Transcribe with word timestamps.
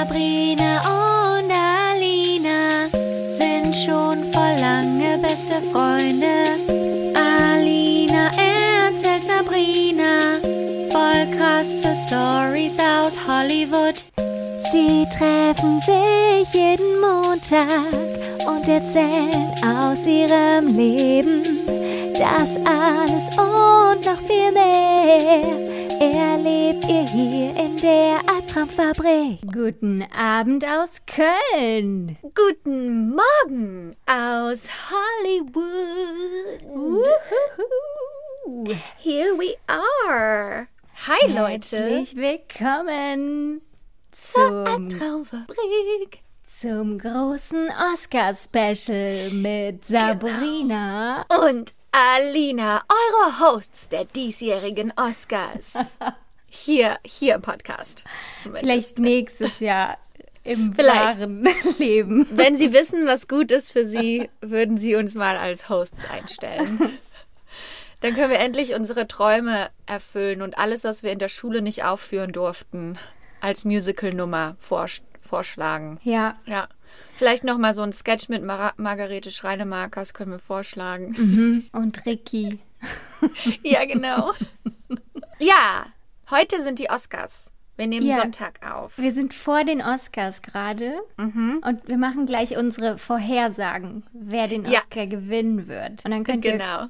Sabrina 0.00 0.80
und 0.96 1.52
Alina 1.52 2.88
sind 3.36 3.76
schon 3.76 4.24
vor 4.32 4.50
lange 4.58 5.18
beste 5.18 5.60
Freunde. 5.70 6.56
Alina 7.14 8.30
erzählt 8.32 9.24
Sabrina 9.24 10.40
voll 10.90 11.26
krasse 11.36 11.94
Stories 12.06 12.78
aus 12.78 13.18
Hollywood. 13.28 14.02
Sie 14.72 15.06
treffen 15.18 15.82
sich 15.82 16.54
jeden 16.54 16.98
Montag 16.98 17.92
und 18.46 18.66
erzählen 18.68 19.52
aus 19.62 20.06
ihrem 20.06 20.78
Leben. 20.78 21.42
Das 22.14 22.56
alles 22.64 23.28
und 23.36 24.06
noch 24.06 24.20
viel 24.26 24.50
mehr 24.50 25.60
erlebt 26.00 26.88
ihr 26.88 27.06
hier 27.06 27.54
in 27.62 27.76
der 27.76 28.29
Albtraumfabrik. 28.50 29.38
Guten 29.52 30.02
Abend 30.12 30.64
aus 30.64 31.02
Köln. 31.06 32.18
Guten 32.34 33.14
Morgen 33.14 33.94
aus 34.06 34.68
Hollywood. 34.90 36.60
Uhuhu. 36.64 37.14
Here 38.98 39.36
we 39.38 39.54
are. 39.68 40.66
Hi 41.06 41.28
Leute. 41.28 41.76
Herzlich 41.76 42.16
willkommen 42.16 43.60
zur 44.10 44.66
zum, 44.66 44.66
Albtraumfabrik. 44.66 46.22
zum 46.60 46.98
großen 46.98 47.70
Oscar-Special 47.92 49.30
mit 49.30 49.84
Sabrina. 49.84 51.24
Und 51.46 51.72
Alina, 51.92 52.82
eure 52.88 53.38
Hosts 53.38 53.90
der 53.90 54.06
diesjährigen 54.06 54.92
Oscars. 54.96 55.74
Hier, 56.50 56.98
hier 57.04 57.36
im 57.36 57.42
Podcast. 57.42 58.04
Zumindest. 58.42 58.64
Vielleicht 58.66 58.98
nächstes 58.98 59.60
Jahr 59.60 59.96
im 60.44 60.74
Vielleicht. 60.76 61.20
wahren 61.20 61.48
Leben. 61.78 62.26
Wenn 62.32 62.56
Sie 62.56 62.72
wissen, 62.72 63.06
was 63.06 63.28
gut 63.28 63.50
ist 63.52 63.72
für 63.72 63.86
Sie, 63.86 64.28
würden 64.40 64.76
Sie 64.76 64.94
uns 64.96 65.14
mal 65.14 65.36
als 65.36 65.68
Hosts 65.68 66.10
einstellen. 66.10 66.80
Dann 68.00 68.14
können 68.14 68.30
wir 68.30 68.38
endlich 68.40 68.74
unsere 68.74 69.06
Träume 69.06 69.68
erfüllen 69.86 70.40
und 70.42 70.58
alles, 70.58 70.84
was 70.84 71.02
wir 71.02 71.12
in 71.12 71.18
der 71.18 71.28
Schule 71.28 71.60
nicht 71.62 71.84
aufführen 71.84 72.32
durften, 72.32 72.98
als 73.40 73.64
Musical-Nummer 73.64 74.56
vorsch- 74.66 75.02
vorschlagen. 75.22 76.00
Ja, 76.02 76.36
Ja. 76.46 76.68
Vielleicht 77.14 77.44
noch 77.44 77.56
mal 77.58 77.72
so 77.72 77.82
ein 77.82 77.92
Sketch 77.92 78.28
mit 78.28 78.42
Mar 78.42 78.72
Margarete 78.76 79.30
Schreinemakers 79.30 80.12
können 80.12 80.32
wir 80.32 80.38
vorschlagen. 80.40 81.14
mhm. 81.16 81.64
und 81.72 82.04
Ricky. 82.04 82.58
Ja, 83.62 83.84
genau. 83.84 84.32
ja, 85.38 85.86
heute 86.30 86.62
sind 86.62 86.78
die 86.78 86.90
Oscars. 86.90 87.52
Wir 87.76 87.86
nehmen 87.86 88.06
Ja. 88.06 88.16
Sonntag 88.16 88.60
auf. 88.70 88.98
Wir 88.98 89.12
sind 89.12 89.32
vor 89.32 89.64
den 89.64 89.80
Oscars 89.80 90.42
gerade 90.42 90.94
Mhm. 91.16 91.62
und 91.66 91.88
wir 91.88 91.96
machen 91.96 92.26
gleich 92.26 92.56
unsere 92.58 92.98
Vorhersagen, 92.98 94.02
wer 94.12 94.48
den 94.48 94.66
Ja. 94.66 94.80
Oscar 94.80 95.06
gewinnen 95.06 95.66
wird. 95.68 96.04
Und 96.04 96.10
dann 96.10 96.24
könnt 96.24 96.44
ihr 96.44 96.52
Genau. 96.52 96.86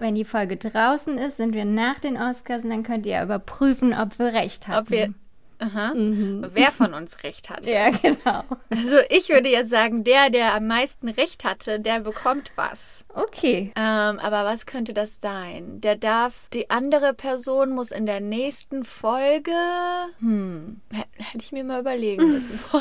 Wenn 0.00 0.16
die 0.16 0.24
Folge 0.24 0.56
draußen 0.56 1.18
ist, 1.18 1.36
sind 1.36 1.54
wir 1.54 1.64
nach 1.64 1.98
den 2.00 2.16
Oscars 2.16 2.64
und 2.64 2.70
dann 2.70 2.82
könnt 2.82 3.06
ihr 3.06 3.22
überprüfen, 3.22 3.94
ob 3.94 4.18
wir 4.18 4.32
recht 4.34 4.66
hatten. 4.66 4.80
Ob 4.86 4.90
wir. 4.90 5.14
Aha. 5.58 5.92
Wer 5.94 6.72
von 6.72 6.94
uns 6.94 7.22
recht 7.22 7.50
hat. 7.50 7.66
Ja, 7.66 7.90
genau. 7.90 8.42
Also 8.70 8.96
ich 9.08 9.28
würde 9.28 9.48
jetzt 9.48 9.70
sagen, 9.70 10.04
der, 10.04 10.30
der 10.30 10.54
am 10.54 10.66
meisten 10.66 11.08
recht 11.08 11.44
hatte, 11.44 11.80
der 11.80 12.00
bekommt 12.00 12.52
was. 12.56 13.04
Okay. 13.14 13.72
Ähm, 13.76 14.18
aber 14.18 14.44
was 14.44 14.66
könnte 14.66 14.92
das 14.92 15.20
sein? 15.20 15.80
Der 15.80 15.96
darf, 15.96 16.48
die 16.52 16.70
andere 16.70 17.14
Person 17.14 17.70
muss 17.72 17.90
in 17.92 18.06
der 18.06 18.20
nächsten 18.20 18.84
Folge. 18.84 19.52
Hm, 20.18 20.80
hä- 20.92 21.02
hätte 21.16 21.38
ich 21.44 21.52
mir 21.52 21.64
mal 21.64 21.80
überlegen 21.80 22.32
müssen. 22.32 22.58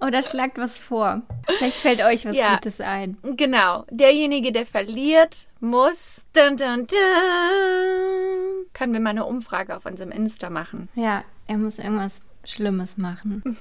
Oder 0.00 0.22
schlagt 0.22 0.58
was 0.58 0.78
vor. 0.78 1.22
Vielleicht 1.58 1.76
fällt 1.76 2.02
euch 2.02 2.24
was 2.24 2.34
Ja. 2.36 2.54
Gutes 2.54 2.80
ein. 2.80 3.16
genau. 3.36 3.84
Derjenige, 3.90 4.50
der 4.52 4.66
verliert, 4.66 5.46
muss. 5.60 6.22
Dun, 6.34 6.56
dun, 6.56 6.86
dun, 6.86 6.96
können 8.72 8.92
wir 8.92 9.00
mal 9.00 9.10
eine 9.10 9.24
Umfrage 9.24 9.76
auf 9.76 9.86
unserem 9.86 10.10
Insta 10.10 10.50
machen? 10.50 10.88
Ja, 10.94 11.24
er 11.46 11.58
muss 11.58 11.78
irgendwas 11.78 12.22
Schlimmes 12.44 12.96
machen. 12.98 13.42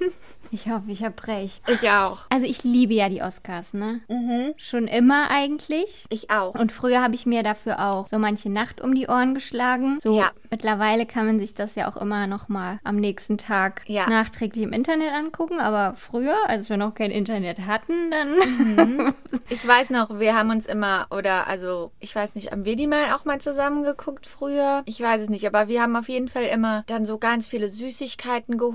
Ich 0.53 0.67
hoffe, 0.69 0.85
ich 0.91 1.01
habe 1.01 1.15
recht. 1.27 1.63
Ich 1.69 1.89
auch. 1.89 2.23
Also 2.29 2.45
ich 2.45 2.65
liebe 2.65 2.93
ja 2.93 3.07
die 3.07 3.21
Oscars, 3.21 3.73
ne? 3.73 4.01
Mhm. 4.09 4.53
Schon 4.57 4.87
immer 4.89 5.29
eigentlich. 5.29 6.05
Ich 6.09 6.29
auch. 6.29 6.55
Und 6.55 6.73
früher 6.73 7.01
habe 7.01 7.15
ich 7.15 7.25
mir 7.25 7.41
dafür 7.41 7.79
auch 7.87 8.07
so 8.07 8.19
manche 8.19 8.49
Nacht 8.49 8.81
um 8.81 8.93
die 8.93 9.07
Ohren 9.07 9.33
geschlagen. 9.33 9.97
So 10.01 10.17
Ja. 10.17 10.31
mittlerweile 10.49 11.05
kann 11.05 11.25
man 11.25 11.39
sich 11.39 11.53
das 11.53 11.75
ja 11.75 11.89
auch 11.89 11.95
immer 11.95 12.27
noch 12.27 12.49
mal 12.49 12.79
am 12.83 12.97
nächsten 12.97 13.37
Tag 13.37 13.83
Ja. 13.87 14.09
nachträglich 14.09 14.63
im 14.65 14.73
Internet 14.73 15.13
angucken. 15.13 15.61
Aber 15.61 15.95
früher, 15.95 16.35
als 16.49 16.69
wir 16.69 16.75
noch 16.75 16.95
kein 16.95 17.11
Internet 17.11 17.59
hatten, 17.65 18.11
dann 18.11 19.13
Ich 19.49 19.65
weiß 19.65 19.89
noch, 19.91 20.19
wir 20.19 20.35
haben 20.35 20.49
uns 20.49 20.65
immer, 20.65 21.07
oder 21.11 21.47
also, 21.47 21.91
ich 22.01 22.13
weiß 22.13 22.35
nicht, 22.35 22.51
haben 22.51 22.65
wir 22.65 22.75
die 22.75 22.87
mal 22.87 23.13
auch 23.15 23.23
mal 23.23 23.39
zusammen 23.39 23.83
geguckt 23.83 24.27
früher? 24.27 24.81
Ich 24.85 24.99
weiß 24.99 25.21
es 25.21 25.29
nicht, 25.29 25.47
aber 25.47 25.69
wir 25.69 25.81
haben 25.81 25.95
auf 25.95 26.09
jeden 26.09 26.27
Fall 26.27 26.43
immer 26.45 26.83
dann 26.87 27.05
so 27.05 27.17
ganz 27.19 27.47
viele 27.47 27.69
Süßigkeiten 27.69 28.57
geholt 28.57 28.70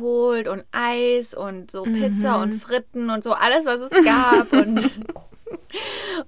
und 0.48 0.64
Eis 0.72 1.34
und 1.34 1.70
so 1.70 1.82
Pizza 1.82 2.42
und 2.42 2.54
Fritten 2.54 3.10
und 3.10 3.22
so 3.24 3.32
alles, 3.32 3.64
was 3.64 3.80
es 3.80 4.04
gab 4.04 4.52
und, 4.52 4.90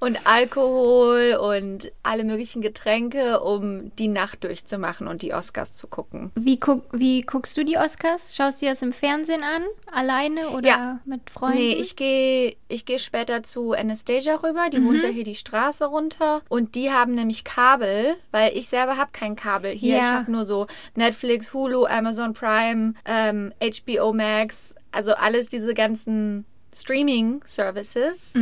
und 0.01 0.27
Alkohol 0.27 1.39
und 1.41 1.93
alle 2.03 2.25
möglichen 2.25 2.63
Getränke, 2.63 3.41
um 3.41 3.95
die 3.97 4.09
Nacht 4.09 4.45
durchzumachen 4.45 5.07
und 5.09 5.23
die 5.23 5.33
Oscars 5.35 5.75
zu 5.77 5.87
gucken. 5.87 6.31
Wie, 6.35 6.59
guck, 6.59 6.85
wie 6.93 7.23
guckst 7.23 7.57
du 7.57 7.65
die 7.65 7.77
Oscars? 7.77 8.35
Schaust 8.35 8.63
du 8.63 8.67
das 8.67 8.83
im 8.83 8.93
Fernsehen 8.93 9.43
an? 9.43 9.63
Alleine 9.93 10.49
oder 10.51 10.69
Ja. 10.69 11.01
mit 11.05 11.31
Freunden? 11.31 11.59
Nee, 11.59 11.73
ich 11.75 11.97
gehe 11.97 12.57
ich 12.69 12.85
geh 12.85 12.99
später 12.99 13.43
zu 13.43 13.73
Anastasia 13.73 14.35
rüber. 14.37 14.69
Die 14.71 14.85
wohnt 14.85 15.03
ja 15.03 15.09
hier 15.09 15.25
die 15.25 15.35
Straße 15.35 15.87
runter. 15.87 16.43
Und 16.49 16.75
die 16.75 16.91
haben 16.93 17.15
nämlich 17.15 17.45
Kabel, 17.45 18.15
weil 18.31 18.57
ich 18.57 18.69
selber 18.69 18.97
habe 18.99 19.11
kein 19.13 19.37
Kabel 19.37 19.71
hier. 19.73 19.97
Ja. 19.97 19.99
Ich 20.01 20.05
habe 20.11 20.31
nur 20.33 20.45
so 20.45 20.67
Netflix, 20.95 21.55
Hulu, 21.55 21.87
Amazon 21.87 22.35
Prime, 22.35 22.95
ähm, 23.07 23.53
HBO 23.61 24.13
Max, 24.13 24.75
also 24.93 25.13
alles 25.15 25.49
diese 25.49 25.73
ganzen 25.75 26.45
Streaming-Services. 26.75 28.35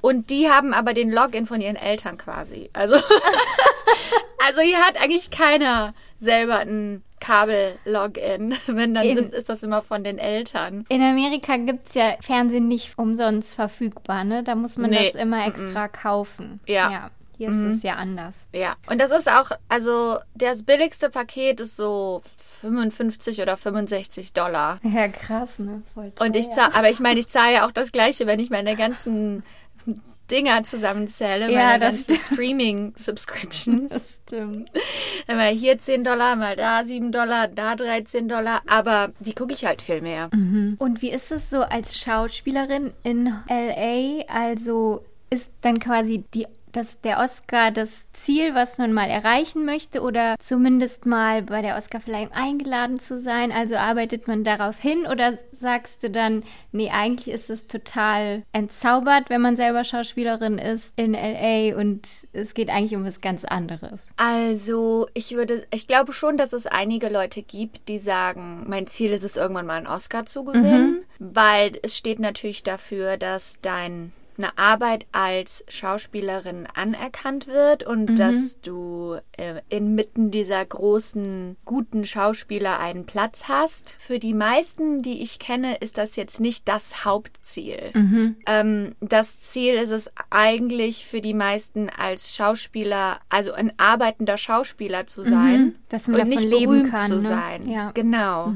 Und 0.00 0.30
die 0.30 0.48
haben 0.50 0.72
aber 0.74 0.94
den 0.94 1.10
Login 1.12 1.46
von 1.46 1.60
ihren 1.60 1.76
Eltern 1.76 2.18
quasi. 2.18 2.70
Also, 2.72 2.96
also 4.46 4.60
hier 4.60 4.78
hat 4.78 5.00
eigentlich 5.02 5.30
keiner 5.30 5.94
selber 6.18 6.58
ein 6.58 7.02
Kabel-Login. 7.20 8.54
Wenn 8.66 8.94
dann 8.94 9.04
In- 9.06 9.14
sind, 9.16 9.34
ist 9.34 9.48
das 9.48 9.62
immer 9.62 9.82
von 9.82 10.04
den 10.04 10.18
Eltern. 10.18 10.84
In 10.88 11.02
Amerika 11.02 11.56
gibt 11.56 11.88
es 11.88 11.94
ja 11.94 12.14
Fernsehen 12.20 12.68
nicht 12.68 12.98
umsonst 12.98 13.54
verfügbar, 13.54 14.24
ne? 14.24 14.42
Da 14.42 14.54
muss 14.54 14.76
man 14.76 14.90
Nee, 14.90 15.10
das 15.12 15.20
immer 15.20 15.46
extra 15.46 15.88
kaufen. 15.88 16.60
Ja. 16.66 17.10
Hier 17.36 17.48
ist 17.48 17.76
es 17.78 17.82
ja 17.82 17.94
anders. 17.94 18.34
Ja, 18.54 18.74
und 18.88 19.00
das 19.00 19.10
ist 19.10 19.28
auch, 19.28 19.50
also 19.68 20.18
das 20.36 20.62
billigste 20.62 21.10
Paket 21.10 21.58
ist 21.60 21.76
so 21.76 22.22
55 22.64 23.42
oder 23.42 23.56
65 23.56 24.32
Dollar. 24.32 24.80
Ja, 24.82 25.08
krass, 25.08 25.58
ne? 25.58 25.82
Voll 25.92 26.12
Und 26.18 26.34
ich 26.34 26.48
zahle, 26.48 26.74
aber 26.74 26.88
ich 26.88 26.98
meine, 26.98 27.20
ich 27.20 27.28
zahle 27.28 27.54
ja 27.54 27.66
auch 27.66 27.72
das 27.72 27.92
Gleiche, 27.92 28.26
wenn 28.26 28.40
ich 28.40 28.48
meine 28.48 28.74
ganzen 28.74 29.42
Dinger 30.30 30.64
zusammenzähle, 30.64 31.52
Ja, 31.52 31.66
meine 31.66 31.80
das 31.80 32.06
ganzen 32.06 32.24
Streaming-Subscriptions. 32.34 33.90
Das 33.90 34.22
stimmt. 34.24 34.70
Dann 35.26 35.36
mal 35.36 35.52
hier 35.52 35.78
10 35.78 36.04
Dollar, 36.04 36.36
mal 36.36 36.56
da 36.56 36.82
7 36.84 37.12
Dollar, 37.12 37.48
da 37.48 37.76
13 37.76 38.28
Dollar, 38.28 38.62
aber 38.66 39.12
die 39.20 39.34
gucke 39.34 39.52
ich 39.52 39.66
halt 39.66 39.82
viel 39.82 40.00
mehr. 40.00 40.30
Und 40.32 41.02
wie 41.02 41.10
ist 41.10 41.30
es 41.30 41.50
so 41.50 41.60
als 41.60 41.98
Schauspielerin 41.98 42.94
in 43.02 43.26
LA? 43.48 44.24
Also 44.28 45.04
ist 45.28 45.50
dann 45.60 45.78
quasi 45.78 46.24
die, 46.32 46.46
das, 46.76 47.00
der 47.00 47.18
Oscar 47.18 47.70
das 47.70 48.04
Ziel, 48.12 48.54
was 48.54 48.78
man 48.78 48.92
mal 48.92 49.08
erreichen 49.08 49.64
möchte 49.64 50.00
oder 50.02 50.36
zumindest 50.38 51.06
mal 51.06 51.42
bei 51.42 51.62
der 51.62 51.76
Oscarverleihung 51.76 52.32
eingeladen 52.32 52.98
zu 52.98 53.20
sein? 53.20 53.52
Also 53.52 53.76
arbeitet 53.76 54.28
man 54.28 54.44
darauf 54.44 54.78
hin 54.78 55.06
oder 55.06 55.38
sagst 55.60 56.02
du 56.02 56.10
dann, 56.10 56.42
nee, 56.72 56.90
eigentlich 56.90 57.34
ist 57.34 57.50
es 57.50 57.66
total 57.66 58.42
entzaubert, 58.52 59.30
wenn 59.30 59.40
man 59.40 59.56
selber 59.56 59.84
Schauspielerin 59.84 60.58
ist 60.58 60.92
in 60.96 61.14
LA 61.14 61.76
und 61.76 62.06
es 62.32 62.54
geht 62.54 62.68
eigentlich 62.68 62.94
um 62.94 63.04
was 63.04 63.20
ganz 63.20 63.44
anderes? 63.44 64.00
Also, 64.16 65.06
ich 65.14 65.34
würde, 65.34 65.66
ich 65.72 65.88
glaube 65.88 66.12
schon, 66.12 66.36
dass 66.36 66.52
es 66.52 66.66
einige 66.66 67.08
Leute 67.08 67.42
gibt, 67.42 67.88
die 67.88 67.98
sagen, 67.98 68.64
mein 68.66 68.86
Ziel 68.86 69.12
ist 69.12 69.24
es, 69.24 69.36
irgendwann 69.36 69.66
mal 69.66 69.78
einen 69.78 69.86
Oscar 69.86 70.26
zu 70.26 70.44
gewinnen, 70.44 71.04
weil 71.18 71.78
es 71.82 71.96
steht 71.96 72.18
natürlich 72.18 72.62
dafür, 72.62 73.16
dass 73.16 73.58
dein 73.62 74.12
eine 74.38 74.56
Arbeit 74.58 75.06
als 75.12 75.64
Schauspielerin 75.68 76.66
anerkannt 76.74 77.46
wird 77.46 77.84
und 77.84 78.10
Mhm. 78.10 78.16
dass 78.16 78.60
du 78.60 79.16
äh, 79.36 79.60
inmitten 79.68 80.30
dieser 80.30 80.64
großen, 80.64 81.56
guten 81.64 82.04
Schauspieler 82.04 82.78
einen 82.78 83.06
Platz 83.06 83.44
hast. 83.48 83.90
Für 83.98 84.18
die 84.18 84.34
meisten, 84.34 85.02
die 85.02 85.22
ich 85.22 85.38
kenne, 85.38 85.76
ist 85.76 85.98
das 85.98 86.16
jetzt 86.16 86.40
nicht 86.40 86.68
das 86.68 87.04
Hauptziel. 87.04 87.90
Mhm. 87.94 88.36
Ähm, 88.46 88.94
das 89.00 89.40
Ziel 89.40 89.74
ist 89.74 89.90
es 89.90 90.10
eigentlich 90.30 91.06
für 91.06 91.20
die 91.20 91.34
meisten 91.34 91.88
als 91.90 92.34
Schauspieler, 92.34 93.18
also 93.28 93.52
ein 93.52 93.72
arbeitender 93.78 94.38
Schauspieler 94.38 95.06
zu 95.06 95.22
sein 95.22 95.34
Mhm. 95.64 95.74
Dass 95.88 96.08
man 96.08 96.20
und 96.22 96.28
nicht 96.28 96.50
berühmt 96.50 96.90
kann, 96.90 97.06
zu 97.08 97.14
ne? 97.16 97.20
sein. 97.20 97.68
Ja. 97.68 97.88
Mhm. 97.88 97.94
Genau. 97.94 98.54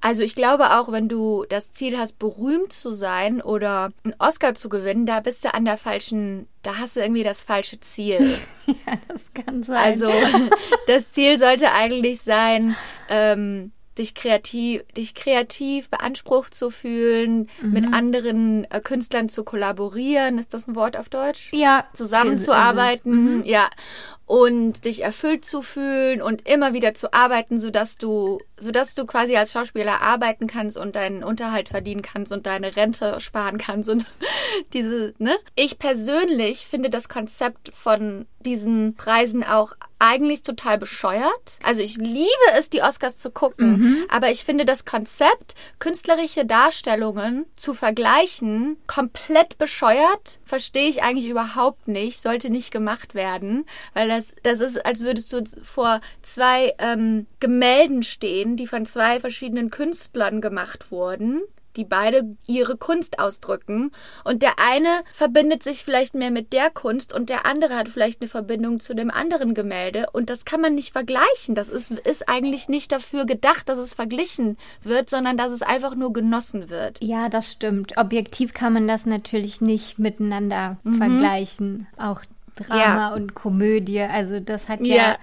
Also 0.00 0.22
ich 0.22 0.34
glaube 0.34 0.72
auch, 0.78 0.92
wenn 0.92 1.08
du 1.08 1.44
das 1.48 1.72
Ziel 1.72 1.98
hast, 1.98 2.18
berühmt 2.18 2.72
zu 2.72 2.92
sein 2.92 3.40
oder 3.40 3.88
einen 4.04 4.14
Oscar 4.18 4.54
zu 4.54 4.68
gewinnen, 4.68 5.06
da 5.14 5.20
bist 5.20 5.44
du 5.44 5.54
an 5.54 5.64
der 5.64 5.78
falschen, 5.78 6.48
da 6.62 6.78
hast 6.78 6.96
du 6.96 7.00
irgendwie 7.00 7.22
das 7.22 7.42
falsche 7.42 7.78
Ziel. 7.80 8.36
Ja, 8.66 8.94
das 9.08 9.20
kann 9.44 9.62
sein. 9.62 9.76
Also 9.76 10.10
das 10.86 11.12
Ziel 11.12 11.38
sollte 11.38 11.70
eigentlich 11.72 12.22
sein, 12.22 12.74
ähm, 13.10 13.72
dich 13.98 14.14
kreativ, 14.14 14.82
dich 14.96 15.14
kreativ 15.14 15.88
beansprucht 15.90 16.54
zu 16.54 16.70
fühlen, 16.70 17.48
Mhm. 17.60 17.72
mit 17.72 17.92
anderen 17.94 18.64
äh, 18.70 18.80
Künstlern 18.80 19.28
zu 19.28 19.44
kollaborieren. 19.44 20.38
Ist 20.38 20.52
das 20.54 20.66
ein 20.66 20.74
Wort 20.74 20.96
auf 20.96 21.08
Deutsch? 21.10 21.50
ja, 21.52 21.84
zusammenzuarbeiten. 21.92 23.38
Mhm. 23.40 23.44
ja, 23.44 23.68
und 24.26 24.84
dich 24.84 25.02
erfüllt 25.02 25.44
zu 25.44 25.62
fühlen 25.62 26.22
und 26.22 26.48
immer 26.48 26.72
wieder 26.72 26.94
zu 26.94 27.12
arbeiten, 27.12 27.58
sodass 27.58 27.98
du, 27.98 28.38
sodass 28.58 28.94
du 28.94 29.04
quasi 29.04 29.36
als 29.36 29.52
Schauspieler 29.52 30.00
arbeiten 30.00 30.46
kannst 30.46 30.76
und 30.76 30.96
deinen 30.96 31.22
Unterhalt 31.22 31.68
verdienen 31.68 32.02
kannst 32.02 32.32
und 32.32 32.46
deine 32.46 32.76
Rente 32.76 33.20
sparen 33.20 33.58
kannst 33.58 33.90
und 33.90 34.06
diese, 34.72 35.12
ne? 35.18 35.36
Ich 35.56 35.78
persönlich 35.78 36.66
finde 36.66 36.90
das 36.90 37.08
Konzept 37.08 37.70
von 37.74 38.26
diesen 38.40 38.94
Preisen 38.94 39.42
auch 39.42 39.74
eigentlich 39.98 40.42
total 40.42 40.76
bescheuert. 40.76 41.58
Also 41.62 41.82
ich 41.82 41.96
liebe 41.96 42.28
es, 42.58 42.68
die 42.68 42.82
Oscars 42.82 43.16
zu 43.16 43.30
gucken, 43.30 44.04
aber 44.10 44.30
ich 44.30 44.44
finde 44.44 44.66
das 44.66 44.84
Konzept, 44.84 45.54
künstlerische 45.78 46.44
Darstellungen 46.44 47.46
zu 47.56 47.72
vergleichen, 47.72 48.76
komplett 48.86 49.56
bescheuert. 49.56 50.40
Verstehe 50.44 50.88
ich 50.88 51.02
eigentlich 51.02 51.28
überhaupt 51.28 51.88
nicht, 51.88 52.20
sollte 52.20 52.50
nicht 52.50 52.70
gemacht 52.70 53.14
werden, 53.14 53.64
weil 53.94 54.08
das, 54.16 54.34
das 54.42 54.60
ist, 54.60 54.84
als 54.84 55.02
würdest 55.02 55.32
du 55.32 55.42
vor 55.62 56.00
zwei 56.22 56.74
ähm, 56.78 57.26
Gemälden 57.40 58.02
stehen, 58.02 58.56
die 58.56 58.66
von 58.66 58.86
zwei 58.86 59.20
verschiedenen 59.20 59.70
Künstlern 59.70 60.40
gemacht 60.40 60.90
wurden 60.90 61.42
die 61.76 61.84
beide 61.84 62.36
ihre 62.46 62.76
Kunst 62.76 63.18
ausdrücken. 63.18 63.90
Und 64.24 64.42
der 64.42 64.58
eine 64.58 65.02
verbindet 65.12 65.62
sich 65.62 65.84
vielleicht 65.84 66.14
mehr 66.14 66.30
mit 66.30 66.52
der 66.52 66.70
Kunst 66.70 67.12
und 67.12 67.28
der 67.28 67.46
andere 67.46 67.76
hat 67.76 67.88
vielleicht 67.88 68.20
eine 68.20 68.28
Verbindung 68.28 68.80
zu 68.80 68.94
dem 68.94 69.10
anderen 69.10 69.54
Gemälde. 69.54 70.06
Und 70.12 70.30
das 70.30 70.44
kann 70.44 70.60
man 70.60 70.74
nicht 70.74 70.92
vergleichen. 70.92 71.54
Das 71.54 71.68
ist, 71.68 71.90
ist 71.90 72.28
eigentlich 72.28 72.68
nicht 72.68 72.92
dafür 72.92 73.26
gedacht, 73.26 73.68
dass 73.68 73.78
es 73.78 73.94
verglichen 73.94 74.56
wird, 74.82 75.10
sondern 75.10 75.36
dass 75.36 75.52
es 75.52 75.62
einfach 75.62 75.94
nur 75.94 76.12
genossen 76.12 76.70
wird. 76.70 76.98
Ja, 77.02 77.28
das 77.28 77.50
stimmt. 77.50 77.96
Objektiv 77.96 78.54
kann 78.54 78.72
man 78.72 78.88
das 78.88 79.06
natürlich 79.06 79.60
nicht 79.60 79.98
miteinander 79.98 80.76
Mhm. 80.84 80.98
vergleichen. 80.98 81.86
Auch 81.96 82.20
Drama 82.56 83.08
Ja. 83.08 83.12
und 83.14 83.34
Komödie. 83.34 84.00
Also 84.00 84.40
das 84.40 84.68
hat 84.68 84.80
Ja, 84.86 85.16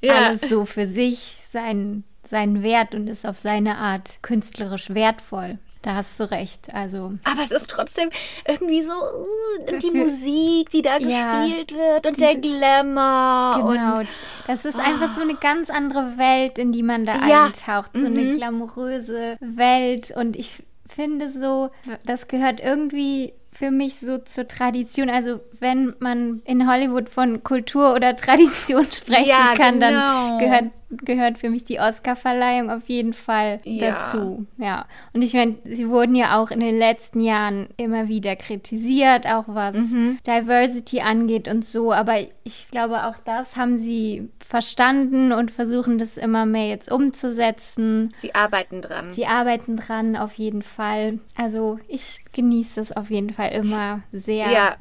ja, 0.00 0.14
alles 0.26 0.48
so 0.48 0.64
für 0.64 0.86
sich 0.86 1.36
seinen, 1.50 2.04
seinen 2.28 2.62
Wert 2.62 2.94
und 2.94 3.08
ist 3.08 3.26
auf 3.26 3.36
seine 3.38 3.78
Art 3.78 4.18
künstlerisch 4.22 4.90
wertvoll. 4.94 5.58
Da 5.82 5.94
hast 5.94 6.18
du 6.18 6.28
recht. 6.28 6.74
Also 6.74 7.12
Aber 7.22 7.42
es 7.44 7.52
ist 7.52 7.70
trotzdem 7.70 8.10
irgendwie 8.48 8.82
so 8.82 8.92
uh, 8.92 9.78
die 9.78 9.92
Musik, 9.96 10.70
die 10.70 10.82
da 10.82 10.98
Ja, 10.98 11.44
gespielt 11.44 11.72
wird 11.72 12.06
und 12.08 12.20
der 12.20 12.34
Glamour 12.36 13.72
Genau, 13.74 13.98
und 14.00 14.08
das 14.48 14.64
ist 14.64 14.80
einfach 14.80 15.14
so 15.14 15.20
eine 15.22 15.34
ganz 15.36 15.70
andere 15.70 16.18
Welt, 16.18 16.58
in 16.58 16.72
die 16.72 16.82
man 16.82 17.04
da 17.04 17.28
Ja. 17.28 17.44
eintaucht. 17.46 17.92
So 17.94 18.06
eine 18.06 18.34
glamouröse 18.34 19.36
Welt. 19.40 20.12
Und 20.16 20.34
ich 20.36 20.62
finde 20.88 21.30
so, 21.30 21.70
das 22.04 22.26
gehört 22.28 22.58
irgendwie 22.60 23.32
für 23.52 23.70
mich 23.70 24.00
so 24.00 24.18
zur 24.18 24.48
Tradition. 24.48 25.08
Also 25.08 25.40
wenn 25.60 25.94
man 25.98 26.42
in 26.44 26.68
Hollywood 26.70 27.08
von 27.08 27.42
Kultur 27.42 27.94
oder 27.94 28.14
Tradition 28.16 28.84
sprechen 28.92 29.28
Ja, 29.28 29.54
kann, 29.56 29.80
genau. 29.80 29.90
dann 29.90 30.38
gehört, 30.38 30.64
gehört 31.04 31.38
für 31.38 31.50
mich 31.50 31.64
die 31.64 31.78
Oscar-Verleihung 31.80 32.70
auf 32.70 32.88
jeden 32.88 33.12
Fall 33.12 33.60
Ja. 33.64 33.92
dazu. 33.92 34.46
Ja. 34.58 34.86
Und 35.12 35.22
ich 35.22 35.34
meine, 35.34 35.56
sie 35.64 35.88
wurden 35.88 36.14
ja 36.14 36.38
auch 36.40 36.50
in 36.50 36.60
den 36.60 36.78
letzten 36.78 37.20
Jahren 37.20 37.68
immer 37.76 38.08
wieder 38.08 38.36
kritisiert, 38.36 39.26
auch 39.26 39.44
was 39.48 39.76
Mhm. 39.76 40.18
Diversity 40.26 41.00
angeht 41.00 41.48
und 41.48 41.64
so. 41.64 41.92
Aber 41.92 42.16
ich 42.44 42.68
glaube, 42.70 43.04
auch 43.06 43.16
das 43.24 43.56
haben 43.56 43.78
sie 43.78 44.28
verstanden 44.40 45.32
und 45.32 45.50
versuchen 45.50 45.98
das 45.98 46.16
immer 46.16 46.46
mehr 46.46 46.68
jetzt 46.68 46.90
umzusetzen. 46.90 48.10
sie 48.16 48.34
arbeiten 48.34 48.80
dran. 48.82 49.12
Sie 49.12 49.26
arbeiten 49.26 49.76
dran 49.76 50.16
auf 50.16 50.34
jeden 50.34 50.62
Fall. 50.62 51.18
Also 51.36 51.78
ich 51.88 52.20
genieße 52.32 52.80
es 52.80 52.92
auf 52.96 53.10
jeden 53.10 53.30
Fall 53.30 53.50
immer 53.52 54.02
sehr, 54.12 54.50
Ja. 54.50 54.76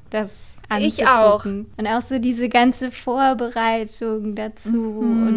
Das 0.69 0.79
Ich 0.83 1.05
auch. 1.07 1.33
anzugucken. 1.45 1.73
Und 1.77 1.87
auch 1.87 2.01
so 2.07 2.19
diese 2.19 2.49
ganze 2.49 2.91
Vorbereitung 2.91 4.35
dazu 4.35 4.69
Mhm. 4.69 5.27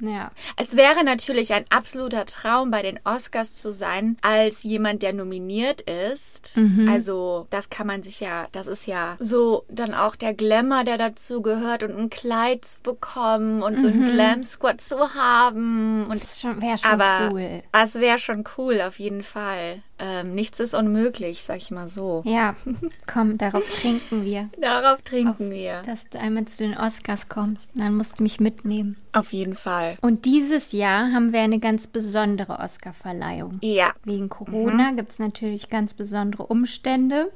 und 0.00 0.08
ja. 0.10 0.30
Es 0.56 0.76
wäre 0.76 1.04
natürlich 1.04 1.52
ein 1.54 1.64
absoluter 1.70 2.26
Traum, 2.26 2.70
bei 2.70 2.82
den 2.82 2.98
Oscars 3.04 3.54
zu 3.54 3.72
sein, 3.72 4.16
als 4.22 4.62
jemand, 4.62 5.02
der 5.02 5.12
nominiert 5.12 5.82
ist. 5.82 6.56
Mhm. 6.56 6.88
Also, 6.90 7.46
das 7.50 7.70
kann 7.70 7.86
man 7.86 8.02
sich 8.02 8.20
ja, 8.20 8.46
das 8.52 8.66
ist 8.66 8.86
ja 8.86 9.16
so 9.20 9.64
dann 9.68 9.94
auch 9.94 10.16
der 10.16 10.34
Glamour, 10.34 10.84
der 10.84 10.98
dazu 10.98 11.42
gehört 11.42 11.82
und 11.82 11.96
ein 11.96 12.10
Kleid 12.10 12.64
zu 12.64 12.80
bekommen 12.82 13.62
und 13.62 13.80
so 13.80 13.88
einen 13.88 14.10
Glam 14.12 14.42
Squad 14.44 14.80
zu 14.80 15.14
haben. 15.14 16.06
Und 16.06 16.22
Das 16.22 16.40
schon- 16.40 16.60
wäre 16.62 16.78
schon 16.78 16.90
aber 16.92 17.30
cool. 17.32 17.62
es 17.72 17.94
wäre 17.94 18.18
schon 18.18 18.44
cool, 18.56 18.80
auf 18.80 18.98
jeden 18.98 19.22
Fall. 19.22 19.82
Ähm, 19.98 20.34
nichts 20.34 20.60
ist 20.60 20.74
unmöglich, 20.74 21.42
sag 21.42 21.56
ich 21.56 21.70
mal 21.70 21.88
so. 21.88 22.22
Ja, 22.26 22.54
komm, 23.06 23.38
darauf 23.38 23.68
trinken 23.80 24.24
wir. 24.24 24.50
Darauf 24.60 25.00
trinken 25.00 25.50
wir. 25.50 25.82
Dass 25.86 26.00
du 26.10 26.18
einmal 26.18 26.44
zu 26.46 26.64
den 26.64 26.76
Oscars 26.76 27.28
kommst. 27.28 27.70
Dann 27.74 27.94
musst 27.94 28.18
du 28.18 28.22
mich 28.22 28.40
mitnehmen. 28.40 28.96
Auf 29.12 29.32
jeden 29.32 29.54
Fall. 29.54 29.96
Und 30.02 30.24
dieses 30.24 30.72
Jahr 30.72 31.12
haben 31.12 31.32
wir 31.32 31.40
eine 31.40 31.58
ganz 31.58 31.86
besondere 31.86 32.58
Oscarverleihung. 32.58 33.58
Ja. 33.62 33.92
Wegen 34.04 34.28
Corona 34.28 34.92
gibt 34.92 35.12
es 35.12 35.18
natürlich 35.18 35.68
ganz 35.70 35.94
besondere 35.94 36.46
Umstände. 36.46 37.30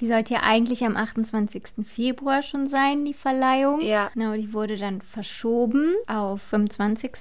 Die 0.00 0.06
sollte 0.08 0.34
ja 0.34 0.40
eigentlich 0.42 0.84
am 0.84 0.96
28. 0.96 1.62
Februar 1.84 2.42
schon 2.42 2.66
sein, 2.66 3.04
die 3.04 3.14
Verleihung. 3.14 3.80
Ja. 3.80 4.10
Genau, 4.14 4.34
die 4.34 4.52
wurde 4.52 4.76
dann 4.76 5.02
verschoben 5.02 5.94
auf 6.06 6.42
25. 6.42 7.12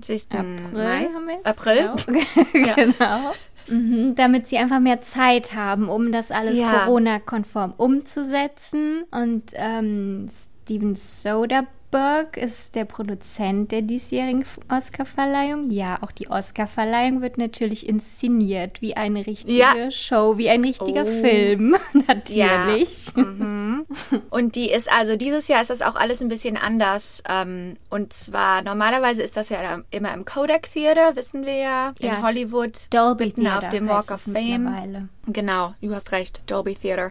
Siehst 0.00 0.30
April 0.32 0.46
Mai? 0.72 1.08
haben 1.14 1.26
wir. 1.26 1.40
April? 1.44 1.90
Genau. 2.06 2.20
Ja. 2.66 2.74
genau. 2.74 3.32
Mhm, 3.68 4.14
damit 4.14 4.48
sie 4.48 4.58
einfach 4.58 4.80
mehr 4.80 5.00
Zeit 5.02 5.54
haben, 5.54 5.88
um 5.88 6.12
das 6.12 6.30
alles 6.30 6.58
Ja. 6.58 6.70
Corona-konform 6.84 7.74
umzusetzen. 7.76 9.04
Und 9.10 9.44
ähm, 9.54 10.28
Steven 10.70 10.94
Soderbergh 10.94 12.40
ist 12.40 12.76
der 12.76 12.84
Produzent 12.84 13.72
der 13.72 13.82
diesjährigen 13.82 14.44
Oscar-Verleihung. 14.68 15.68
Ja, 15.72 15.98
auch 16.00 16.12
die 16.12 16.30
Oscar-Verleihung 16.30 17.22
wird 17.22 17.38
natürlich 17.38 17.88
inszeniert 17.88 18.80
wie 18.80 18.96
eine 18.96 19.26
richtige 19.26 19.52
Ja. 19.58 19.90
Show, 19.90 20.38
wie 20.38 20.48
ein 20.48 20.62
richtiger 20.62 21.02
Oh. 21.02 21.22
Film. 21.22 21.74
natürlich. 22.06 23.16
Mhm. 23.16 23.84
Und 24.30 24.54
die 24.54 24.70
ist 24.70 24.92
also 24.92 25.16
dieses 25.16 25.48
Jahr 25.48 25.60
ist 25.60 25.70
das 25.70 25.82
auch 25.82 25.96
alles 25.96 26.22
ein 26.22 26.28
bisschen 26.28 26.56
anders. 26.56 27.20
Ähm, 27.28 27.74
und 27.88 28.12
zwar 28.12 28.62
normalerweise 28.62 29.24
ist 29.24 29.36
das 29.36 29.48
ja 29.48 29.82
immer 29.90 30.14
im 30.14 30.24
Kodak 30.24 30.72
Theater, 30.72 31.16
wissen 31.16 31.44
wir 31.44 31.56
ja, 31.56 31.94
in 31.98 32.06
Ja. 32.10 32.22
Hollywood. 32.22 32.86
Dolby 32.90 33.32
Theater 33.32 33.58
auf 33.66 33.68
dem 33.70 33.88
Walk 33.88 34.12
of 34.12 34.20
Fame. 34.20 35.08
Genau, 35.26 35.74
du 35.82 35.92
hast 35.92 36.12
recht, 36.12 36.48
Dolby 36.48 36.76
Theater. 36.76 37.10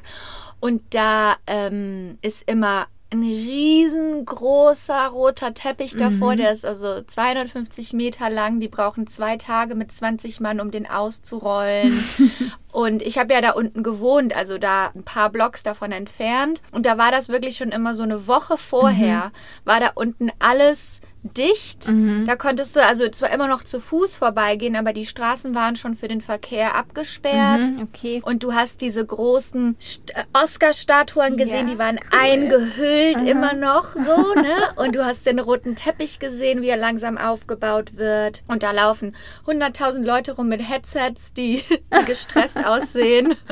Und 0.61 0.81
da 0.91 1.35
ähm, 1.45 2.17
ist 2.21 2.49
immer 2.49 2.87
ein 3.11 3.23
riesengroßer 3.23 5.07
roter 5.07 5.55
Teppich 5.55 5.95
davor, 5.95 6.35
der 6.35 6.51
ist 6.51 6.63
also 6.63 7.01
250 7.01 7.93
Meter 7.93 8.29
lang. 8.29 8.59
Die 8.59 8.67
brauchen 8.67 9.07
zwei 9.07 9.35
Tage 9.35 9.73
mit 9.73 9.91
20 9.91 10.39
Mann, 10.39 10.59
um 10.59 10.69
den 10.69 10.87
auszurollen. 10.87 12.03
und 12.71 13.01
ich 13.01 13.17
habe 13.17 13.33
ja 13.33 13.41
da 13.41 13.51
unten 13.51 13.81
gewohnt, 13.81 14.35
also 14.35 14.59
da 14.59 14.91
ein 14.95 15.03
paar 15.03 15.31
Blocks 15.31 15.63
davon 15.63 15.91
entfernt. 15.91 16.61
Und 16.71 16.85
da 16.85 16.99
war 16.99 17.11
das 17.11 17.29
wirklich 17.29 17.57
schon 17.57 17.69
immer 17.69 17.95
so 17.95 18.03
eine 18.03 18.27
Woche 18.27 18.57
vorher, 18.57 19.31
war 19.65 19.79
da 19.79 19.91
unten 19.95 20.31
alles 20.37 21.01
dicht. 21.23 21.89
Da 22.25 22.35
konntest 22.35 22.75
du 22.75 22.85
also 22.85 23.07
zwar 23.09 23.31
immer 23.31 23.47
noch 23.47 23.63
zu 23.63 23.79
Fuß 23.81 24.15
vorbeigehen, 24.15 24.75
aber 24.75 24.93
die 24.93 25.05
Straßen 25.05 25.53
waren 25.53 25.75
schon 25.75 25.95
für 25.95 26.07
den 26.07 26.21
Verkehr 26.21 26.75
abgesperrt. 26.75 27.63
Mhm, 27.63 27.81
okay. 27.83 28.21
Und 28.23 28.43
du 28.43 28.53
hast 28.53 28.81
diese 28.81 29.05
großen 29.05 29.75
äh, 30.13 30.23
Oscar-Statuen 30.33 31.35
gesehen, 31.37 31.67
Ja, 31.67 31.73
die 31.73 31.79
waren 31.79 31.97
cool. 31.97 32.19
eingehüllt 32.19 33.21
immer 33.23 33.53
noch 33.53 33.93
so, 33.95 34.33
ne? 34.35 34.55
Und 34.77 34.95
du 34.95 35.05
hast 35.05 35.25
den 35.25 35.39
roten 35.39 35.75
Teppich 35.75 36.19
gesehen, 36.19 36.61
wie 36.61 36.69
er 36.69 36.77
langsam 36.77 37.17
aufgebaut 37.17 37.97
wird. 37.97 38.43
Und 38.47 38.63
da 38.63 38.71
laufen 38.71 39.15
100.000 39.45 40.03
Leute 40.03 40.33
rum 40.35 40.47
mit 40.47 40.67
Headsets, 40.69 41.33
die, 41.33 41.63
die 42.01 42.05
gestresst 42.05 42.65
aussehen. 42.65 43.35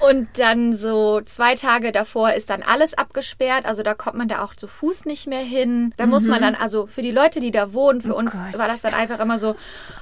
Und 0.00 0.28
dann 0.38 0.72
so 0.72 1.20
zwei 1.22 1.54
Tage 1.54 1.90
davor 1.92 2.32
ist 2.32 2.50
dann 2.50 2.62
alles 2.62 2.94
abgesperrt. 2.96 3.64
Also 3.66 3.82
da 3.82 3.94
kommt 3.94 4.16
man 4.16 4.28
da 4.28 4.42
auch 4.44 4.54
zu 4.54 4.66
Fuß 4.68 5.04
nicht 5.06 5.26
mehr 5.26 5.40
hin. 5.40 5.92
Da 5.96 6.06
muss 6.06 6.24
man 6.24 6.40
dann, 6.40 6.54
also 6.54 6.86
für 6.86 7.02
die 7.02 7.10
Leute, 7.10 7.40
die 7.40 7.50
da 7.50 7.72
wohnen, 7.72 8.00
für 8.00 8.14
Oh 8.14 8.18
uns 8.18 8.32
Gott. 8.32 8.58
war 8.58 8.68
das 8.68 8.80
dann 8.80 8.94
einfach 8.94 9.18
immer 9.18 9.38
so, 9.38 9.56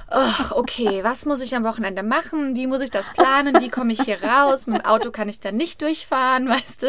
ach, 0.09 0.51
okay, 0.51 0.99
was 1.03 1.25
muss 1.25 1.41
ich 1.41 1.55
am 1.55 1.63
Wochenende 1.63 2.03
machen? 2.03 2.55
Wie 2.55 2.67
muss 2.67 2.81
ich 2.81 2.91
das 2.91 3.11
planen? 3.13 3.61
Wie 3.61 3.69
komme 3.69 3.91
ich 3.93 4.01
hier 4.01 4.21
raus? 4.23 4.67
Mit 4.67 4.81
dem 4.81 4.85
Auto 4.85 5.11
kann 5.11 5.29
ich 5.29 5.39
dann 5.39 5.55
nicht 5.57 5.81
durchfahren, 5.81 6.47
weißt 6.49 6.83
du? 6.83 6.87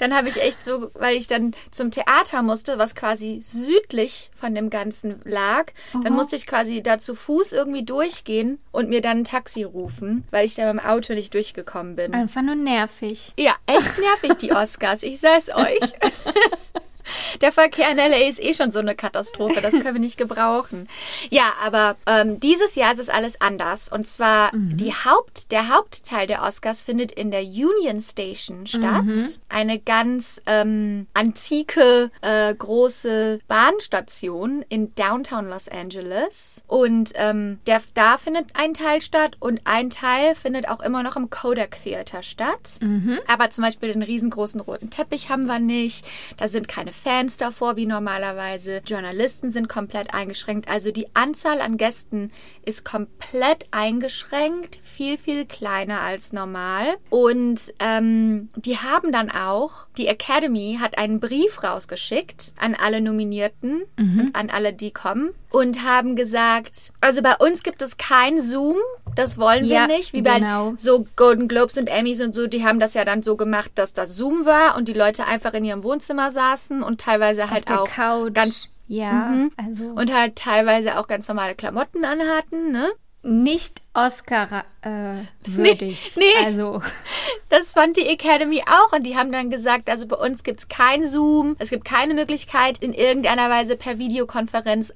Dann 0.00 0.14
habe 0.14 0.28
ich 0.30 0.40
echt 0.42 0.64
so, 0.64 0.90
weil 0.94 1.14
ich 1.14 1.26
dann 1.26 1.54
zum 1.70 1.90
Theater 1.90 2.42
musste, 2.42 2.78
was 2.78 2.94
quasi 2.94 3.40
südlich 3.42 4.30
von 4.34 4.54
dem 4.54 4.70
Ganzen 4.70 5.20
lag, 5.24 5.66
dann 6.02 6.14
musste 6.14 6.36
ich 6.36 6.46
quasi 6.46 6.82
da 6.82 6.98
zu 6.98 7.14
Fuß 7.14 7.52
irgendwie 7.52 7.84
durchgehen 7.84 8.58
und 8.72 8.88
mir 8.88 9.02
dann 9.02 9.18
ein 9.18 9.24
Taxi 9.24 9.62
rufen, 9.62 10.24
weil 10.30 10.46
ich 10.46 10.54
da 10.54 10.72
dem 10.72 10.80
Auto 10.80 11.12
nicht 11.12 11.34
durchgekommen 11.34 11.96
bin. 11.96 12.14
Einfach 12.14 12.42
nur 12.42 12.54
nervig. 12.54 13.32
Ja, 13.38 13.54
echt 13.66 13.98
nervig, 13.98 14.38
die 14.38 14.52
Oscars. 14.52 15.02
Ich 15.02 15.20
sag's 15.20 15.50
euch. 15.50 15.80
Der 17.40 17.52
Verkehr 17.52 17.90
in 17.90 17.96
LA 17.96 18.28
ist 18.28 18.42
eh 18.42 18.54
schon 18.54 18.70
so 18.70 18.78
eine 18.78 18.94
Katastrophe. 18.94 19.60
Das 19.60 19.72
können 19.72 19.94
wir 19.94 20.00
nicht 20.00 20.16
gebrauchen. 20.16 20.88
Ja, 21.30 21.52
aber 21.62 21.96
ähm, 22.06 22.40
dieses 22.40 22.74
Jahr 22.74 22.92
ist 22.92 23.00
es 23.00 23.08
alles 23.08 23.40
anders. 23.40 23.90
Und 23.90 24.06
zwar 24.06 24.50
die 24.54 24.92
Haupt, 24.92 25.50
der 25.52 25.68
Hauptteil 25.68 26.26
der 26.26 26.42
Oscars 26.42 26.82
findet 26.82 27.12
in 27.12 27.30
der 27.30 27.42
Union 27.42 28.00
Station 28.00 28.66
statt. 28.66 29.04
Eine 29.48 29.78
ganz 29.78 30.40
ähm, 30.46 31.06
antike, 31.14 32.10
äh, 32.22 32.54
große 32.54 33.40
Bahnstation 33.48 34.64
in 34.68 34.94
Downtown 34.94 35.48
Los 35.48 35.68
Angeles. 35.68 36.62
Und 36.66 37.12
ähm, 37.14 37.58
der, 37.66 37.80
da 37.94 38.18
findet 38.18 38.46
ein 38.54 38.74
Teil 38.74 39.00
statt 39.02 39.36
und 39.40 39.60
ein 39.64 39.90
Teil 39.90 40.34
findet 40.34 40.68
auch 40.68 40.80
immer 40.80 41.02
noch 41.02 41.16
im 41.16 41.30
Kodak 41.30 41.76
Theater 41.82 42.22
statt. 42.22 42.78
Aber 43.28 43.50
zum 43.50 43.64
Beispiel 43.64 43.92
den 43.92 44.02
riesengroßen 44.02 44.60
roten 44.60 44.90
Teppich 44.90 45.28
haben 45.30 45.46
wir 45.46 45.58
nicht. 45.58 46.06
Da 46.36 46.48
sind 46.48 46.68
keine 46.68 46.92
Fans 47.02 47.36
davor 47.36 47.76
wie 47.76 47.86
normalerweise. 47.86 48.82
Journalisten 48.84 49.50
sind 49.50 49.68
komplett 49.68 50.12
eingeschränkt. 50.14 50.68
Also 50.68 50.90
die 50.92 51.06
Anzahl 51.14 51.60
an 51.60 51.76
Gästen 51.76 52.30
ist 52.64 52.84
komplett 52.84 53.66
eingeschränkt. 53.70 54.78
Viel, 54.82 55.18
viel 55.18 55.44
kleiner 55.46 56.00
als 56.00 56.32
normal. 56.32 56.84
Und 57.08 57.60
ähm, 57.78 58.48
die 58.56 58.76
haben 58.78 59.12
dann 59.12 59.30
auch, 59.30 59.86
die 59.96 60.06
Academy 60.06 60.78
hat 60.80 60.98
einen 60.98 61.20
Brief 61.20 61.62
rausgeschickt 61.62 62.52
an 62.58 62.74
alle 62.74 63.00
Nominierten 63.00 63.82
und 63.96 64.34
an 64.34 64.50
alle, 64.50 64.72
die 64.72 64.90
kommen. 64.90 65.30
Und 65.50 65.84
haben 65.84 66.14
gesagt, 66.14 66.92
also 67.00 67.22
bei 67.22 67.34
uns 67.36 67.64
gibt 67.64 67.82
es 67.82 67.96
kein 67.96 68.40
Zoom. 68.40 68.76
Das 69.16 69.36
wollen 69.36 69.64
wir 69.64 69.74
Ja, 69.74 69.86
nicht. 69.88 70.12
Wie 70.12 70.22
genau. 70.22 70.70
bei 70.70 70.76
so 70.78 71.06
Golden 71.16 71.48
Globes 71.48 71.76
und 71.76 71.88
Emmys 71.88 72.20
und 72.20 72.34
so, 72.34 72.46
die 72.46 72.64
haben 72.64 72.78
das 72.78 72.94
ja 72.94 73.04
dann 73.04 73.24
so 73.24 73.36
gemacht, 73.36 73.72
dass 73.74 73.92
das 73.92 74.14
Zoom 74.16 74.44
war 74.46 74.76
und 74.76 74.86
die 74.86 74.92
Leute 74.92 75.26
einfach 75.26 75.52
in 75.54 75.64
ihrem 75.64 75.82
Wohnzimmer 75.82 76.30
saßen 76.30 76.79
und 76.82 77.00
teilweise 77.00 77.50
halt 77.50 77.70
auch 77.70 77.88
Couch. 77.88 78.34
ganz 78.34 78.68
Ja, 78.86 79.48
also 79.56 79.84
und 79.84 80.12
halt 80.12 80.36
teilweise 80.36 80.98
auch 80.98 81.06
ganz 81.06 81.28
normale 81.28 81.54
Klamotten 81.54 82.04
anhatten, 82.04 82.72
ne? 82.72 82.90
nicht 83.22 83.82
Oscar 83.92 84.64
äh, 84.82 85.24
würdig. 85.46 86.12
nee. 86.16 86.44
Also 86.44 86.80
Das 87.48 87.72
fand 87.72 87.96
die 87.96 88.06
Academy 88.06 88.62
auch 88.66 88.92
und 88.96 89.04
die 89.04 89.16
haben 89.16 89.32
dann 89.32 89.50
gesagt, 89.50 89.90
also 89.90 90.06
bei 90.06 90.16
uns 90.16 90.44
gibt's 90.44 90.68
kein 90.68 91.04
Zoom, 91.04 91.56
es 91.58 91.70
gibt 91.70 91.84
keine 91.84 92.14
Möglichkeit, 92.14 92.78
in 92.78 92.92
irgendeiner 92.92 93.50
Weise 93.50 93.76
per 93.76 93.98
Videokonferenz 93.98 94.92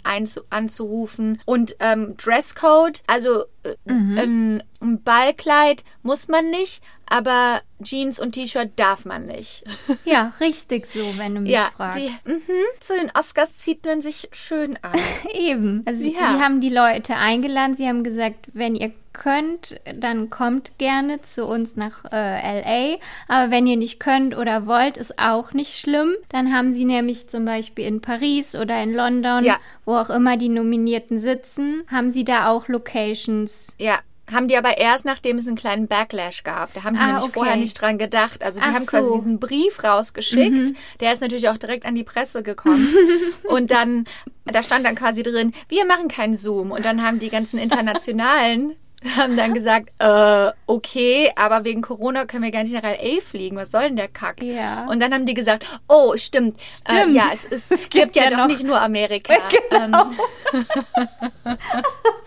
anzurufen 0.49 1.41
und 1.47 1.75
ähm, 1.81 2.17
Dresscode, 2.17 3.03
also 3.09 3.43
äh, 3.65 3.75
ein, 3.89 4.63
ein 4.81 5.03
Ballkleid 5.03 5.83
muss 6.03 6.29
man 6.29 6.51
nicht, 6.51 6.83
aber 7.07 7.61
Jeans 7.83 8.19
und 8.19 8.33
T-Shirt 8.33 8.71
darf 8.77 9.05
man 9.05 9.27
nicht. 9.27 9.65
ja, 10.05 10.33
richtig 10.41 10.87
so, 10.93 11.01
wenn 11.19 11.35
du 11.35 11.41
mich 11.43 11.53
ja, 11.53 11.71
fragst. 11.77 11.99
die, 11.99 12.09
mhm, 12.25 12.41
zu 12.81 12.95
den 12.95 13.11
Oscars 13.19 13.59
zieht 13.59 13.85
man 13.85 14.01
sich 14.01 14.29
schön 14.33 14.79
an. 14.83 14.99
Eben. 15.35 15.83
Also 15.87 16.03
Ja. 16.03 16.11
sie 16.11 16.43
haben 16.43 16.61
die 16.61 16.71
Leute 16.71 17.17
eingeladen. 17.17 17.77
Sie 17.77 17.87
haben 17.87 18.05
gesagt, 18.05 18.47
wenn 18.55 18.75
ihr 18.75 18.84
könnt, 19.15 19.81
dann 19.99 20.29
kommt 20.29 20.77
gerne 20.77 21.23
zu 21.23 21.47
uns 21.47 21.77
nach 21.77 22.05
äh, 22.13 22.61
LA. 22.61 22.99
Aber 23.29 23.51
wenn 23.51 23.67
ihr 23.67 23.79
nicht 23.79 23.99
könnt 24.01 24.37
oder 24.37 24.67
wollt, 24.67 24.99
ist 24.99 25.19
auch 25.19 25.53
nicht 25.55 25.79
schlimm. 25.79 26.13
Dann 26.29 26.53
haben 26.55 26.75
sie 26.75 26.85
nämlich 26.85 27.29
zum 27.31 27.47
Beispiel 27.47 27.87
in 27.87 28.03
Paris 28.03 28.55
oder 28.55 28.83
in 28.83 28.93
London, 28.93 29.43
Ja. 29.45 29.57
wo 29.87 29.95
auch 29.97 30.11
immer 30.11 30.37
die 30.37 30.51
Nominierten 30.51 31.19
sitzen, 31.19 31.85
haben 31.91 32.11
sie 32.11 32.25
da 32.25 32.49
auch 32.51 32.69
Locations. 32.69 33.75
Ja. 33.79 33.99
Haben 34.33 34.49
die 34.49 34.57
aber 34.57 34.79
erst, 34.79 35.05
nachdem 35.05 35.37
es 35.37 35.47
einen 35.47 35.55
kleinen 35.57 35.87
Backlash 35.87 36.45
gab. 36.45 36.73
Da 36.73 36.85
haben 36.85 36.95
die 36.95 37.01
Ah, 37.01 37.07
nämlich 37.09 37.25
okay. 37.25 37.33
vorher 37.35 37.57
nicht 37.57 37.79
dran 37.79 37.99
gedacht. 37.99 38.43
Also 38.43 38.59
die 38.59 38.65
Ach 38.67 38.73
haben 38.73 38.87
quasi 38.87 39.05
so. 39.05 39.11
Mhm. 39.17 39.19
diesen 39.19 39.39
Brief 39.39 39.85
rausgeschickt. 39.85 40.75
Der 41.01 41.13
ist 41.13 41.21
natürlich 41.21 41.51
auch 41.51 41.59
direkt 41.59 41.85
an 41.85 41.95
die 41.95 42.05
Presse 42.05 42.43
gekommen. 42.43 42.89
und 43.45 43.71
dann, 43.71 44.07
da 44.47 44.63
stand 44.63 44.87
dann 44.87 44.95
quasi 44.95 45.23
drin, 45.23 45.53
wir 45.69 45.85
machen 45.85 46.09
keinen 46.09 46.35
Zoom. 46.37 46.71
Und 46.71 46.87
dann 46.87 47.03
haben 47.07 47.19
die 47.21 47.29
ganzen 47.29 47.59
Internationalen 47.99 48.73
haben 49.17 49.37
dann 49.37 49.55
gesagt, 49.55 49.91
äh, 49.99 50.51
okay, 50.67 51.31
aber 51.37 51.65
wegen 51.65 51.83
Corona 51.83 52.25
können 52.25 52.43
wir 52.45 52.51
gar 52.51 52.63
nicht 52.63 52.73
nach 52.75 52.83
LA 52.83 53.21
fliegen. 53.25 53.57
Was 53.57 53.71
soll 53.71 53.83
denn 53.83 53.97
der 53.97 54.09
Kack? 54.09 54.43
Ja. 54.43 54.87
Und 54.89 55.03
dann 55.03 55.13
haben 55.13 55.27
die 55.27 55.35
gesagt, 55.35 55.67
oh, 55.89 56.17
stimmt. 56.17 56.59
Äh, 56.89 57.01
Stimmt. 57.03 57.15
ja, 57.15 57.25
es, 57.33 57.45
ist, 57.45 57.71
es 57.73 57.89
gibt, 57.91 58.17
ja, 58.17 58.25
ja 58.25 58.31
doch 58.31 58.37
noch- 58.39 58.47
nicht 58.47 58.65
nur 58.65 58.81
Amerika. 58.81 59.35
Genau. 59.71 60.05
Ähm, 60.05 61.57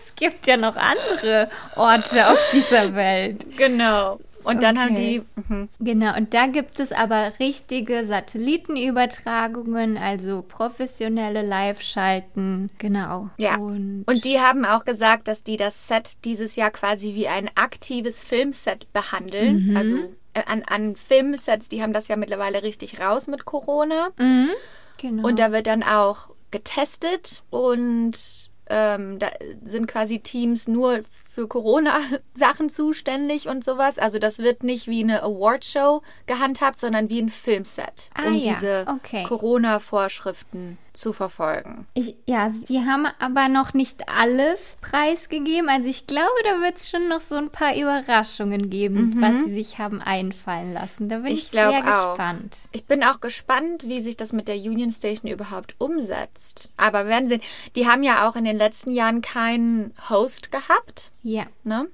Es 0.06 0.14
gibt 0.16 0.46
ja 0.46 0.56
noch 0.56 0.76
andere 0.76 1.48
Orte 1.76 2.28
auf 2.30 2.38
dieser 2.52 2.94
Welt. 2.94 3.44
genau. 3.56 4.18
Und 4.48 4.62
dann 4.62 4.78
haben 4.78 4.94
Okay. 4.94 5.22
die, 5.36 5.42
mhm. 5.52 5.68
Genau, 5.78 6.16
und 6.16 6.32
da 6.32 6.46
gibt 6.46 6.80
es 6.80 6.90
aber 6.92 7.32
richtige 7.38 8.06
Satellitenübertragungen, 8.06 9.96
also 9.98 10.42
professionelle 10.42 11.42
Live-Schalten. 11.42 12.70
Genau. 12.78 13.30
Ja. 13.36 13.56
Und, 13.56 14.04
Und 14.06 14.24
die 14.24 14.40
haben 14.40 14.64
auch 14.64 14.84
gesagt, 14.84 15.28
dass 15.28 15.42
die 15.42 15.56
das 15.56 15.88
Set 15.88 16.24
dieses 16.24 16.56
Jahr 16.56 16.70
quasi 16.70 17.14
wie 17.14 17.28
ein 17.28 17.50
aktives 17.54 18.20
Filmset 18.20 18.92
behandeln. 18.92 19.76
Also 19.76 19.96
äh, 20.34 20.42
an, 20.46 20.62
an 20.66 20.96
Filmsets, 20.96 21.68
die 21.68 21.82
haben 21.82 21.92
das 21.92 22.08
ja 22.08 22.16
mittlerweile 22.16 22.62
richtig 22.62 23.00
raus 23.00 23.26
mit 23.26 23.44
Corona. 23.44 24.08
Mhm, 24.18 24.50
genau. 24.96 25.28
Und 25.28 25.38
da 25.38 25.52
wird 25.52 25.66
dann 25.66 25.82
auch 25.82 26.30
getestet 26.50 27.44
und 27.50 28.48
ähm, 28.70 29.18
da 29.18 29.28
sind 29.64 29.86
quasi 29.86 30.20
Teams 30.20 30.68
nur 30.68 31.00
für 31.38 31.46
Corona-Sachen 31.46 32.68
zuständig 32.68 33.46
und 33.46 33.64
sowas. 33.64 34.00
Also 34.00 34.18
das 34.18 34.40
wird 34.40 34.64
nicht 34.64 34.88
wie 34.88 35.04
eine 35.04 35.22
Awardshow 35.22 36.02
gehandhabt, 36.26 36.80
sondern 36.80 37.08
wie 37.10 37.22
ein 37.22 37.28
Filmset, 37.28 38.10
Ah 38.12 38.26
um 38.26 38.34
ja, 38.34 38.54
diese 38.54 38.86
okay. 38.88 39.22
Corona-Vorschriften 39.22 40.78
zu 40.98 41.12
verfolgen. 41.12 41.86
ich, 41.94 42.16
ja, 42.26 42.52
sie 42.66 42.80
haben 42.80 43.06
aber 43.20 43.48
noch 43.48 43.72
nicht 43.72 44.08
alles 44.08 44.76
preisgegeben. 44.80 45.68
Also 45.68 45.88
ich 45.88 46.06
glaube, 46.06 46.26
da 46.44 46.60
wird 46.60 46.76
es 46.78 46.90
schon 46.90 47.08
noch 47.08 47.20
so 47.20 47.36
ein 47.36 47.50
paar 47.50 47.76
Überraschungen 47.76 48.68
geben, 48.68 49.16
was 49.20 49.32
sie 49.46 49.54
sich 49.54 49.78
haben 49.78 50.02
einfallen 50.02 50.72
lassen. 50.74 51.08
Da 51.08 51.18
bin 51.18 51.26
ich, 51.26 51.44
Ich 51.44 51.48
sehr 51.50 51.70
auch. 51.70 52.14
gespannt. 52.14 52.68
Ich 52.72 52.84
bin 52.86 53.04
auch 53.04 53.20
gespannt, 53.20 53.84
wie 53.86 54.00
sich 54.00 54.16
das 54.16 54.32
mit 54.32 54.48
der 54.48 54.56
Union 54.56 54.90
Station 54.90 55.30
überhaupt 55.30 55.76
umsetzt. 55.78 56.72
Aber 56.76 57.04
wir 57.04 57.10
werden 57.10 57.28
sehen. 57.28 57.42
Die 57.76 57.86
haben 57.86 58.02
ja 58.02 58.28
auch 58.28 58.34
in 58.36 58.44
den 58.44 58.58
letzten 58.58 58.90
Jahren 58.90 59.22
keinen 59.22 59.94
Host 60.10 60.50
gehabt. 60.50 61.12
Ja. 61.22 61.44
Ne? 61.62 61.86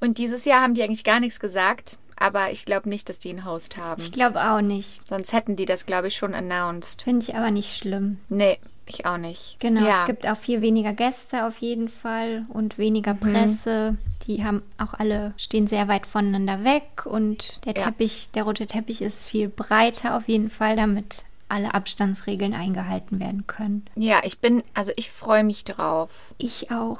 Und 0.00 0.18
dieses 0.18 0.44
Jahr 0.44 0.62
haben 0.62 0.74
die 0.74 0.82
eigentlich 0.82 1.04
gar 1.04 1.20
nichts 1.20 1.38
gesagt. 1.38 1.98
Aber 2.18 2.50
ich 2.50 2.64
glaube 2.64 2.88
nicht, 2.88 3.08
dass 3.08 3.18
die 3.18 3.30
einen 3.30 3.44
Host 3.44 3.76
haben. 3.76 4.00
Ich 4.00 4.12
glaube 4.12 4.42
auch 4.42 4.60
nicht. 4.60 5.06
Sonst 5.06 5.32
hätten 5.32 5.56
die 5.56 5.66
das, 5.66 5.86
glaube 5.86 6.08
ich, 6.08 6.16
schon 6.16 6.34
announced. 6.34 7.02
Finde 7.02 7.24
ich 7.24 7.34
aber 7.34 7.50
nicht 7.50 7.76
schlimm. 7.76 8.18
Nee, 8.28 8.58
ich 8.86 9.06
auch 9.06 9.16
nicht. 9.18 9.56
Genau, 9.60 9.86
ja. 9.86 10.00
es 10.00 10.06
gibt 10.06 10.26
auch 10.26 10.36
viel 10.36 10.60
weniger 10.60 10.92
Gäste 10.92 11.46
auf 11.46 11.58
jeden 11.58 11.88
Fall 11.88 12.44
und 12.48 12.78
weniger 12.78 13.14
Mhm. 13.14 13.18
Presse. 13.20 13.96
Die 14.26 14.44
haben 14.44 14.62
auch 14.78 14.94
alle, 14.94 15.34
stehen 15.36 15.66
sehr 15.66 15.88
weit 15.88 16.06
voneinander 16.06 16.62
weg 16.64 17.06
und 17.06 17.60
der 17.64 17.74
Ja. 17.74 17.84
Teppich, 17.86 18.30
der 18.34 18.44
rote 18.44 18.66
Teppich 18.66 19.02
ist 19.02 19.24
viel 19.24 19.48
breiter 19.48 20.16
auf 20.16 20.28
jeden 20.28 20.48
Fall, 20.50 20.76
damit 20.76 21.24
alle 21.48 21.74
Abstandsregeln 21.74 22.54
eingehalten 22.54 23.20
werden 23.20 23.46
können. 23.46 23.84
ja, 23.96 24.20
ich 24.24 24.38
bin, 24.38 24.62
also 24.74 24.90
ich 24.96 25.10
freue 25.10 25.44
mich 25.44 25.64
drauf. 25.64 26.34
Ich 26.38 26.70
auch. 26.70 26.98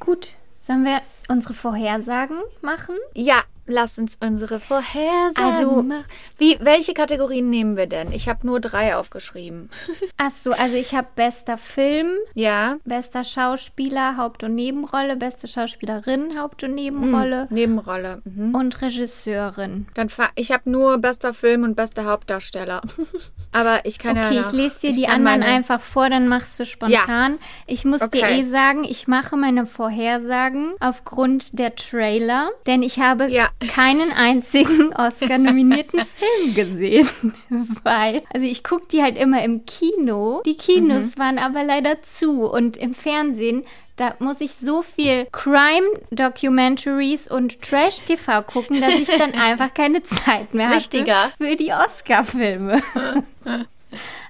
Gut, 0.00 0.34
sollen 0.60 0.84
wir 0.84 1.00
unsere 1.28 1.54
Vorhersagen 1.54 2.38
machen? 2.60 2.96
Ja, 3.14 3.36
lass 3.66 3.98
uns 3.98 4.18
unsere 4.22 4.60
Vorhersagen 4.60 5.34
Also- 5.42 5.82
machen. 5.82 6.04
Wie, 6.36 6.58
welche 6.60 6.92
Kategorien 6.92 7.48
nehmen 7.48 7.76
wir 7.78 7.86
denn? 7.86 8.12
Ich 8.12 8.28
habe 8.28 8.46
nur 8.46 8.60
drei 8.60 8.94
aufgeschrieben. 8.96 9.70
Ach 10.18 10.32
so, 10.38 10.52
also 10.52 10.74
ich 10.74 10.94
habe 10.94 11.06
bester 11.14 11.56
Film, 11.56 12.08
ja, 12.34 12.76
bester 12.84 13.24
Schauspieler, 13.24 14.16
Haupt- 14.18 14.42
und 14.44 14.54
Nebenrolle, 14.54 15.16
beste 15.16 15.48
Schauspielerin, 15.48 16.38
Haupt- 16.38 16.62
und 16.64 16.74
Nebenrolle 16.74 17.46
Nebenrolle. 17.50 18.20
Mhm. 18.24 18.54
und 18.54 18.82
Regisseurin. 18.82 19.86
Dann 19.94 20.08
ich 20.34 20.52
habe 20.52 20.68
nur 20.70 20.98
bester 20.98 21.32
Film 21.32 21.62
und 21.62 21.74
bester 21.74 22.04
Hauptdarsteller. 22.04 22.82
Aber 23.52 23.80
ich 23.86 23.98
kann 23.98 24.16
ja 24.16 24.26
Okay, 24.26 24.40
noch, 24.40 24.48
ich 24.48 24.52
lese 24.52 24.80
dir 24.80 24.90
ich 24.90 24.96
die 24.96 25.08
anderen 25.08 25.40
meine- 25.40 25.46
einfach 25.46 25.80
vor, 25.80 26.10
dann 26.10 26.28
machst 26.28 26.58
du 26.60 26.66
spontan. 26.66 27.38
Ich 27.66 27.84
muss 27.86 28.00
dir 28.10 28.24
Okay. 28.24 28.40
eh 28.40 28.44
sagen, 28.50 28.84
ich 28.84 29.06
mache 29.06 29.36
meine 29.36 29.64
Vorhersagen 29.64 30.72
aufgrund 30.80 31.13
der 31.52 31.76
Trailer, 31.76 32.50
denn 32.66 32.82
ich 32.82 32.98
habe 32.98 33.28
Ja. 33.28 33.48
keinen 33.68 34.12
einzigen 34.12 34.92
Oscar-nominierten 34.94 36.00
Film 36.00 36.54
gesehen. 36.54 37.08
Weil, 37.82 38.22
also 38.32 38.46
ich 38.46 38.64
gucke 38.64 38.86
die 38.90 39.02
halt 39.02 39.16
immer 39.16 39.42
im 39.44 39.66
Kino. 39.66 40.42
Die 40.44 40.56
Kinos 40.56 41.16
mhm. 41.16 41.18
waren 41.18 41.38
aber 41.38 41.64
leider 41.64 42.02
zu. 42.02 42.44
Und 42.44 42.76
im 42.76 42.94
Fernsehen 42.94 43.64
da 43.96 44.16
muss 44.18 44.40
ich 44.40 44.54
so 44.60 44.82
viel 44.82 45.28
Crime-Documentaries 45.30 47.30
und 47.30 47.62
Trash-TV 47.62 48.42
gucken, 48.42 48.80
dass 48.80 48.94
ich 48.94 49.06
dann 49.06 49.34
einfach 49.34 49.72
keine 49.72 50.02
Zeit 50.02 50.52
mehr 50.52 50.68
habe 50.68 51.30
für 51.38 51.54
die 51.54 51.72
Oscar-Filme. 51.72 52.82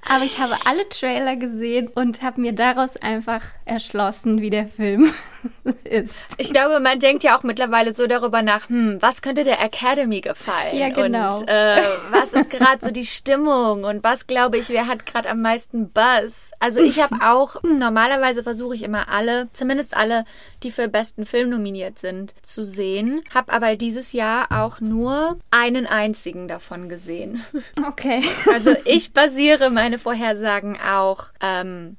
Aber 0.08 0.24
ich 0.24 0.38
habe 0.38 0.54
alle 0.64 0.88
Trailer 0.88 1.36
gesehen 1.36 1.88
und 1.88 2.22
habe 2.22 2.40
mir 2.40 2.52
daraus 2.52 2.96
einfach 2.98 3.42
erschlossen, 3.64 4.40
wie 4.40 4.50
der 4.50 4.66
Film 4.66 5.12
ist. 5.84 6.14
Ich 6.38 6.52
glaube, 6.52 6.80
man 6.80 6.98
denkt 6.98 7.22
ja 7.22 7.36
auch 7.36 7.42
mittlerweile 7.42 7.94
so 7.94 8.06
darüber 8.06 8.42
nach, 8.42 8.68
hm, 8.68 8.98
was 9.00 9.22
könnte 9.22 9.44
der 9.44 9.62
Academy 9.62 10.20
gefallen? 10.20 10.76
Ja, 10.76 10.90
genau. 10.90 11.38
Und 11.38 11.48
äh, 11.48 11.76
was 12.10 12.32
ist 12.34 12.50
gerade 12.50 12.84
so 12.84 12.90
die 12.90 13.06
Stimmung 13.06 13.84
und 13.84 14.04
was, 14.04 14.26
glaube 14.26 14.58
ich, 14.58 14.68
wer 14.68 14.86
hat 14.86 15.06
gerade 15.06 15.30
am 15.30 15.40
meisten 15.40 15.90
Buzz? 15.90 16.52
Also 16.60 16.80
ich 16.80 17.00
habe 17.02 17.16
auch, 17.22 17.62
normalerweise 17.62 18.42
versuche 18.42 18.74
ich 18.74 18.82
immer 18.82 19.08
alle, 19.08 19.48
zumindest 19.52 19.96
alle, 19.96 20.24
die 20.62 20.70
für 20.70 20.88
besten 20.88 21.26
Film 21.26 21.50
nominiert 21.50 21.98
sind, 21.98 22.34
zu 22.42 22.64
sehen. 22.64 23.22
Habe 23.34 23.52
aber 23.52 23.76
dieses 23.76 24.12
Jahr 24.12 24.48
auch 24.50 24.80
nur 24.80 25.38
einen 25.50 25.86
einzigen 25.86 26.48
davon 26.48 26.88
gesehen. 26.88 27.42
Okay. 27.86 28.22
Also 28.52 28.74
ich 28.84 29.12
basiere 29.12 29.70
meine 29.70 29.93
Vorhersagen 29.98 30.78
auch 30.80 31.26
ähm, 31.40 31.96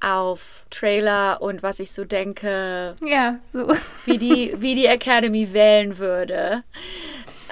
auf 0.00 0.64
Trailer 0.70 1.42
und 1.42 1.62
was 1.62 1.78
ich 1.78 1.92
so 1.92 2.04
denke. 2.04 2.96
Ja, 3.04 3.38
so. 3.52 3.72
Wie 4.06 4.18
die, 4.18 4.54
wie 4.60 4.74
die 4.74 4.86
Academy 4.86 5.52
wählen 5.52 5.98
würde. 5.98 6.64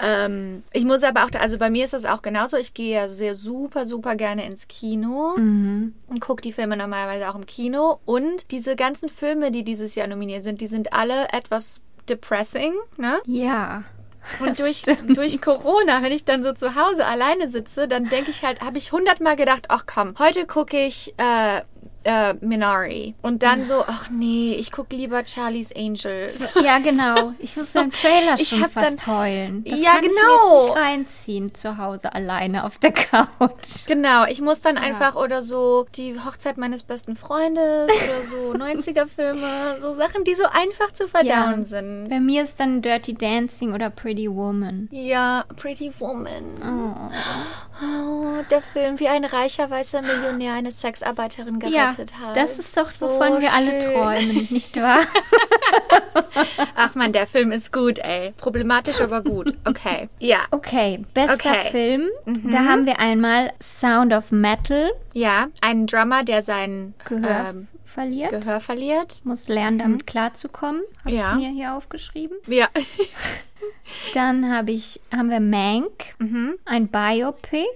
Ähm, 0.03 0.63
ich 0.73 0.85
muss 0.85 1.03
aber 1.03 1.25
auch, 1.25 1.31
also 1.41 1.59
bei 1.59 1.71
mir 1.71 1.85
ist 1.85 1.93
das 1.93 2.05
auch 2.05 2.23
genauso. 2.23 2.57
Ich 2.57 2.75
gehe 2.75 2.95
ja 2.95 3.09
sehr 3.09 3.35
super, 3.35 3.85
super 3.85 4.15
gerne 4.15 4.47
ins 4.47 4.69
Kino 4.69 5.35
mhm. 5.37 5.95
und 6.07 6.21
gucke 6.21 6.43
die 6.43 6.53
Filme 6.53 6.77
normalerweise 6.77 7.29
auch 7.29 7.35
im 7.35 7.47
Kino. 7.47 7.99
Und 8.05 8.51
diese 8.51 8.77
ganzen 8.77 9.09
Filme, 9.09 9.51
die 9.51 9.65
dieses 9.65 9.95
Jahr 9.95 10.07
nominiert 10.07 10.45
sind, 10.45 10.61
die 10.61 10.67
sind 10.67 10.93
alle 10.93 11.29
etwas 11.33 11.81
depressing, 12.09 12.75
ne? 12.97 13.19
Ja. 13.27 13.85
Und 14.41 14.59
durch, 14.59 14.83
durch 15.07 15.41
Corona, 15.41 16.03
wenn 16.03 16.13
ich 16.13 16.25
dann 16.25 16.43
so 16.43 16.53
zu 16.53 16.75
Hause 16.75 17.07
alleine 17.07 17.49
sitze, 17.49 17.89
dann 17.89 18.09
denke 18.09 18.31
ich 18.31 18.43
halt, 18.45 18.61
habe 18.61 18.79
ich 18.79 18.93
hundertmal 18.93 19.37
gedacht, 19.37 19.67
ach 19.69 19.85
komm, 19.87 20.15
heute 20.19 20.47
gucke 20.47 20.79
ich 20.79 21.15
äh, 21.19 21.63
äh, 22.05 22.35
Minari. 22.41 23.15
Und 23.23 23.43
dann 23.43 23.65
so, 23.65 23.85
ach 23.87 24.09
nee, 24.11 24.55
ich 24.55 24.73
gucke 24.73 24.95
lieber 24.97 25.25
Charlie's 25.25 25.75
Angels. 25.75 26.49
Ja, 26.63 26.79
genau. 26.83 27.33
Ich 27.39 27.57
muss 27.57 27.73
so, 27.73 27.79
beim 27.79 27.93
Trailer 27.93 28.37
schon 28.39 28.61
fast 28.71 28.77
dann, 28.77 29.07
heulen. 29.07 29.65
Das 29.65 29.79
ja, 29.79 29.93
kann 29.93 30.03
genau. 30.03 30.59
Ich 30.59 30.65
nicht 30.65 30.77
reinziehen 30.77 31.55
zu 31.55 31.79
Hause 31.79 32.13
alleine 32.15 32.65
auf 32.65 32.79
der 32.79 32.93
Couch. 32.93 33.87
Genau, 33.87 34.25
ich 34.27 34.41
muss 34.41 34.61
dann 34.61 34.77
ja. 34.77 34.83
einfach 34.83 35.17
oder 35.17 35.43
so 35.43 35.87
die 35.97 36.19
Hochzeit 36.19 36.57
meines 36.57 36.83
besten 36.83 37.17
Freundes 37.17 37.91
oder 37.91 38.27
so 38.31 38.53
90er-Filme, 38.59 39.81
so 39.81 39.95
Sachen, 39.95 40.25
die 40.25 40.35
so 40.35 40.45
einfach 40.45 40.93
zu 40.93 41.09
verdauen 41.09 41.59
ja. 41.59 41.65
sind. 41.65 42.09
Bei 42.09 42.21
mir 42.21 42.45
ist 42.45 42.59
dann 42.61 42.83
Dirty 42.83 43.15
Dancing 43.15 43.75
oder 43.75 43.91
Pretty 43.91 44.31
Woman. 44.31 44.89
Ja, 44.91 45.45
Pretty 45.57 45.93
Woman. 45.99 46.29
Oh. 46.63 47.85
oh 47.85 48.43
der 48.51 48.63
Film, 48.63 48.99
wie 49.01 49.09
ein 49.09 49.25
reicher 49.25 49.69
weißer 49.69 50.03
Millionär 50.03 50.55
eine 50.55 50.73
Sexarbeiterin 50.73 51.59
gerettet 51.59 51.88
ja 51.91 51.99
gerettet 51.99 52.19
hat. 52.19 52.37
Das 52.37 52.59
ist 52.59 52.77
doch, 52.77 52.87
so 52.87 53.09
wovon 53.09 53.41
wir 53.41 53.53
alle 53.53 53.79
träumen, 53.79 54.49
nicht 54.51 54.77
wahr? 54.81 55.01
Ach 56.77 56.95
man, 56.95 57.13
der 57.13 57.27
Film 57.27 57.53
ist 57.53 57.73
gut, 57.73 57.99
ey. 57.99 58.33
Problematisch, 58.37 59.01
aber 59.01 59.23
gut. 59.23 59.55
Okay. 59.65 60.09
Ja. 60.19 60.39
Okay, 60.51 61.05
bester 61.15 61.35
okay. 61.35 61.71
Film. 61.71 62.09
Mhm. 62.25 62.51
Da 62.53 62.59
haben 62.65 62.87
wir 62.87 62.99
einmal 62.99 63.53
Sound 63.61 64.13
of 64.13 64.31
Metal. 64.31 64.91
Ja, 65.13 65.47
einen 65.61 65.87
Drummer, 65.87 66.25
der 66.25 66.43
sein 66.43 66.95
Gehör 67.05 67.51
ähm, 67.51 67.69
verliert. 67.85 68.31
Gehör 68.31 68.61
verliert. 68.61 69.21
Muss 69.25 69.49
lernen, 69.49 69.77
mhm. 69.77 69.83
damit 69.83 70.07
klarzukommen. 70.07 70.83
Habe 71.05 71.15
ja. 71.15 71.33
ich 71.33 71.39
mir 71.39 71.51
hier 71.51 71.75
aufgeschrieben. 71.75 72.37
Ja. 72.47 72.69
Dann 74.15 74.55
habe 74.55 74.71
ich, 74.71 75.01
haben 75.13 75.31
wir 75.31 75.41
Mank, 75.41 76.15
mhm. 76.19 76.57
ein 76.65 76.89
Biopic 76.89 77.67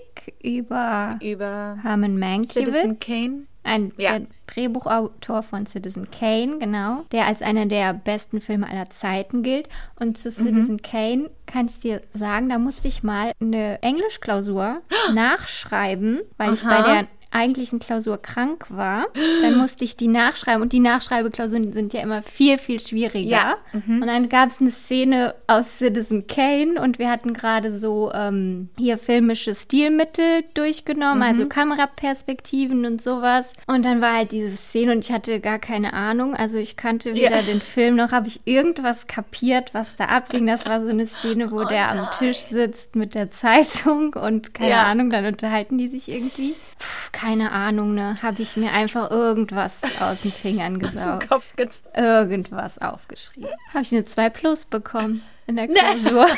über, 0.43 1.19
über 1.21 1.79
Herman 1.83 2.19
Mankiewicz. 2.19 2.75
Citizen 2.75 3.01
Kane. 3.01 3.47
Ein 3.65 3.93
ja. 3.97 4.19
Drehbuchautor 4.47 5.43
von 5.43 5.67
Citizen 5.67 6.11
Kane, 6.11 6.59
genau, 6.59 7.05
der 7.13 7.27
als 7.27 7.43
einer 7.43 7.67
der 7.67 7.95
besten 7.95 8.41
Filme 8.41 8.69
aller 8.69 8.91
Zeiten 8.91 9.43
gilt. 9.43 9.69
Und 9.99 10.19
zu 10.19 10.31
Citizen 10.31 10.75
mhm. 10.75 10.83
Kane 10.83 11.31
kann 11.47 11.67
ich 11.67 11.79
dir 11.79 12.03
sagen, 12.15 12.49
da 12.49 12.59
musste 12.59 12.89
ich 12.89 13.03
mal 13.03 13.33
eine 13.41 13.81
Englischklausur 13.83 14.83
nachschreiben, 15.15 16.21
weil 16.37 16.49
Aha. 16.49 16.55
ich 16.55 16.63
bei 16.63 16.83
der 16.83 17.07
eigentlichen 17.33 17.79
Klausur 17.79 18.21
krank 18.21 18.67
war, 18.69 19.07
dann 19.43 19.57
musste 19.57 19.85
ich 19.85 19.97
die 19.97 20.09
nachschreiben 20.09 20.63
und 20.63 20.73
die 20.73 20.81
Nachschreibeklausuren 20.81 21.73
sind 21.73 21.93
ja 21.93 22.01
immer 22.01 22.23
viel, 22.23 22.59
viel 22.59 22.81
schwieriger. 22.81 23.31
Ja. 23.31 23.57
Mhm. 23.73 24.03
Und 24.03 24.07
dann 24.07 24.29
gab 24.29 24.51
es 24.51 24.61
eine 24.61 24.71
Szene 24.71 25.35
aus 25.47 25.79
Citizen 25.79 26.27
Kane 26.27 26.81
und 26.81 26.99
wir 26.99 27.11
hatten 27.11 27.33
gerade 27.33 27.77
so 27.77 28.13
ähm, 28.13 28.69
hier 28.79 28.99
filmische 28.99 29.55
Stilmittel 29.55 30.45
durchgenommen, 30.55 31.19
mhm. 31.19 31.23
also 31.23 31.49
Kameraperspektiven 31.49 32.85
und 32.87 33.01
sowas. 33.01 33.53
Und 33.67 33.85
dann 33.85 34.01
war 34.01 34.15
halt 34.15 34.33
diese 34.33 34.57
Szene 34.57 34.93
und 34.93 35.05
ich 35.05 35.13
hatte 35.13 35.41
gar 35.41 35.59
keine 35.59 35.93
Ahnung. 35.93 36.35
Also 36.35 36.57
ich 36.59 36.77
kannte 36.77 37.15
weder 37.15 37.37
ja. 37.37 37.43
den 37.43 37.61
Film 37.61 37.97
noch 37.97 38.13
habe 38.13 38.29
ich 38.29 38.41
irgendwas 38.45 39.07
kapiert, 39.07 39.75
was 39.75 39.97
da 39.97 40.07
abging. 40.07 40.47
Das 40.47 40.67
war 40.67 40.83
so 40.83 40.89
eine 40.89 41.07
Szene, 41.07 41.51
wo 41.51 41.63
oh 41.63 41.65
der 41.65 41.91
am 41.91 42.09
Tisch 42.19 42.39
sitzt 42.39 42.97
mit 42.97 43.15
der 43.15 43.31
Zeitung 43.31 44.15
und 44.15 44.55
keine 44.55 44.71
ja. 44.71 44.85
Ahnung, 44.85 45.11
dann 45.11 45.25
unterhalten 45.25 45.79
die 45.79 45.89
sich 45.89 46.09
irgendwie. 46.09 46.55
Puh, 46.79 47.11
keine 47.23 47.53
Ahnung, 47.53 47.95
ne, 47.95 48.19
habe 48.21 48.43
ich 48.43 48.57
mir 48.57 48.73
einfach 48.73 49.11
irgendwas 49.11 49.81
aus 50.01 50.23
den 50.23 50.33
Fingern 50.33 50.79
gesaugt. 50.81 51.29
Kopf 51.29 51.55
irgendwas 51.97 52.79
aufgeschrieben. 52.79 53.51
Habe 53.73 53.83
ich 53.83 53.93
eine 53.93 54.05
2 54.05 54.31
Plus 54.31 54.65
bekommen 54.65 55.23
in 55.47 55.55
der 55.55 55.69
Klausur. 55.69 56.27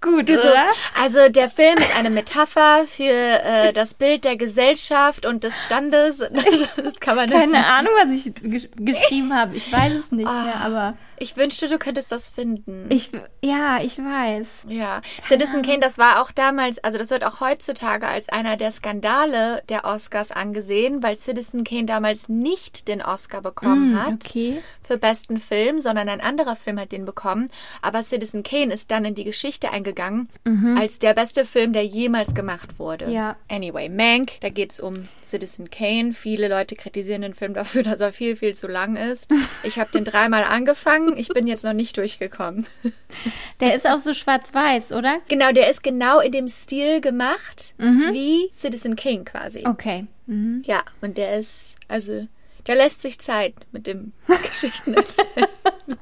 Gut, 0.00 0.28
so, 0.28 0.34
oder? 0.34 0.66
Also 1.02 1.28
der 1.28 1.50
Film 1.50 1.76
ist 1.76 1.96
eine 1.98 2.08
Metapher 2.10 2.84
für 2.86 3.04
äh, 3.04 3.72
das 3.72 3.94
Bild 3.94 4.24
der 4.24 4.36
Gesellschaft 4.36 5.26
und 5.26 5.44
des 5.44 5.62
Standes. 5.64 6.22
Das 6.76 7.00
kann 7.00 7.16
man 7.16 7.28
Keine 7.30 7.66
Ahnung, 7.66 7.92
was 8.02 8.12
ich 8.12 8.34
gesch 8.34 8.68
geschrieben 8.76 9.34
habe. 9.34 9.56
Ich 9.56 9.72
weiß 9.72 9.92
es 9.94 10.12
nicht 10.12 10.28
oh, 10.28 10.44
mehr, 10.44 10.60
aber 10.62 10.94
ich 11.18 11.36
wünschte, 11.36 11.68
du 11.68 11.78
könntest 11.78 12.10
das 12.12 12.28
finden. 12.28 12.86
Ich 12.88 13.10
ja, 13.42 13.80
ich 13.82 13.98
weiß. 13.98 14.46
Ja, 14.68 15.02
Citizen 15.22 15.62
Kane, 15.62 15.80
das 15.80 15.98
war 15.98 16.22
auch 16.22 16.30
damals, 16.30 16.82
also 16.82 16.98
das 16.98 17.10
wird 17.10 17.24
auch 17.24 17.40
heutzutage 17.40 18.06
als 18.06 18.28
einer 18.28 18.56
der 18.56 18.72
Skandale 18.72 19.62
der 19.68 19.84
Oscars 19.84 20.32
angesehen, 20.32 21.02
weil 21.02 21.16
Citizen 21.16 21.64
Kane 21.64 21.84
damals 21.84 22.28
nicht 22.28 22.88
den 22.88 23.02
Oscar 23.02 23.42
bekommen 23.42 23.92
mm, 23.92 23.98
hat 23.98 24.24
okay. 24.26 24.62
für 24.82 24.98
besten 24.98 25.38
Film, 25.38 25.78
sondern 25.78 26.08
ein 26.08 26.20
anderer 26.20 26.56
Film 26.56 26.80
hat 26.80 26.92
den 26.92 27.04
bekommen. 27.04 27.50
Aber 27.82 28.02
Citizen 28.02 28.42
Kane 28.42 28.72
ist 28.72 28.90
dann 28.90 29.04
in 29.04 29.14
die 29.14 29.24
Geschichte 29.24 29.70
eingegangen 29.70 30.28
mhm. 30.44 30.76
als 30.78 30.98
der 30.98 31.14
beste 31.14 31.44
Film, 31.44 31.72
der 31.72 31.84
jemals 31.84 32.34
gemacht 32.34 32.78
wurde. 32.78 33.10
Ja. 33.10 33.36
Anyway, 33.48 33.88
Mank, 33.88 34.40
da 34.40 34.48
geht 34.48 34.72
es 34.72 34.80
um 34.80 35.08
Citizen 35.22 35.70
Kane. 35.70 36.12
Viele 36.12 36.48
Leute 36.48 36.76
kritisieren 36.76 37.22
den 37.22 37.34
Film 37.34 37.54
dafür, 37.54 37.82
dass 37.84 38.00
er 38.00 38.12
viel, 38.12 38.36
viel 38.36 38.54
zu 38.54 38.66
lang 38.66 38.96
ist. 38.96 39.30
Ich 39.62 39.78
habe 39.78 39.90
den 39.90 40.04
dreimal 40.04 40.44
angefangen. 40.44 41.03
Ich 41.16 41.28
bin 41.28 41.46
jetzt 41.46 41.64
noch 41.64 41.72
nicht 41.72 41.96
durchgekommen. 41.96 42.66
Der 43.60 43.74
ist 43.74 43.86
auch 43.86 43.98
so 43.98 44.14
schwarz-weiß, 44.14 44.92
oder? 44.92 45.20
Genau, 45.28 45.52
der 45.52 45.70
ist 45.70 45.82
genau 45.82 46.20
in 46.20 46.32
dem 46.32 46.48
Stil 46.48 47.00
gemacht 47.00 47.74
mhm. 47.78 48.12
wie 48.12 48.48
Citizen 48.50 48.96
Kane 48.96 49.24
quasi. 49.24 49.64
Okay. 49.66 50.06
Mhm. 50.26 50.62
Ja, 50.66 50.82
und 51.00 51.16
der 51.18 51.38
ist, 51.38 51.76
also, 51.88 52.26
der 52.66 52.76
lässt 52.76 53.02
sich 53.02 53.18
Zeit 53.18 53.54
mit 53.72 53.86
dem 53.86 54.12
Geschichten 54.48 54.94
erzählen. 54.94 55.46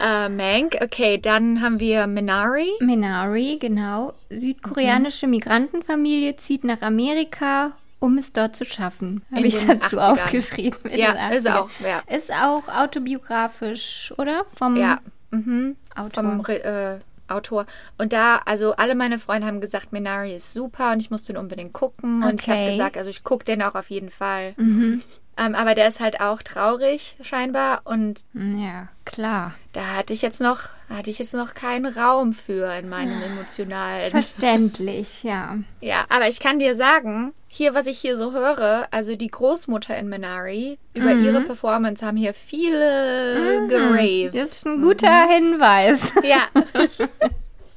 äh, 0.00 0.28
Mank, 0.28 0.76
okay, 0.82 1.18
dann 1.18 1.60
haben 1.60 1.80
wir 1.80 2.06
Minari. 2.06 2.70
Minari, 2.80 3.58
genau. 3.58 4.14
Südkoreanische 4.30 5.26
mhm. 5.26 5.32
Migrantenfamilie 5.32 6.36
zieht 6.36 6.64
nach 6.64 6.82
Amerika, 6.82 7.72
um 8.00 8.18
es 8.18 8.32
dort 8.32 8.56
zu 8.56 8.64
schaffen. 8.64 9.22
Habe 9.32 9.46
ich 9.46 9.64
dazu 9.64 9.98
80ern. 9.98 10.12
aufgeschrieben. 10.12 10.78
Ja, 10.92 11.28
ist 11.28 11.48
auch. 11.48 11.70
Ja. 11.80 12.02
Ist 12.14 12.32
auch 12.32 12.68
autobiografisch, 12.68 14.12
oder? 14.18 14.44
Vom 14.56 14.76
ja. 14.76 14.98
Mhm. 15.30 15.76
Autor. 15.94 16.24
Vom 16.24 16.44
äh, 16.46 16.98
Autor. 17.28 17.66
Und 17.98 18.12
da, 18.12 18.40
also 18.44 18.74
alle 18.74 18.94
meine 18.94 19.18
Freunde 19.18 19.46
haben 19.46 19.60
gesagt, 19.60 19.92
Minari 19.92 20.34
ist 20.34 20.52
super 20.52 20.92
und 20.92 21.00
ich 21.00 21.10
muss 21.10 21.22
den 21.22 21.36
unbedingt 21.36 21.72
gucken. 21.72 22.22
Okay. 22.22 22.32
Und 22.32 22.40
ich 22.40 22.48
habe 22.48 22.70
gesagt, 22.70 22.96
also 22.96 23.10
ich 23.10 23.22
gucke 23.22 23.44
den 23.44 23.62
auch 23.62 23.74
auf 23.74 23.90
jeden 23.90 24.10
Fall. 24.10 24.54
Mhm. 24.56 25.02
Ähm, 25.36 25.54
aber 25.54 25.74
der 25.74 25.88
ist 25.88 26.00
halt 26.00 26.20
auch 26.20 26.42
traurig 26.42 27.16
scheinbar 27.22 27.82
und 27.84 28.20
ja 28.34 28.88
klar. 29.04 29.54
Da 29.72 29.80
hatte 29.96 30.12
ich 30.12 30.22
jetzt 30.22 30.40
noch 30.40 30.68
hatte 30.90 31.08
ich 31.08 31.18
jetzt 31.18 31.34
noch 31.34 31.54
keinen 31.54 31.86
Raum 31.86 32.32
für 32.32 32.70
in 32.74 32.88
meinem 32.88 33.22
emotionalen. 33.22 34.10
Verständlich, 34.10 35.22
ja. 35.22 35.56
Ja, 35.80 36.04
aber 36.08 36.28
ich 36.28 36.40
kann 36.40 36.58
dir 36.58 36.74
sagen, 36.74 37.32
hier, 37.52 37.74
was 37.74 37.86
ich 37.86 37.98
hier 37.98 38.16
so 38.16 38.32
höre, 38.32 38.86
also 38.92 39.16
die 39.16 39.26
Großmutter 39.28 39.96
in 39.98 40.08
Minari, 40.08 40.78
über 40.94 41.14
Mhm. 41.14 41.24
ihre 41.24 41.40
Performance 41.42 42.06
haben 42.06 42.16
hier 42.16 42.32
viele 42.32 43.66
geraved. 43.68 44.34
Das 44.34 44.50
ist 44.50 44.66
ein 44.66 44.80
guter 44.80 45.26
Hinweis. 45.28 46.12
Ja. 46.22 46.42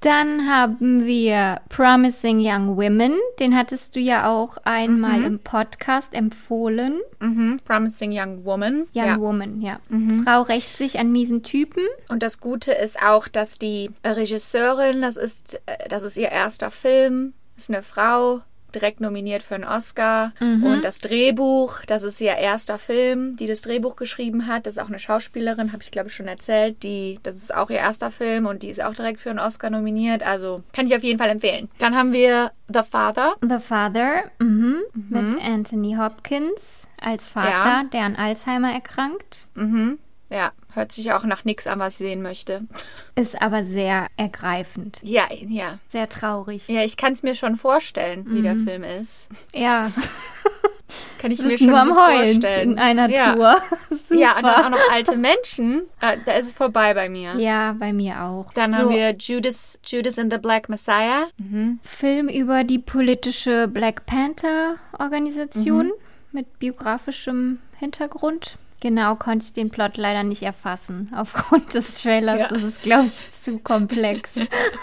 Dann 0.02 0.50
haben 0.50 1.06
wir 1.06 1.62
Promising 1.70 2.40
Young 2.42 2.76
Women. 2.76 3.14
Den 3.40 3.56
hattest 3.56 3.96
du 3.96 4.02
ja 4.02 4.30
auch 4.30 4.58
einmal 4.66 5.24
im 5.24 5.40
Podcast 5.40 6.14
empfohlen. 6.14 7.00
mhm. 7.22 7.62
Promising 7.66 8.12
Young 8.14 8.44
Woman. 8.44 8.88
Young 8.94 9.06
ja. 9.06 9.18
Woman, 9.20 9.62
ja. 9.62 9.80
Frau 10.26 10.42
rächt 10.42 10.78
sich 10.78 11.00
an 11.00 11.14
miesen 11.14 11.42
Typen. 11.42 11.84
Und 12.10 12.22
das 12.22 12.42
Gute 12.42 12.74
ist 12.74 13.02
auch, 13.02 13.30
dass 13.30 13.58
die 13.58 13.92
Regisseurin, 14.06 15.02
das 15.02 15.16
ist, 15.16 15.62
äh, 15.68 15.88
das 15.88 16.04
ist 16.04 16.18
ihr 16.18 16.30
erster 16.30 16.70
Film, 16.70 17.32
ist 17.56 17.70
eine 17.70 17.82
Frau, 17.82 18.42
direkt 18.74 19.02
nominiert 19.02 19.44
für 19.44 19.56
einen 19.56 19.64
Oscar. 19.64 20.34
Und 20.40 20.82
das 20.84 21.00
Drehbuch, 21.00 21.82
das 21.86 22.04
ist 22.04 22.20
ihr 22.22 22.36
erster 22.36 22.78
Film, 22.78 23.36
die 23.36 23.48
das 23.48 23.62
Drehbuch 23.62 23.96
geschrieben 23.96 24.48
hat. 24.48 24.66
Das 24.68 24.76
ist 24.76 24.84
auch 24.84 24.88
eine 24.88 25.00
Schauspielerin, 25.00 25.72
habe 25.74 25.84
ich 25.84 25.92
glaube 25.92 26.10
ich 26.10 26.16
schon 26.16 26.28
erzählt. 26.28 26.84
Die, 26.84 27.20
das 27.24 27.36
ist 27.36 27.54
auch 27.54 27.70
ihr 27.70 27.78
erster 27.78 28.12
Film 28.12 28.46
und 28.46 28.64
die 28.64 28.70
ist 28.70 28.84
auch 28.84 28.94
direkt 28.94 29.20
für 29.22 29.30
einen 29.30 29.40
Oscar 29.40 29.70
nominiert. 29.70 30.24
Also 30.24 30.64
kann 30.74 30.88
ich 30.88 30.96
auf 30.96 31.04
jeden 31.04 31.20
Fall 31.20 31.30
empfehlen. 31.30 31.70
Dann 31.78 31.96
haben 31.96 32.14
wir 32.14 32.52
The 32.72 32.82
Father. 32.90 33.36
The 33.42 33.60
Father 33.60 34.32
mhm. 34.40 34.78
mit 35.10 35.42
Anthony 35.44 35.96
Hopkins 36.00 36.88
als 37.02 37.28
Vater, 37.28 37.50
Ja. 37.50 37.84
der 37.92 38.02
an 38.02 38.16
Alzheimer 38.16 38.72
erkrankt. 38.74 39.46
Mhm. 39.56 40.00
Ja, 40.34 40.52
hört 40.74 40.92
sich 40.92 41.12
auch 41.14 41.24
nach 41.26 41.46
nichts 41.46 41.68
an, 41.68 41.78
was 41.80 41.94
ich 41.94 41.98
sehen 42.00 42.22
möchte. 42.24 42.62
Ist 43.16 43.40
aber 43.42 43.64
sehr 43.64 44.08
ergreifend. 44.18 44.98
Ja, 45.04 45.26
ja. 45.48 45.78
Sehr 45.90 46.10
traurig. 46.10 46.68
Ja, 46.68 46.84
ich 46.84 46.98
kann 46.98 47.14
es 47.14 47.22
mir 47.22 47.36
schon 47.36 47.56
vorstellen, 47.56 48.26
wie 48.30 48.42
der 48.42 48.56
Film 48.56 48.84
ist. 48.84 49.28
Ja, 49.54 49.92
Kann 51.18 51.32
ich 51.32 51.42
mir 51.42 51.58
schon 51.58 51.68
nur 51.68 51.80
am 51.80 51.96
Heulen 51.96 52.34
vorstellen. 52.34 52.72
in 52.74 52.80
einer 52.80 53.10
ja. 53.10 53.34
Tour. 53.36 53.62
Ja, 54.10 54.38
und 54.38 54.44
dann 54.44 54.56
Super. 54.56 54.66
auch 54.66 54.70
noch 54.70 54.92
alte 54.92 55.18
Menschen. 55.18 55.82
Äh, 56.00 56.18
da 56.26 56.34
ist 56.34 56.48
es 56.50 56.54
vorbei 56.54 56.94
bei 56.94 57.10
mir. 57.10 57.34
Ja, 57.40 57.76
bei 57.80 57.92
mir 57.94 58.22
auch. 58.24 58.54
Dann 58.54 58.72
so, 58.74 58.78
haben 58.78 58.90
wir 58.92 59.16
Judas, 59.18 59.80
Judas 59.84 60.20
and 60.20 60.32
the 60.32 60.38
Black 60.38 60.70
Messiah. 60.70 61.30
Film 61.82 62.28
über 62.28 62.64
die 62.64 62.78
politische 62.78 63.68
Black 63.68 64.06
Panther 64.06 64.76
Organisation 65.00 65.88
Mhm. 65.88 65.92
mit 66.32 66.60
biografischem 66.60 67.58
Hintergrund. 67.80 68.58
Genau 68.84 69.16
konnte 69.16 69.46
ich 69.46 69.54
den 69.54 69.70
Plot 69.70 69.96
leider 69.96 70.24
nicht 70.24 70.44
erfassen. 70.44 71.10
Aufgrund 71.16 71.74
des 71.74 72.02
Trailers 72.02 72.38
Ja. 72.38 72.46
ist 72.58 72.64
es, 72.64 72.82
glaube 72.82 73.06
ich, 73.08 73.14
zu 73.46 73.58
komplex. 73.60 74.30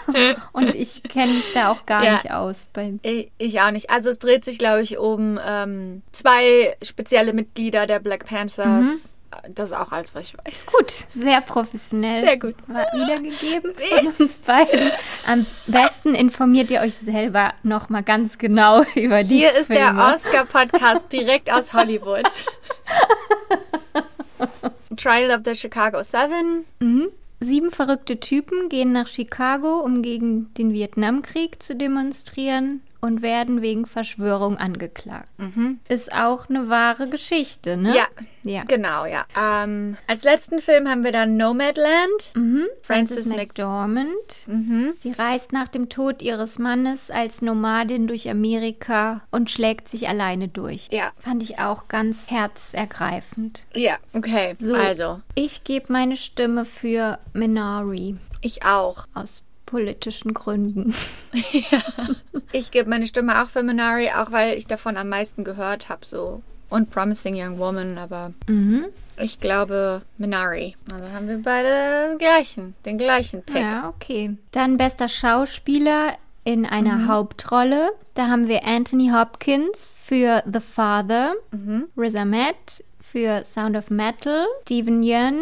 Und 0.53 0.73
ich 0.73 1.03
kenne 1.03 1.33
mich 1.33 1.53
da 1.53 1.71
auch 1.71 1.85
gar 1.85 2.03
Ja. 2.03 2.13
nicht 2.13 2.31
aus. 2.31 2.65
Bei 2.73 2.95
Ich, 3.03 3.31
ich 3.37 3.61
auch 3.61 3.69
nicht. 3.69 3.91
Also 3.91 4.09
es 4.09 4.17
dreht 4.17 4.43
sich, 4.43 4.57
glaube 4.57 4.81
ich, 4.81 4.97
um 4.97 5.39
ähm, 5.47 6.01
zwei 6.13 6.75
spezielle 6.81 7.33
Mitglieder 7.33 7.85
der 7.85 7.99
Black 7.99 8.25
Panthers. 8.25 9.10
Das 9.53 9.71
auch 9.71 9.91
alles, 9.91 10.13
was 10.13 10.23
ich 10.25 10.37
weiß. 10.37 10.65
Gut, 10.67 10.93
sehr 11.15 11.41
professionell. 11.41 12.23
Sehr 12.23 12.37
gut. 12.37 12.55
War 12.67 12.85
wiedergegeben 12.93 13.73
von 14.15 14.25
uns 14.25 14.37
beiden. 14.39 14.91
Am 15.27 15.45
besten 15.67 16.15
informiert 16.15 16.69
ihr 16.71 16.81
euch 16.81 16.95
selber 16.95 17.53
nochmal 17.63 18.03
ganz 18.03 18.37
genau 18.37 18.83
über 18.95 19.23
die 19.23 19.37
Hier 19.37 19.53
ist 19.53 19.69
der 19.69 19.87
Filme. 19.87 20.13
Oscar-Podcast 20.13 21.11
direkt 21.11 21.51
aus 21.51 21.73
Hollywood. 21.73 22.25
Trial 24.97 25.31
of 25.31 25.41
the 25.45 25.55
Chicago 25.55 26.03
Seven. 26.03 26.65
Sieben 27.39 27.71
verrückte 27.71 28.19
Typen 28.19 28.69
gehen 28.69 28.91
nach 28.91 29.07
Chicago, 29.07 29.79
um 29.79 30.03
gegen 30.03 30.53
den 30.53 30.73
Vietnamkrieg 30.73 31.63
zu 31.63 31.75
demonstrieren 31.75 32.81
und 33.01 33.21
werden 33.21 33.61
wegen 33.61 33.85
Verschwörung 33.85 34.57
angeklagt. 34.57 35.27
Ist 35.89 36.13
auch 36.13 36.47
eine 36.49 36.69
wahre 36.69 37.09
Geschichte, 37.09 37.75
ne? 37.77 37.95
Ja. 37.95 38.05
Ja. 38.43 38.63
Genau, 38.63 39.05
ja. 39.05 39.25
Ähm, 39.39 39.97
als 40.07 40.23
letzten 40.23 40.59
Film 40.59 40.87
haben 40.87 41.03
wir 41.03 41.11
dann 41.11 41.37
Nomadland. 41.37 42.31
Mhm. 42.35 42.65
Frances 42.81 43.25
Frances 43.25 43.31
Mc- 43.33 43.37
McDormand. 43.37 44.47
Mhm. 44.47 44.93
Sie 45.03 45.11
reist 45.11 45.51
nach 45.51 45.67
dem 45.67 45.89
Tod 45.89 46.21
ihres 46.23 46.57
Mannes 46.57 47.11
als 47.11 47.41
Nomadin 47.43 48.07
durch 48.07 48.29
Amerika 48.29 49.21
und 49.29 49.51
schlägt 49.51 49.89
sich 49.89 50.07
alleine 50.09 50.47
durch. 50.47 50.87
Ja. 50.91 51.11
Fand 51.19 51.43
ich 51.43 51.59
auch 51.59 51.87
ganz 51.87 52.31
herzergreifend. 52.31 53.65
Ja, 53.75 53.97
okay. 54.13 54.55
So. 54.59 54.73
Also, 54.75 55.21
Ich 55.35 55.63
gebe 55.63 55.91
meine 55.91 56.15
Stimme 56.17 56.65
für 56.65 57.19
Minari 57.33 58.15
ich 58.41 58.65
auch. 58.65 59.05
aus 59.13 59.43
politischen 59.71 60.33
Gründen. 60.33 60.93
Ich 62.53 62.69
gebe 62.71 62.89
meine 62.89 63.07
Stimme 63.07 63.41
auch 63.41 63.47
für 63.47 63.63
Minari, 63.63 64.09
auch 64.09 64.31
weil 64.31 64.57
ich 64.57 64.67
davon 64.67 64.97
am 64.97 65.07
meisten 65.09 65.43
gehört 65.45 65.87
habe, 65.89 66.05
so. 66.05 66.41
Und 66.69 66.89
Promising 66.91 67.35
Young 67.35 67.57
Woman, 67.59 67.97
aber 67.97 68.33
Mhm. 68.47 68.85
ich 69.17 69.39
glaube 69.39 70.01
Minari. 70.17 70.75
Also 70.93 71.07
haben 71.13 71.27
wir 71.29 71.41
beide 71.41 72.09
den 72.09 72.17
gleichen, 72.17 72.75
den 72.85 72.97
gleichen 72.97 73.41
Pick. 73.43 73.55
Ja, 73.61 73.87
okay. 73.89 74.35
Dann 74.51 74.75
bester 74.77 75.07
Schauspieler 75.07 76.17
in 76.43 76.65
einer 76.65 77.07
Hauptrolle. 77.07 77.91
Da 78.15 78.27
haben 78.27 78.47
wir 78.49 78.65
Anthony 78.65 79.11
Hopkins 79.13 79.97
für 80.03 80.43
The 80.51 80.59
Father, 80.59 81.33
Riz 81.97 82.15
Ahmed 82.15 82.55
für 83.01 83.43
Sound 83.45 83.75
of 83.77 83.89
Metal, 83.89 84.45
Steven 84.63 85.03
Yeun 85.03 85.39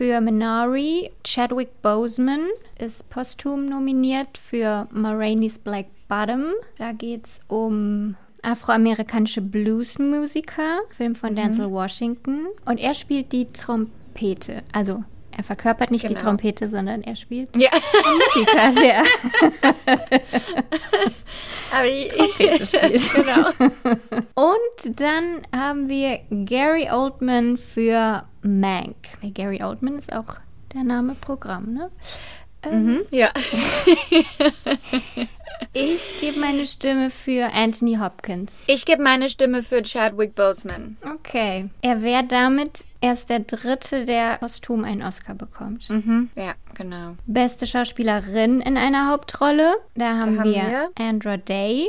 für 0.00 0.18
Minari, 0.22 1.10
Chadwick 1.24 1.82
Boseman 1.82 2.46
ist 2.78 3.10
posthum 3.10 3.66
nominiert 3.66 4.38
für 4.38 4.88
Ma 4.92 5.12
Rainey's 5.12 5.58
Black 5.58 5.88
Bottom. 6.08 6.54
Da 6.78 6.92
geht 6.92 7.26
es 7.26 7.40
um 7.48 8.16
afroamerikanische 8.42 9.42
Bluesmusiker, 9.42 10.78
Film 10.88 11.14
von 11.14 11.36
Denzel 11.36 11.70
Washington. 11.70 12.46
Und 12.64 12.80
er 12.80 12.94
spielt 12.94 13.30
die 13.32 13.52
Trompete. 13.52 14.62
Also 14.72 15.04
er 15.32 15.44
verkörpert 15.44 15.90
nicht 15.90 16.04
die 16.04 16.14
Genau. 16.14 16.20
Trompete, 16.20 16.70
sondern 16.70 17.02
er 17.02 17.16
spielt 17.16 17.54
Ja, 17.54 17.68
Musiker, 18.34 18.72
der 18.80 19.02
aber 21.72 21.88
Trompete 22.16 22.64
spielt. 22.64 23.14
genau. 23.26 23.50
Und 24.34 24.98
dann 24.98 25.42
haben 25.54 25.90
wir 25.90 26.20
Gary 26.30 26.88
Oldman 26.90 27.58
für 27.58 28.24
Mank. 28.42 28.96
Hey, 29.20 29.30
Gary 29.30 29.62
Oldman 29.62 29.98
ist 29.98 30.12
auch 30.12 30.36
der 30.74 30.84
Name 30.84 31.14
Programm, 31.20 31.72
ne? 31.72 31.90
Mhm, 32.70 33.02
ja. 33.10 33.30
Ich 35.72 36.20
gebe 36.20 36.40
meine 36.40 36.66
Stimme 36.66 37.10
für 37.10 37.52
Anthony 37.52 37.96
Hopkins. 38.00 38.64
Ich 38.66 38.84
gebe 38.86 39.02
meine 39.02 39.28
Stimme 39.28 39.62
für 39.62 39.82
Chadwick 39.82 40.34
Boseman. 40.34 40.96
Okay. 41.14 41.68
Er 41.82 42.02
wäre 42.02 42.24
damit 42.24 42.84
erst 43.02 43.30
der 43.30 43.40
Dritte, 43.40 44.04
der 44.04 44.36
posthum 44.38 44.84
einen 44.84 45.02
Oscar 45.02 45.34
bekommt. 45.34 45.88
Mhm. 45.88 46.28
Ja, 46.36 46.52
genau. 46.74 47.16
Beste 47.26 47.66
Schauspielerin 47.66 48.60
in 48.60 48.76
einer 48.76 49.08
Hauptrolle. 49.10 49.74
Da 49.94 50.18
haben, 50.18 50.38
haben 50.38 50.44
wir, 50.50 50.54
wir- 50.54 50.90
Andra 50.98 51.36
Day 51.38 51.88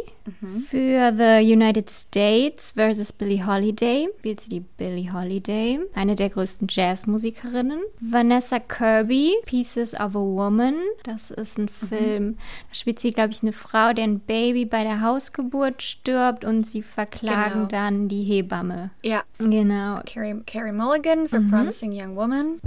für 0.70 1.12
The 1.18 1.52
United 1.52 1.90
States 1.90 2.72
versus 2.72 3.12
Billie 3.12 3.46
Holiday. 3.46 4.08
Spielt 4.20 4.42
sie 4.42 4.50
die 4.50 4.60
Billie 4.62 5.12
Holiday, 5.12 5.80
eine 5.96 6.16
der 6.16 6.30
größten 6.30 6.68
Jazzmusikerinnen. 6.70 7.80
Vanessa 8.00 8.60
Kirby, 8.60 9.34
Pieces 9.46 9.94
of 9.96 10.16
a 10.16 10.20
Woman. 10.20 10.76
Das 11.04 11.32
ist 11.32 11.58
ein 11.58 11.68
Film, 11.68 12.38
da 12.70 12.76
spielt 12.76 13.00
sie, 13.00 13.12
glaube 13.12 13.32
ich, 13.34 13.42
eine 13.42 13.51
Frau, 13.52 13.94
deren 13.94 14.20
Baby 14.20 14.66
bei 14.66 14.84
der 14.84 15.02
Hausgeburt 15.02 15.82
stirbt 15.84 16.44
und 16.46 16.64
sie 16.64 16.82
verklagen 16.82 17.54
Genau. 17.54 17.66
dann 17.68 18.08
die 18.08 18.24
Hebamme. 18.24 18.92
Ja. 19.04 19.24
Genau. 19.38 20.02
Carrie, 20.06 20.42
Carrie 20.46 20.72
Mulligan 20.72 21.28
für 21.28 21.42
Promising 21.42 21.92
Young 21.94 22.16
Woman. 22.16 22.60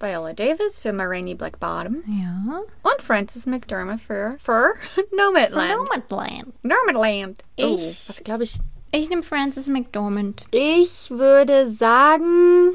Viola 0.00 0.32
Davis 0.32 0.78
für 0.78 0.92
Ma 0.92 1.04
Rainey 1.04 1.34
Black 1.34 1.58
Bottom. 1.60 2.02
Ja. 2.06 2.60
Und 2.82 3.02
Frances 3.02 3.46
McDermott 3.46 4.00
für, 4.00 4.36
für 4.38 4.72
Nomadland. 5.16 5.76
Nomadland. 5.76 6.52
Nomadland. 6.62 7.38
Oh, 7.58 7.76
Ich- 7.78 8.08
was 8.08 8.22
glaube 8.22 8.44
ich? 8.44 8.54
Ich 8.94 9.08
nehme 9.08 9.22
Frances 9.22 9.68
McDormand. 9.68 10.44
Ich 10.50 11.10
würde 11.10 11.66
sagen, 11.70 12.74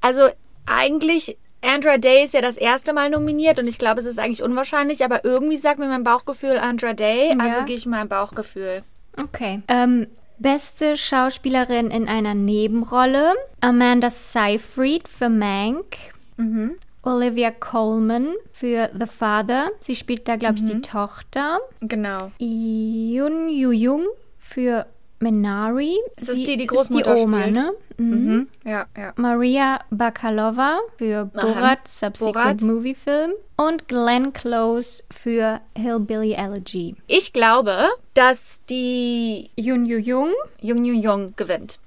also 0.00 0.22
eigentlich 0.66 1.38
Andra 1.64 1.96
Day 1.98 2.24
ist 2.24 2.34
ja 2.34 2.40
das 2.40 2.56
erste 2.56 2.92
Mal 2.92 3.10
nominiert 3.10 3.58
und 3.58 3.66
ich 3.68 3.78
glaube, 3.78 4.00
es 4.00 4.06
ist 4.06 4.18
eigentlich 4.18 4.42
unwahrscheinlich, 4.42 5.04
aber 5.04 5.24
irgendwie 5.24 5.56
sagt 5.56 5.78
mir 5.78 5.86
mein 5.88 6.04
Bauchgefühl 6.04 6.58
Andra 6.58 6.92
Day, 6.92 7.34
also 7.38 7.58
Ja. 7.60 7.64
gehe 7.64 7.76
ich 7.76 7.86
mein 7.86 8.08
Bauchgefühl. 8.08 8.82
Okay. 9.16 9.62
Ähm, 9.68 10.06
beste 10.38 10.96
Schauspielerin 10.96 11.90
in 11.90 12.08
einer 12.08 12.34
Nebenrolle. 12.34 13.34
Amanda 13.60 14.10
Seyfried 14.10 15.06
für 15.08 15.28
Mank. 15.28 15.96
Mhm. 16.36 16.76
Olivia 17.04 17.50
Colman 17.50 18.28
für 18.52 18.90
The 18.98 19.06
Father. 19.06 19.70
Sie 19.80 19.96
spielt 19.96 20.28
da, 20.28 20.36
glaube 20.36 20.56
ich, 20.58 20.64
die 20.64 20.80
Tochter. 20.82 21.58
Genau. 21.80 22.30
Yoon 22.38 23.48
Yu 23.48 23.72
Jung 23.72 24.06
für 24.38 24.86
Minari. 25.22 25.96
Ist 26.16 26.28
das 26.28 26.36
die, 26.36 26.56
die 26.56 26.64
ist 26.64 26.68
Großmutter 26.68 27.14
die 27.14 27.20
Oma, 27.22 27.40
spielt? 27.42 27.54
ne? 27.54 27.72
Mhm. 27.98 28.08
Mhm. 28.26 28.48
Ja, 28.64 28.86
ja. 28.96 29.12
Maria 29.16 29.80
Bakalova 29.90 30.78
für 30.98 31.26
Borat 31.26 31.86
Subsequent 31.86 32.34
Borat. 32.34 32.60
Movie 32.62 32.94
Film 32.94 33.32
und 33.56 33.86
Glenn 33.88 34.32
Close 34.32 35.02
für 35.10 35.60
Hillbilly 35.76 36.32
Elegy. 36.32 36.96
Ich 37.06 37.32
glaube, 37.32 37.76
dass 38.14 38.60
die 38.68 39.50
Yun 39.56 39.86
Yu 39.86 39.98
Jung. 39.98 40.30
Jung 40.60 40.84
Jung 40.84 41.00
Jung 41.00 41.32
gewinnt. 41.36 41.78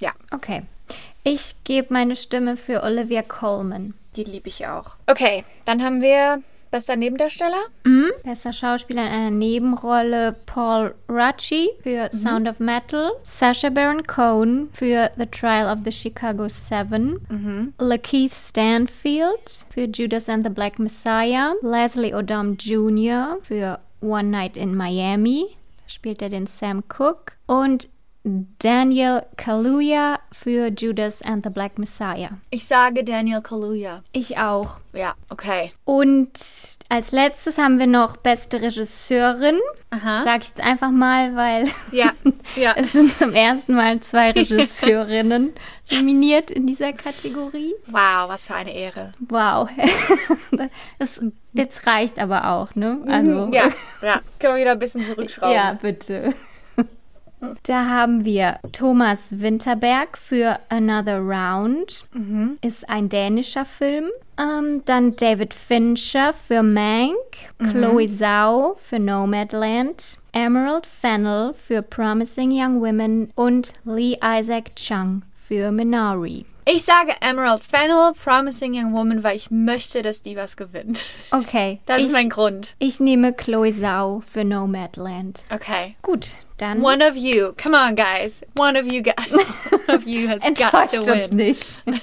Ja, 0.00 0.12
Okay. 0.30 0.62
Ich 1.26 1.54
gebe 1.64 1.90
meine 1.90 2.16
Stimme 2.16 2.54
für 2.58 2.82
Olivia 2.82 3.22
Colman. 3.22 3.94
die 4.14 4.24
liebe 4.24 4.48
ich 4.50 4.66
auch. 4.66 4.90
Okay, 5.06 5.42
dann 5.64 5.82
haben 5.82 6.02
wir 6.02 6.42
bester 6.74 6.96
Nebendarsteller. 6.96 7.66
Mhm. 7.84 8.10
Bester 8.24 8.52
Schauspieler 8.52 9.02
in 9.02 9.12
einer 9.12 9.30
Nebenrolle 9.30 10.34
Paul 10.44 10.96
Rucci 11.08 11.68
für 11.84 12.10
Sound 12.12 12.48
of 12.48 12.58
Metal, 12.58 13.12
Sacha 13.22 13.68
Baron 13.70 14.04
Cohen 14.04 14.70
für 14.72 15.12
The 15.16 15.26
Trial 15.26 15.72
of 15.72 15.84
the 15.84 15.92
Chicago 15.92 16.48
Seven, 16.48 17.20
Lakeith 17.78 18.34
Stanfield 18.34 19.64
für 19.70 19.84
Judas 19.84 20.28
and 20.28 20.42
the 20.44 20.50
Black 20.50 20.80
Messiah, 20.80 21.52
Leslie 21.62 22.12
Odom 22.12 22.56
Jr. 22.56 23.38
für 23.42 23.78
One 24.00 24.30
Night 24.30 24.56
in 24.56 24.74
Miami, 24.74 25.46
da 25.76 25.88
spielt 25.88 26.22
er 26.22 26.28
den 26.28 26.48
Sam 26.48 26.82
Cooke 26.88 27.34
und 27.46 27.88
Daniel 28.58 29.22
Kaluuya 29.36 30.18
für 30.32 30.68
Judas 30.68 31.20
and 31.20 31.44
the 31.44 31.50
Black 31.50 31.78
Messiah. 31.78 32.30
Ich 32.50 32.66
sage 32.66 33.04
Daniel 33.04 33.42
Kaluuya. 33.42 34.02
Ich 34.12 34.38
auch. 34.38 34.78
Ja, 34.94 35.12
okay. 35.28 35.72
Und 35.84 36.30
als 36.88 37.12
letztes 37.12 37.58
haben 37.58 37.78
wir 37.78 37.86
noch 37.86 38.16
beste 38.16 38.62
Regisseurin. 38.62 39.58
Aha. 39.90 40.22
Sag 40.24 40.40
ich 40.40 40.48
jetzt 40.48 40.60
einfach 40.62 40.90
mal, 40.90 41.36
weil 41.36 41.66
Ja, 41.92 42.12
ja. 42.56 42.72
es 42.76 42.92
sind 42.92 43.16
zum 43.18 43.32
ersten 43.34 43.74
Mal 43.74 44.00
zwei 44.00 44.30
Regisseurinnen 44.32 45.52
nominiert 45.92 46.50
in 46.50 46.66
dieser 46.66 46.94
Kategorie. 46.94 47.74
Wow, 47.88 48.28
was 48.28 48.46
für 48.46 48.54
eine 48.54 48.72
Ehre. 48.74 49.12
Wow. 49.28 49.68
das, 50.98 51.20
jetzt 51.52 51.86
reicht 51.86 52.18
aber 52.18 52.48
auch, 52.52 52.74
ne? 52.74 53.02
Also, 53.06 53.50
Ja, 53.52 53.68
ja. 54.00 54.22
Können 54.38 54.54
wir 54.54 54.60
wieder 54.62 54.72
ein 54.72 54.78
bisschen 54.78 55.04
zurückschrauben. 55.04 55.54
ja, 55.54 55.74
bitte. 55.74 56.32
Da 57.64 57.86
haben 57.86 58.24
wir 58.24 58.58
Thomas 58.72 59.40
Winterberg 59.40 60.16
für 60.18 60.58
Another 60.68 61.18
Round. 61.18 62.06
Ist 62.62 62.88
ein 62.88 63.08
dänischer 63.08 63.64
Film. 63.64 64.10
Ähm, 64.38 64.82
dann 64.84 65.14
David 65.16 65.54
Fincher 65.54 66.32
für 66.32 66.62
Mank. 66.62 67.14
Chloe 67.58 68.06
Zhao 68.08 68.76
für 68.76 68.98
Nomadland. 68.98 70.18
Emerald 70.32 70.86
Fennell 70.86 71.54
für 71.54 71.82
Promising 71.82 72.50
Young 72.50 72.80
Women. 72.80 73.30
Und 73.34 73.72
Lee 73.84 74.18
Isaac 74.22 74.74
Chung 74.76 75.22
für 75.40 75.70
Minari. 75.70 76.46
Ich 76.66 76.82
sage 76.84 77.12
Emerald 77.20 77.62
Fennel, 77.62 78.12
Promising 78.14 78.74
Young 78.74 78.94
Woman, 78.94 79.22
weil 79.22 79.36
ich 79.36 79.50
möchte, 79.50 80.00
dass 80.00 80.22
die 80.22 80.34
was 80.36 80.56
gewinnt. 80.56 81.04
Okay. 81.30 81.80
Das 81.86 81.98
ich, 81.98 82.06
ist 82.06 82.12
mein 82.12 82.28
Grund. 82.30 82.74
ich 82.78 83.00
nehme 83.00 83.32
Chloe 83.32 83.72
Zhao 83.72 84.22
für 84.26 84.44
Nomadland. 84.44 85.42
Okay. 85.50 85.96
Gut, 86.02 86.36
dann 86.58 86.82
One 86.82 87.04
of 87.06 87.16
you. 87.16 87.52
Come 87.60 87.76
on, 87.76 87.96
guys. 87.96 88.42
One 88.56 88.78
of 88.78 88.86
you. 88.90 89.02
One 89.86 89.96
of 89.96 90.06
you 90.06 90.28
has 90.28 90.40
got 90.42 90.90
to 90.90 90.98
uns 90.98 91.06
win. 91.06 91.36
nicht. 91.36 91.66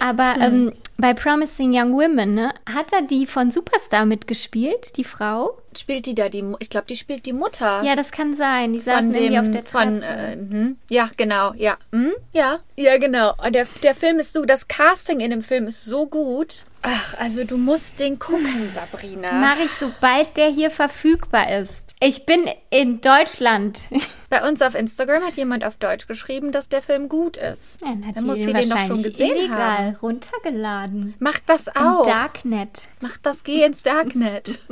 Aber 0.00 0.34
ähm, 0.40 0.72
bei 0.98 1.14
Promising 1.14 1.72
Young 1.74 1.92
Women, 1.94 2.34
ne, 2.34 2.54
hat 2.72 2.92
er 2.92 3.02
die 3.02 3.26
von 3.26 3.50
Superstar 3.50 4.06
mitgespielt, 4.06 4.96
die 4.96 5.04
Frau? 5.04 5.58
Spielt 5.76 6.06
die 6.06 6.14
da 6.14 6.28
die? 6.28 6.44
Ich 6.60 6.70
glaube, 6.70 6.86
die 6.88 6.96
spielt 6.96 7.24
die 7.26 7.32
Mutter. 7.32 7.82
Ja, 7.82 7.96
das 7.96 8.10
kann 8.10 8.36
sein. 8.36 8.72
Die 8.72 8.80
von 8.80 8.92
saßen 8.92 9.14
irgendwie 9.14 9.38
auf 9.38 9.50
der 9.50 9.64
Treppe. 9.64 9.84
von, 9.84 10.02
äh, 10.02 10.36
mhm. 10.36 10.76
ja, 10.88 11.08
genau, 11.16 11.52
ja, 11.54 11.76
mhm. 11.90 12.12
ja, 12.32 12.58
ja, 12.76 12.98
genau. 12.98 13.34
Und 13.44 13.54
Der, 13.54 13.66
der 13.82 13.94
Film 13.94 14.18
ist 14.18 14.32
so, 14.32 14.44
das 14.44 14.68
Casting 14.68 15.20
in 15.20 15.30
dem 15.30 15.42
Film 15.42 15.66
ist 15.66 15.84
so 15.84 16.06
gut. 16.06 16.64
Ach, 16.82 17.14
also 17.18 17.44
du 17.44 17.56
musst 17.56 18.00
den 18.00 18.18
gucken, 18.18 18.70
Sabrina. 18.74 19.32
Mache 19.32 19.62
ich, 19.64 19.70
sobald 19.78 20.36
der 20.36 20.48
hier 20.48 20.70
verfügbar 20.70 21.50
ist. 21.50 21.82
Ich 22.00 22.26
bin 22.26 22.50
in 22.70 23.00
Deutschland. 23.00 23.78
Bei 24.28 24.48
uns 24.48 24.60
auf 24.62 24.74
Instagram 24.74 25.22
hat 25.22 25.36
jemand 25.36 25.64
auf 25.64 25.76
Deutsch 25.76 26.08
geschrieben, 26.08 26.50
dass 26.50 26.68
der 26.68 26.82
Film 26.82 27.08
gut 27.08 27.36
ist. 27.36 27.80
Ja, 27.80 27.90
dann 27.90 28.06
hat 28.08 28.16
Dann 28.16 28.26
muss 28.26 28.38
sie 28.38 28.52
den 28.52 28.68
doch 28.68 28.80
schon 28.80 29.02
gesehen 29.02 29.36
illegal 29.36 29.58
haben. 29.86 29.96
runtergeladen. 30.02 30.81
Mach 31.18 31.38
das 31.46 31.66
Im 31.68 31.82
auch. 31.82 32.06
Darknet. 32.06 32.88
Mach 33.00 33.16
das, 33.18 33.44
geh 33.44 33.64
ins 33.64 33.82
Darknet. 33.82 34.58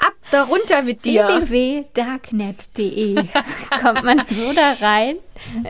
Ab 0.00 0.14
darunter 0.30 0.82
mit 0.82 1.04
dir. 1.04 1.26
www.darknet.de 1.26 3.16
Kommt 3.82 4.04
man 4.04 4.22
so 4.30 4.52
da 4.52 4.74
rein? 4.80 5.16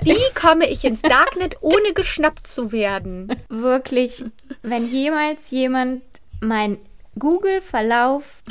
Wie 0.02 0.18
komme 0.34 0.68
ich 0.68 0.84
ins 0.84 1.00
Darknet, 1.00 1.56
ohne 1.62 1.94
geschnappt 1.94 2.46
zu 2.46 2.70
werden? 2.70 3.34
Wirklich, 3.48 4.24
wenn 4.62 4.86
jemals 4.86 5.50
jemand 5.50 6.02
mein 6.40 6.78
Google-Verlauf 7.18 8.42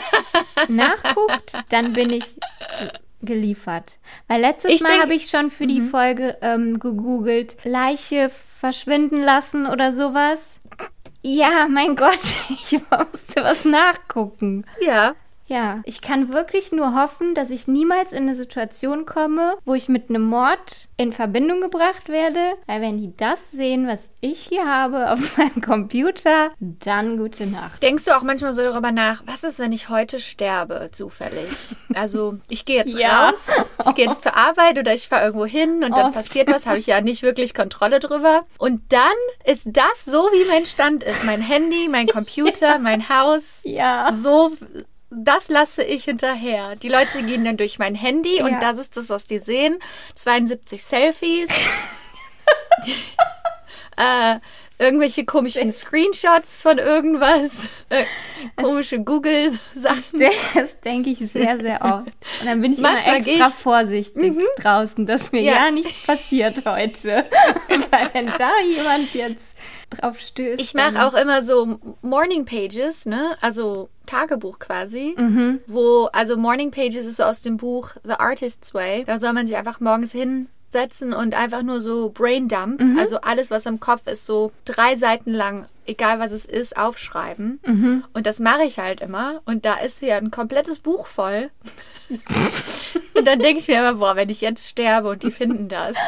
nachguckt, 0.68 1.54
dann 1.70 1.94
bin 1.94 2.10
ich 2.10 2.36
geliefert. 3.24 3.98
Weil 4.28 4.40
letztes 4.40 4.72
Ich 4.72 4.82
Mal 4.82 5.00
habe 5.00 5.14
ich 5.14 5.28
schon 5.28 5.50
für 5.50 5.66
die 5.66 5.80
Folge 5.80 6.38
ähm, 6.42 6.78
gegoogelt, 6.78 7.56
Leiche 7.64 8.30
verschwinden 8.30 9.20
lassen 9.20 9.66
oder 9.66 9.92
sowas. 9.92 10.38
Ja, 11.22 11.66
mein 11.70 11.96
Gott, 11.96 12.20
ich 12.50 12.72
musste 12.72 13.42
was 13.42 13.64
nachgucken. 13.64 14.64
Ja. 14.80 15.14
Ja, 15.46 15.82
ich 15.84 16.00
kann 16.00 16.32
wirklich 16.32 16.72
nur 16.72 16.94
hoffen, 16.94 17.34
dass 17.34 17.50
ich 17.50 17.68
niemals 17.68 18.12
in 18.12 18.24
eine 18.24 18.34
Situation 18.34 19.04
komme, 19.04 19.54
wo 19.64 19.74
ich 19.74 19.88
mit 19.88 20.08
einem 20.08 20.22
Mord 20.22 20.88
in 20.96 21.12
Verbindung 21.12 21.60
gebracht 21.60 22.08
werde. 22.08 22.40
Weil 22.66 22.80
wenn 22.80 22.98
die 22.98 23.14
das 23.16 23.50
sehen, 23.50 23.86
was 23.86 23.98
ich 24.20 24.40
hier 24.40 24.66
habe 24.66 25.10
auf 25.12 25.36
meinem 25.38 25.60
Computer, 25.60 26.48
dann 26.60 27.18
gute 27.18 27.46
Nacht. 27.46 27.82
Denkst 27.82 28.04
du 28.04 28.16
auch 28.16 28.22
manchmal 28.22 28.52
so 28.52 28.62
darüber 28.62 28.90
nach, 28.92 29.22
was 29.26 29.44
ist, 29.44 29.58
wenn 29.58 29.72
ich 29.72 29.88
heute 29.88 30.18
sterbe, 30.20 30.88
zufällig? 30.92 31.76
Also, 31.94 32.38
ich 32.48 32.64
gehe 32.64 32.76
jetzt 32.78 32.94
Ja. 32.98 33.28
raus, 33.30 33.46
ich 33.86 33.94
gehe 33.94 34.06
jetzt 34.06 34.22
zur 34.22 34.36
Arbeit 34.36 34.78
oder 34.78 34.94
ich 34.94 35.08
fahre 35.08 35.24
irgendwo 35.26 35.46
hin 35.46 35.84
und 35.84 35.96
dann 35.96 36.06
Oft. 36.06 36.14
passiert 36.14 36.48
was, 36.48 36.66
habe 36.66 36.78
ich 36.78 36.86
ja 36.86 37.00
nicht 37.00 37.22
wirklich 37.22 37.54
Kontrolle 37.54 38.00
drüber. 38.00 38.46
Und 38.58 38.80
dann 38.92 39.02
ist 39.44 39.68
das 39.72 40.04
so, 40.06 40.18
wie 40.32 40.48
mein 40.48 40.64
Stand 40.66 41.04
ist. 41.04 41.24
Mein 41.24 41.40
Handy, 41.42 41.88
mein 41.90 42.06
Computer, 42.06 42.78
mein 42.78 43.08
Haus, 43.08 43.42
Ja. 43.64 44.10
so, 44.12 44.52
das 45.16 45.48
lasse 45.48 45.82
ich 45.84 46.04
hinterher. 46.04 46.76
Die 46.76 46.88
Leute 46.88 47.22
gehen 47.22 47.44
dann 47.44 47.56
durch 47.56 47.78
mein 47.78 47.94
Handy 47.94 48.38
Ja. 48.38 48.44
und 48.46 48.60
das 48.60 48.78
ist 48.78 48.96
das, 48.96 49.10
was 49.10 49.26
die 49.26 49.38
sehen. 49.38 49.78
72 50.14 50.82
Selfies. 50.82 51.48
äh, 53.96 54.36
irgendwelche 54.78 55.24
komischen 55.24 55.70
Screenshots 55.70 56.62
von 56.62 56.78
irgendwas. 56.78 57.68
Äh, 57.90 58.04
komische 58.56 59.00
Google-Sachen. 59.00 60.02
Das 60.54 60.80
denke 60.80 61.10
ich 61.10 61.18
sehr, 61.18 61.58
sehr 61.60 61.80
oft. 61.80 62.06
Und 62.40 62.46
dann 62.46 62.60
bin 62.60 62.72
ich 62.72 62.78
Manchmal 62.80 63.18
immer 63.18 63.26
extra 63.28 63.48
ich- 63.48 63.54
vorsichtig 63.54 64.32
draußen, 64.58 65.06
dass 65.06 65.30
mir 65.32 65.42
Ja. 65.42 65.66
ja. 65.66 65.70
nichts 65.70 65.92
passiert 66.04 66.64
heute. 66.64 67.24
Weil 67.90 68.10
wenn 68.12 68.26
da 68.26 68.50
jemand 68.66 69.14
jetzt 69.14 69.46
drauf 69.94 70.18
stößt. 70.18 70.60
Ich 70.60 70.74
mache 70.74 71.06
auch 71.06 71.14
immer 71.14 71.42
so 71.42 71.78
Morning 72.02 72.44
Pages, 72.44 73.06
ne? 73.06 73.36
Also 73.40 73.88
Tagebuch 74.06 74.58
quasi. 74.58 75.14
Mhm. 75.16 75.60
Wo, 75.66 76.08
also 76.12 76.36
Morning 76.36 76.70
Pages 76.70 77.06
ist 77.06 77.16
so 77.16 77.24
aus 77.24 77.40
dem 77.42 77.56
Buch 77.56 77.90
The 78.04 78.14
Artist's 78.18 78.74
Way. 78.74 79.04
Da 79.06 79.18
soll 79.20 79.32
man 79.32 79.46
sich 79.46 79.56
einfach 79.56 79.80
morgens 79.80 80.12
hinsetzen 80.12 81.12
und 81.12 81.34
einfach 81.34 81.62
nur 81.62 81.80
so 81.80 82.10
Brain 82.10 82.48
Dump, 82.48 82.80
Mhm. 82.80 82.98
also 82.98 83.20
alles, 83.20 83.50
was 83.50 83.66
im 83.66 83.80
Kopf 83.80 84.06
ist, 84.06 84.26
so 84.26 84.52
drei 84.64 84.96
Seiten 84.96 85.32
lang, 85.32 85.66
egal 85.86 86.18
was 86.18 86.32
es 86.32 86.44
ist, 86.44 86.76
aufschreiben. 86.76 87.60
Mhm. 87.64 88.04
Und 88.12 88.26
das 88.26 88.38
mache 88.40 88.64
ich 88.64 88.78
halt 88.78 89.00
immer. 89.00 89.40
Und 89.46 89.64
da 89.64 89.74
ist 89.74 90.00
hier 90.00 90.16
ein 90.16 90.30
komplettes 90.30 90.78
Buch 90.80 91.06
voll. 91.06 91.50
und 93.14 93.26
dann 93.26 93.38
denke 93.38 93.60
ich 93.60 93.68
mir 93.68 93.78
immer, 93.78 93.94
boah, 93.94 94.16
wenn 94.16 94.28
ich 94.28 94.40
jetzt 94.42 94.68
sterbe 94.68 95.08
und 95.10 95.22
die 95.22 95.30
finden 95.30 95.68
das. 95.68 95.96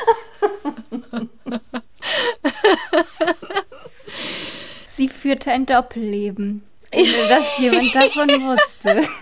Sie 4.88 5.08
führte 5.08 5.50
ein 5.52 5.66
Doppelleben. 5.66 6.62
Ohne 6.94 7.28
dass 7.28 7.58
jemand 7.58 7.94
davon 7.94 8.28
wusste. 8.42 9.06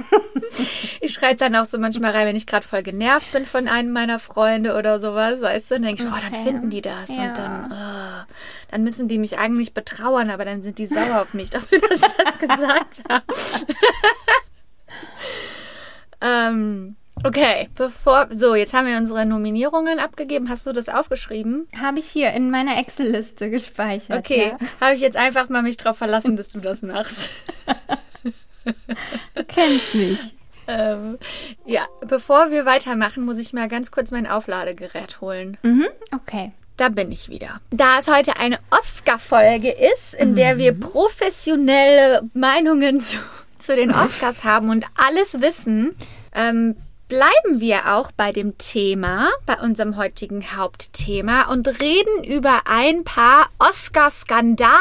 Ich 1.01 1.13
schreibe 1.13 1.37
dann 1.37 1.55
auch 1.57 1.65
so 1.67 1.79
manchmal 1.79 2.13
rein, 2.13 2.27
wenn 2.27 2.37
ich 2.37 2.47
gerade 2.47 2.67
voll 2.67 2.83
genervt 2.83 3.31
bin 3.33 3.45
von 3.45 3.69
einem 3.69 3.91
meiner 3.93 4.19
Freunde 4.19 4.75
oder 4.77 4.99
sowas, 5.01 5.43
weißt 5.43 5.71
du, 5.71 5.75
dann 5.75 5.83
denke 5.83 6.03
ich, 6.05 6.09
oh, 6.09 6.15
dann 6.15 6.33
Okay. 6.33 6.43
finden 6.45 6.71
die 6.71 6.81
das 6.81 7.09
Ja. 7.11 7.25
und 7.29 7.37
dann, 7.37 7.73
oh, 7.73 8.33
dann 8.71 8.85
müssen 8.85 9.09
die 9.09 9.19
mich 9.19 9.37
eigentlich 9.39 9.75
betrauern, 9.75 10.31
aber 10.31 10.45
dann 10.47 10.63
sind 10.63 10.79
die 10.79 10.87
sauer 10.87 11.21
auf 11.21 11.35
mich 11.35 11.51
dafür, 11.51 11.79
dass 11.91 12.03
ich 12.03 12.13
das 12.13 12.39
gesagt 12.39 13.03
habe. 13.11 13.25
ähm, 16.21 16.97
okay, 17.25 17.69
bevor, 17.75 18.29
so, 18.31 18.55
jetzt 18.55 18.73
haben 18.75 18.87
wir 18.87 18.97
unsere 18.97 19.27
Nominierungen 19.27 19.99
abgegeben. 19.99 20.49
Hast 20.49 20.67
du 20.67 20.73
das 20.73 20.89
aufgeschrieben? 20.89 21.69
Habe 21.81 21.99
ich 21.99 22.07
hier 22.07 22.33
in 22.33 22.51
meiner 22.51 22.79
Excel-Liste 22.79 23.51
gespeichert. 23.51 24.19
Okay, 24.19 24.53
Ja. 24.61 24.67
habe 24.87 24.95
ich 24.95 25.01
jetzt 25.01 25.17
einfach 25.17 25.49
mal 25.49 25.63
mich 25.63 25.77
drauf 25.77 25.99
verlassen, 25.99 26.37
dass 26.37 26.49
du 26.51 26.61
das 26.61 26.83
machst. 26.83 27.29
Du 29.35 29.45
kennst 29.45 29.95
mich. 29.95 30.19
ähm, 30.69 31.19
ja, 31.67 31.87
bevor 32.07 32.51
wir 32.51 32.65
weitermachen, 32.65 33.25
muss 33.25 33.39
ich 33.39 33.53
mal 33.53 33.69
ganz 33.69 33.91
kurz 33.91 34.11
mein 34.11 34.27
Aufladegerät 34.27 35.21
holen. 35.21 35.57
Mhm, 35.63 35.89
okay. 36.15 36.53
Da 36.77 36.89
bin 36.89 37.13
ich 37.13 37.29
wieder. 37.29 37.61
Da 37.71 38.01
es 38.01 38.09
heute 38.09 38.37
eine 38.41 38.59
Oscar-Folge 38.71 39.71
ist, 39.71 40.13
in 40.15 40.35
der 40.35 40.59
wir 40.59 40.73
professionelle 40.79 42.23
Meinungen 42.35 43.01
zu, 43.01 43.17
zu 43.59 43.77
den 43.77 43.93
Oscars 43.95 44.43
haben 44.43 44.71
und 44.71 44.85
alles 44.97 45.41
wissen, 45.41 45.95
ähm, 46.35 46.75
bleiben 47.15 47.61
wir 47.61 47.95
auch 47.95 48.11
bei 48.11 48.33
dem 48.33 48.59
Thema, 48.59 49.31
bei 49.47 49.61
unserem 49.61 49.97
heutigen 49.97 50.57
Hauptthema 50.57 51.43
und 51.53 51.69
reden 51.81 52.25
über 52.25 52.63
ein 52.65 53.05
paar 53.05 53.51
Oscar-Skandale 53.61 54.75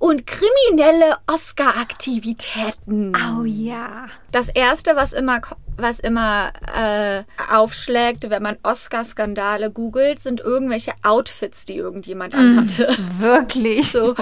und 0.00 0.26
kriminelle 0.26 1.18
Oscar-Aktivitäten. 1.28 3.14
Oh 3.14 3.44
ja. 3.44 4.08
Das 4.32 4.48
erste, 4.48 4.96
was 4.96 5.12
immer, 5.12 5.40
was 5.78 6.00
immer 6.00 6.52
äh, 6.76 7.22
aufschlägt, 7.50 8.28
wenn 8.30 8.42
man 8.42 8.56
Oscar-Skandale 8.62 9.70
googelt, 9.70 10.18
sind 10.18 10.40
irgendwelche 10.40 10.92
Outfits, 11.02 11.64
die 11.64 11.76
irgendjemand 11.76 12.34
anhatte. 12.34 12.88
Wirklich. 13.18 13.92
So 13.92 14.14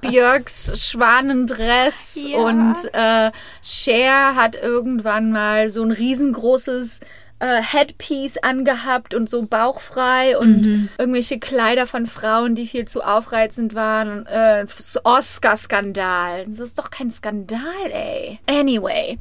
Björks 0.00 0.72
Schwanendress 0.88 2.16
Ja. 2.26 2.38
und 2.38 2.76
äh, 2.92 3.30
Cher 3.62 4.36
hat 4.36 4.56
irgendwann 4.56 5.32
mal 5.32 5.68
so 5.70 5.82
ein 5.82 5.90
riesengroßes 5.90 7.00
äh, 7.40 7.60
Headpiece 7.62 8.38
angehabt 8.38 9.14
und 9.14 9.28
so 9.28 9.42
bauchfrei 9.42 10.38
und 10.38 10.90
irgendwelche 10.98 11.38
Kleider 11.38 11.86
von 11.86 12.06
Frauen, 12.06 12.54
die 12.54 12.66
viel 12.66 12.86
zu 12.86 13.02
aufreizend 13.02 13.74
waren. 13.74 14.26
Äh, 14.26 14.66
Oscar-Skandal. 15.04 16.44
Das 16.46 16.58
ist 16.58 16.78
doch 16.78 16.90
kein 16.90 17.10
Skandal, 17.10 17.60
ey. 17.92 18.38
Anyway, 18.46 19.18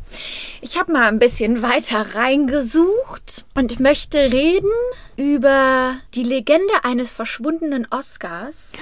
ich 0.61 0.77
habe 0.77 0.91
mal 0.91 1.07
ein 1.07 1.19
bisschen 1.19 1.61
weiter 1.61 2.15
reingesucht 2.15 3.45
und 3.55 3.79
möchte 3.79 4.17
reden 4.17 4.69
über 5.15 5.95
die 6.13 6.23
Legende 6.23 6.73
eines 6.83 7.11
verschwundenen 7.11 7.87
Oscars, 7.89 8.73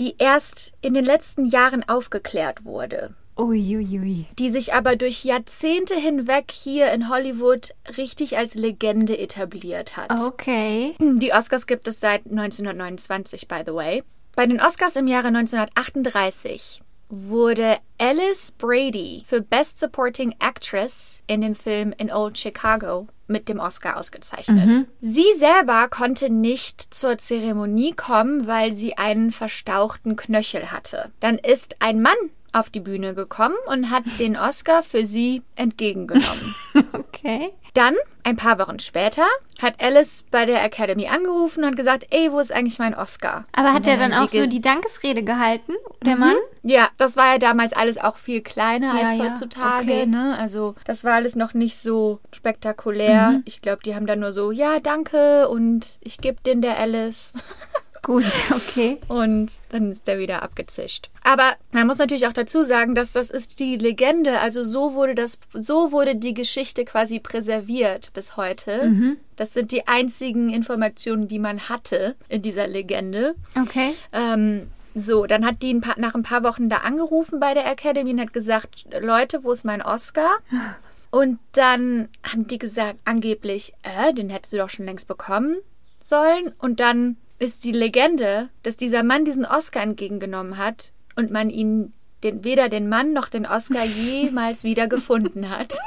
die 0.00 0.14
erst 0.18 0.72
in 0.80 0.94
den 0.94 1.04
letzten 1.04 1.44
Jahren 1.44 1.88
aufgeklärt 1.88 2.64
wurde 2.64 3.14
Uiuiui. 3.38 4.26
die 4.38 4.50
sich 4.50 4.74
aber 4.74 4.96
durch 4.96 5.24
Jahrzehnte 5.24 5.94
hinweg 5.94 6.50
hier 6.52 6.92
in 6.92 7.08
Hollywood 7.08 7.74
richtig 7.96 8.36
als 8.36 8.54
Legende 8.54 9.16
etabliert 9.18 9.96
hat. 9.96 10.10
Okay. 10.20 10.94
Die 11.00 11.32
Oscars 11.32 11.66
gibt 11.66 11.86
es 11.88 12.00
seit 12.00 12.26
1929, 12.26 13.48
by 13.48 13.62
the 13.64 13.74
way. 13.74 14.02
Bei 14.34 14.46
den 14.46 14.60
Oscars 14.60 14.96
im 14.96 15.06
Jahre 15.06 15.28
1938 15.28 16.82
wurde 17.10 17.78
Alice 17.98 18.52
Brady 18.52 19.22
für 19.26 19.40
Best 19.40 19.78
Supporting 19.80 20.34
Actress 20.40 21.22
in 21.26 21.40
dem 21.40 21.54
Film 21.54 21.94
In 21.96 22.12
Old 22.12 22.36
Chicago 22.36 23.08
mit 23.26 23.48
dem 23.48 23.60
Oscar 23.60 23.96
ausgezeichnet. 23.96 24.86
Sie 25.00 25.32
selber 25.36 25.88
konnte 25.88 26.30
nicht 26.30 26.94
zur 26.94 27.18
Zeremonie 27.18 27.92
kommen, 27.92 28.46
weil 28.46 28.72
sie 28.72 28.96
einen 28.96 29.32
verstauchten 29.32 30.16
Knöchel 30.16 30.70
hatte. 30.70 31.10
Dann 31.20 31.36
ist 31.36 31.76
ein 31.80 32.00
Mann 32.00 32.16
auf 32.60 32.70
die 32.70 32.80
Bühne 32.80 33.14
gekommen 33.14 33.56
und 33.66 33.90
hat 33.90 34.04
den 34.18 34.36
Oscar 34.36 34.82
für 34.82 35.04
sie 35.04 35.42
entgegengenommen. 35.56 36.54
Okay. 36.92 37.50
Dann, 37.74 37.94
ein 38.22 38.36
paar 38.36 38.58
Wochen 38.60 38.78
später, 38.78 39.24
hat 39.60 39.82
Alice 39.82 40.24
bei 40.30 40.46
der 40.46 40.64
Academy 40.64 41.08
angerufen 41.08 41.64
und 41.64 41.76
gesagt, 41.76 42.06
ey, 42.10 42.30
wo 42.30 42.38
ist 42.38 42.52
eigentlich 42.52 42.78
mein 42.78 42.94
Oscar? 42.94 43.44
Aber 43.52 43.72
hat 43.72 43.86
er 43.86 43.96
dann 43.96 44.14
haben 44.14 44.24
auch 44.24 44.30
die 44.30 44.40
so 44.40 44.46
die 44.46 44.60
Dankesrede 44.60 45.24
gehalten, 45.24 45.72
der 46.04 46.16
Mann? 46.16 46.36
Ja, 46.62 46.88
das 46.96 47.16
war 47.16 47.32
ja 47.32 47.38
damals 47.38 47.72
alles 47.72 47.98
auch 47.98 48.16
viel 48.16 48.42
kleiner 48.42 48.98
Ja, 48.98 49.08
als 49.08 49.18
ja, 49.18 49.24
heutzutage, 49.24 49.92
okay. 49.92 50.06
ne? 50.06 50.36
Also, 50.38 50.76
das 50.84 51.02
war 51.02 51.14
alles 51.14 51.34
noch 51.34 51.54
nicht 51.54 51.76
so 51.76 52.20
spektakulär. 52.32 53.30
Mhm. 53.30 53.42
Ich 53.44 53.60
glaube, 53.60 53.80
die 53.84 53.94
haben 53.94 54.06
dann 54.06 54.20
nur 54.20 54.32
so, 54.32 54.52
ja, 54.52 54.78
danke 54.80 55.48
und 55.48 55.86
ich 56.00 56.18
gebe 56.18 56.40
den 56.42 56.62
der 56.62 56.78
Alice. 56.78 57.32
Gut, 58.08 58.24
okay. 58.50 58.96
Und 59.08 59.50
dann 59.68 59.92
ist 59.92 60.06
der 60.06 60.18
wieder 60.18 60.42
abgezischt. 60.42 61.10
Aber 61.22 61.52
man 61.72 61.86
muss 61.86 61.98
natürlich 61.98 62.26
auch 62.26 62.32
dazu 62.32 62.64
sagen, 62.64 62.94
dass 62.94 63.12
das 63.12 63.28
ist 63.28 63.60
die 63.60 63.76
Legende. 63.76 64.40
Also 64.40 64.64
so 64.64 64.94
wurde 64.94 65.14
das, 65.14 65.38
so 65.52 65.92
wurde 65.92 66.16
die 66.16 66.32
Geschichte 66.32 66.86
quasi 66.86 67.20
präserviert 67.20 68.10
bis 68.14 68.38
heute. 68.38 69.16
Das 69.36 69.52
sind 69.52 69.72
die 69.72 69.86
einzigen 69.86 70.48
Informationen, 70.48 71.28
die 71.28 71.38
man 71.38 71.68
hatte 71.68 72.16
in 72.30 72.40
dieser 72.40 72.66
Legende. 72.66 73.34
Okay. 73.60 73.94
Ähm, 74.14 74.68
so, 74.94 75.26
dann 75.26 75.44
hat 75.44 75.62
die 75.62 75.74
ein 75.74 75.82
paar, 75.82 76.00
nach 76.00 76.14
ein 76.14 76.22
paar 76.22 76.42
Wochen 76.44 76.70
da 76.70 76.78
angerufen 76.78 77.40
bei 77.40 77.52
der 77.52 77.70
Academy 77.70 78.12
und 78.12 78.20
hat 78.22 78.32
gesagt, 78.32 78.86
Leute, 79.02 79.44
wo 79.44 79.52
ist 79.52 79.66
mein 79.66 79.82
Oscar? 79.82 80.38
Und 81.10 81.38
dann 81.52 82.08
haben 82.22 82.46
die 82.46 82.58
gesagt, 82.58 82.98
angeblich, 83.04 83.72
äh, 83.82 84.12
den 84.12 84.28
hättest 84.28 84.52
du 84.52 84.58
doch 84.58 84.68
schon 84.68 84.84
längst 84.84 85.08
bekommen 85.08 85.56
sollen. 86.02 86.52
Und 86.58 86.80
dann 86.80 87.16
ist 87.38 87.64
die 87.64 87.72
Legende, 87.72 88.48
dass 88.62 88.76
dieser 88.76 89.02
Mann 89.02 89.24
diesen 89.24 89.44
Oscar 89.44 89.82
entgegengenommen 89.82 90.58
hat 90.58 90.92
und 91.16 91.30
man 91.30 91.50
ihn 91.50 91.92
den, 92.22 92.44
weder 92.44 92.68
den 92.68 92.88
Mann 92.88 93.12
noch 93.12 93.28
den 93.28 93.46
Oscar 93.46 93.84
jemals 94.04 94.64
wieder 94.64 94.88
gefunden 94.88 95.50
hat. 95.50 95.78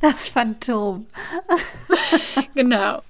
Das 0.00 0.28
Phantom. 0.28 1.06
Genau. 2.54 3.02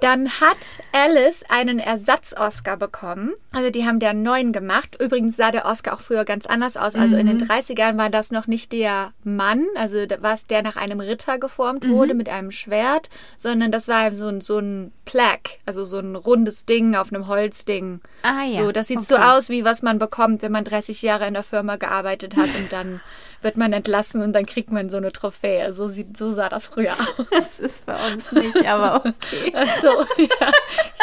Dann 0.00 0.30
hat 0.40 0.56
Alice 0.92 1.44
einen 1.48 1.78
Ersatz-Oscar 1.78 2.76
bekommen. 2.78 3.34
Also 3.52 3.70
die 3.70 3.84
haben 3.84 3.98
der 3.98 4.14
neuen 4.14 4.52
gemacht. 4.52 4.96
Übrigens 4.98 5.36
sah 5.36 5.50
der 5.50 5.66
Oscar 5.66 5.94
auch 5.94 6.00
früher 6.00 6.24
ganz 6.24 6.46
anders 6.46 6.76
aus. 6.76 6.94
Also 6.94 7.16
in 7.16 7.26
den 7.26 7.40
30ern 7.40 7.98
war 7.98 8.08
das 8.08 8.30
noch 8.30 8.46
nicht 8.46 8.72
der 8.72 9.12
Mann, 9.24 9.66
also 9.74 9.98
war 10.20 10.34
es 10.34 10.46
der 10.46 10.62
nach 10.62 10.76
einem 10.76 11.00
Ritter 11.00 11.38
geformt 11.38 11.86
wurde 11.88 12.14
mit 12.14 12.28
einem 12.28 12.50
Schwert, 12.50 13.10
sondern 13.36 13.70
das 13.70 13.88
war 13.88 14.14
so 14.14 14.26
ein, 14.26 14.40
so 14.40 14.58
ein 14.58 14.92
Plaque, 15.04 15.58
also 15.66 15.84
so 15.84 15.98
ein 15.98 16.16
rundes 16.16 16.64
Ding 16.64 16.94
auf 16.94 17.12
einem 17.12 17.26
Holzding. 17.26 18.00
Ah 18.22 18.44
ja. 18.44 18.62
So, 18.62 18.72
das 18.72 18.88
sieht 18.88 19.02
so 19.02 19.16
okay. 19.16 19.24
aus, 19.24 19.48
wie 19.48 19.64
was 19.64 19.82
man 19.82 19.98
bekommt, 19.98 20.42
wenn 20.42 20.52
man 20.52 20.64
30 20.64 21.02
Jahre 21.02 21.26
in 21.26 21.34
der 21.34 21.42
Firma 21.42 21.76
gearbeitet 21.76 22.36
hat 22.36 22.48
und 22.58 22.72
dann 22.72 23.00
wird 23.42 23.56
man 23.56 23.72
entlassen 23.72 24.22
und 24.22 24.32
dann 24.32 24.46
kriegt 24.46 24.70
man 24.70 24.90
so 24.90 24.96
eine 24.98 25.12
Trophäe. 25.12 25.72
So, 25.72 25.86
sieht, 25.88 26.16
so 26.16 26.32
sah 26.32 26.48
das 26.48 26.66
früher 26.66 26.92
aus. 27.18 27.26
Das 27.30 27.58
ist 27.58 27.86
bei 27.86 27.94
uns 27.94 28.30
nicht, 28.32 28.66
aber 28.66 28.96
okay. 28.96 29.52
Ach 29.54 29.68
so, 29.68 29.88
ja. 30.18 30.52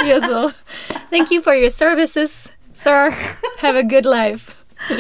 Hier 0.04 0.22
so. 0.24 0.52
Thank 1.12 1.32
you 1.32 1.42
for 1.42 1.54
your 1.54 1.72
services, 1.72 2.50
sir. 2.74 3.12
Have 3.62 3.78
a 3.78 3.82
good 3.84 4.06
life. 4.06 4.52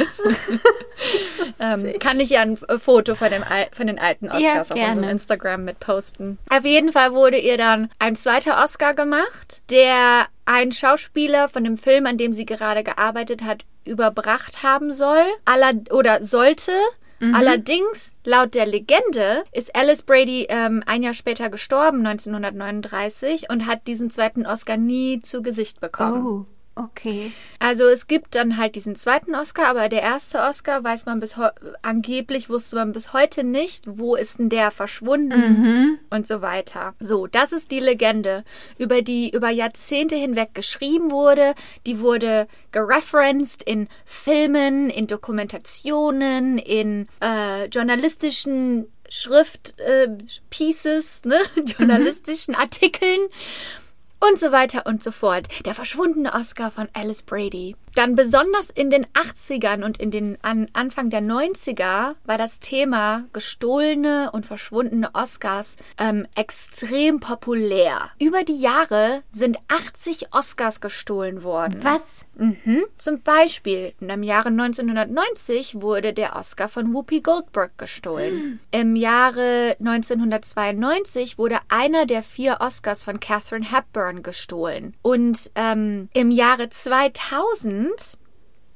ähm, 1.59 1.93
kann 1.99 2.19
ich 2.19 2.29
ja 2.31 2.41
ein 2.41 2.53
F- 2.53 2.81
Foto 2.81 3.15
von, 3.15 3.29
dem 3.29 3.43
Al 3.43 3.67
von 3.73 3.87
den 3.87 3.99
alten 3.99 4.27
Oscars 4.27 4.41
Ja, 4.43 4.53
auf 4.61 4.71
unserem 4.71 4.93
gerne. 4.95 5.11
Instagram 5.11 5.65
mit 5.65 5.79
posten. 5.79 6.37
Auf 6.49 6.65
jeden 6.65 6.91
Fall 6.91 7.13
wurde 7.13 7.37
ihr 7.37 7.57
dann 7.57 7.89
ein 7.99 8.15
zweiter 8.15 8.63
Oscar 8.63 8.93
gemacht, 8.93 9.61
der 9.69 10.25
ein 10.45 10.71
Schauspieler 10.71 11.49
von 11.49 11.63
dem 11.63 11.77
Film, 11.77 12.05
an 12.05 12.17
dem 12.17 12.33
sie 12.33 12.45
gerade 12.45 12.83
gearbeitet 12.83 13.43
hat, 13.43 13.65
überbracht 13.85 14.63
haben 14.63 14.91
soll 14.91 15.23
aller 15.45 15.73
oder 15.91 16.23
sollte. 16.23 16.71
Mhm. 17.19 17.35
Allerdings, 17.35 18.17
laut 18.23 18.53
der 18.53 18.65
Legende, 18.65 19.43
ist 19.51 19.75
Alice 19.75 20.03
Brady 20.03 20.47
ähm, 20.49 20.83
ein 20.85 21.03
Jahr 21.03 21.13
später 21.13 21.49
gestorben, 21.49 22.05
1939, 22.05 23.49
und 23.49 23.65
hat 23.65 23.87
diesen 23.87 24.11
zweiten 24.11 24.45
Oscar 24.45 24.77
nie 24.77 25.21
zu 25.21 25.41
Gesicht 25.41 25.79
bekommen. 25.79 26.25
Oh, 26.25 26.45
okay. 26.77 27.31
Also 27.59 27.85
es 27.85 28.07
gibt 28.07 28.35
dann 28.35 28.57
halt 28.57 28.75
diesen 28.75 28.95
zweiten 28.95 29.35
Oscar, 29.35 29.67
aber 29.67 29.89
der 29.89 30.01
erste 30.01 30.39
Oscar 30.39 30.83
weiß 30.83 31.05
man 31.05 31.19
bis 31.19 31.35
angeblich 31.81 32.49
wusste 32.49 32.75
man 32.75 32.91
bis 32.91 33.13
heute 33.13 33.43
nicht, 33.43 33.83
wo 33.87 34.15
ist 34.15 34.39
denn 34.39 34.49
der 34.49 34.71
verschwunden 34.71 35.99
und 36.09 36.27
so 36.27 36.41
weiter. 36.41 36.93
So, 36.99 37.27
das 37.27 37.51
ist 37.51 37.71
die 37.71 37.79
Legende, 37.79 38.43
über 38.77 39.01
die 39.01 39.29
über 39.31 39.49
Jahrzehnte 39.49 40.15
hinweg 40.15 40.53
geschrieben 40.53 41.11
wurde. 41.11 41.55
Die 41.85 41.99
wurde 41.99 42.47
gereferenced 42.71 43.63
in 43.63 43.87
Filmen, 44.05 44.89
in 44.89 45.07
Dokumentationen, 45.07 46.57
in 46.57 47.07
äh, 47.21 47.65
journalistischen 47.65 48.87
Schrift 49.09 49.79
äh, 49.79 50.09
Pieces, 50.49 51.23
ne, 51.25 51.39
journalistischen 51.65 52.55
Artikeln 52.55 53.19
und 54.19 54.39
so 54.39 54.51
weiter 54.51 54.85
und 54.85 55.03
so 55.03 55.11
fort. 55.11 55.47
Der 55.65 55.75
verschwundene 55.75 56.33
Oscar 56.33 56.71
von 56.71 56.87
Alice 56.93 57.21
Brady. 57.21 57.75
Dann 57.97 58.15
besonders 58.15 58.69
in 58.69 58.91
den 58.91 59.07
80ern 59.07 59.83
und 59.83 59.97
in 59.97 60.11
den 60.11 60.37
an 60.43 60.67
Anfang 60.73 61.09
der 61.09 61.21
90er 61.21 62.13
war 62.25 62.37
das 62.37 62.59
Thema 62.59 63.25
gestohlene 63.33 64.29
und 64.33 64.45
verschwundene 64.45 65.15
Oscars 65.15 65.77
ähm, 65.97 66.27
extrem 66.35 67.19
populär. 67.19 68.11
Über 68.19 68.43
die 68.43 68.59
Jahre 68.59 69.23
sind 69.31 69.57
80 69.67 70.31
Oscars 70.31 70.79
gestohlen 70.79 71.41
worden. 71.41 71.79
Was? 71.81 72.01
Mhm. 72.37 72.85
Zum 72.99 73.21
Beispiel 73.21 73.93
im 73.99 74.21
Jahre 74.21 74.49
1990 74.49 75.81
wurde 75.81 76.13
der 76.13 76.35
Oscar 76.35 76.67
von 76.67 76.93
Whoopi 76.93 77.21
Goldberg 77.21 77.77
gestohlen. 77.79 78.59
Im 78.69 78.95
Jahre 78.95 79.75
1992 79.79 81.39
wurde 81.39 81.57
einer 81.69 82.05
der 82.05 82.21
vier 82.21 82.57
Oscars 82.59 83.01
von 83.01 83.19
Catherine 83.19 83.65
Hepburn 83.71 84.21
gestohlen. 84.21 84.93
Und 85.01 85.49
ähm, 85.55 86.09
im 86.13 86.29
Jahre 86.29 86.69
2000 86.69 87.86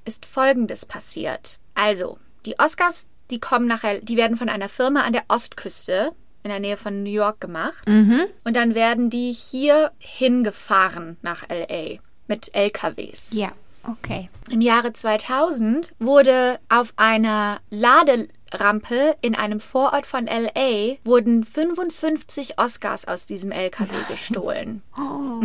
ist 0.06 0.26
Folgendes 0.26 0.86
passiert. 0.86 1.60
Also, 1.76 2.18
die 2.46 2.60
Oscars, 2.60 3.08
die 3.30 3.40
kommen 3.40 3.68
nachher, 3.68 4.02
die 4.02 4.18
werden 4.18 4.38
von 4.38 4.50
einer 4.50 4.70
Firma 4.70 5.02
an 5.02 5.14
der 5.14 5.24
Ostküste 5.28 6.14
in 6.44 6.50
der 6.50 6.60
Nähe 6.60 6.78
von 6.78 7.04
New 7.04 7.12
York 7.12 7.40
gemacht. 7.40 7.88
Mhm. 7.88 8.26
Und 8.44 8.56
dann 8.56 8.76
werden 8.76 9.10
die 9.10 9.32
hier 9.32 9.92
hingefahren 10.00 11.18
nach 11.22 11.48
LA 11.50 12.00
mit 12.28 12.54
LKWs. 12.56 13.30
Ja, 13.34 13.52
okay. 13.88 14.30
Im 14.50 14.62
Jahre 14.62 14.94
2000 14.94 15.94
wurde 16.00 16.60
auf 16.70 16.94
einer 16.96 17.60
Laderampe 17.70 19.16
in 19.22 19.36
einem 19.36 19.60
Vorort 19.60 20.06
von 20.06 20.26
LA 20.26 20.96
wurden 21.04 21.46
55 21.46 22.58
Oscars 22.58 23.08
aus 23.08 23.28
diesem 23.28 23.52
LKW 23.52 23.94
gestohlen. 24.08 24.82
Oh. 24.98 25.44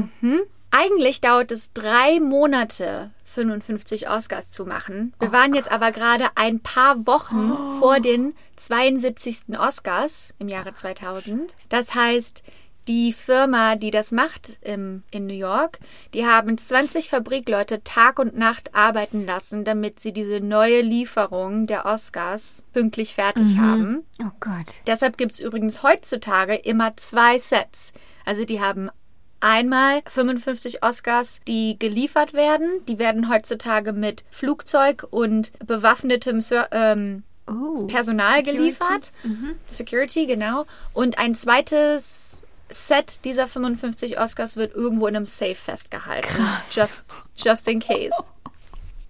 Eigentlich 0.70 1.20
dauert 1.20 1.52
es 1.52 1.72
drei 1.72 2.20
Monate, 2.20 3.10
55 3.36 4.08
Oscars 4.08 4.50
zu 4.50 4.64
machen. 4.64 5.12
Wir 5.20 5.30
waren 5.30 5.54
jetzt 5.54 5.70
aber 5.70 5.92
gerade 5.92 6.24
ein 6.36 6.60
paar 6.60 7.06
Wochen 7.06 7.78
vor 7.80 8.00
den 8.00 8.34
72. 8.56 9.58
Oscars 9.58 10.32
im 10.38 10.48
Jahre 10.48 10.72
2000. 10.72 11.54
Das 11.68 11.94
heißt, 11.94 12.42
die 12.88 13.12
Firma, 13.12 13.76
die 13.76 13.90
das 13.90 14.10
macht 14.10 14.58
im, 14.62 15.02
in 15.10 15.26
New 15.26 15.34
York, 15.34 15.80
die 16.14 16.24
haben 16.24 16.56
20 16.56 17.10
Fabrikleute 17.10 17.84
Tag 17.84 18.18
und 18.18 18.38
Nacht 18.38 18.74
arbeiten 18.74 19.26
lassen, 19.26 19.64
damit 19.64 20.00
sie 20.00 20.12
diese 20.12 20.40
neue 20.40 20.80
Lieferung 20.80 21.66
der 21.66 21.84
Oscars 21.84 22.62
pünktlich 22.72 23.14
fertig 23.14 23.58
haben. 23.58 24.04
Oh 24.22 24.32
Gott. 24.40 24.66
Deshalb 24.86 25.18
gibt 25.18 25.32
es 25.32 25.40
übrigens 25.40 25.82
heutzutage 25.82 26.54
immer 26.54 26.96
zwei 26.96 27.38
Sets. 27.38 27.92
Also 28.24 28.46
die 28.46 28.62
haben 28.62 28.88
einmal 29.46 30.02
55 30.08 30.82
Oscars, 30.82 31.40
die 31.46 31.78
geliefert 31.78 32.32
werden. 32.34 32.84
Die 32.88 32.98
werden 32.98 33.30
heutzutage 33.30 33.92
mit 33.92 34.24
Flugzeug 34.30 35.06
und 35.10 35.52
bewaffnetem 35.66 36.40
Ser 36.42 36.68
ähm, 36.72 37.22
Oh. 37.48 37.86
Personal 37.86 38.38
Security. 38.38 38.56
geliefert. 38.56 39.12
Security, 39.68 40.26
genau. 40.26 40.66
Und 40.92 41.20
ein 41.20 41.36
zweites 41.36 42.42
Set 42.68 43.24
dieser 43.24 43.46
55 43.46 44.18
Oscars 44.18 44.56
wird 44.56 44.74
irgendwo 44.74 45.06
in 45.06 45.14
einem 45.14 45.26
Safe 45.26 45.54
festgehalten. 45.54 46.44
Just, 46.72 47.22
just 47.36 47.68
in 47.68 47.78
case. 47.78 48.10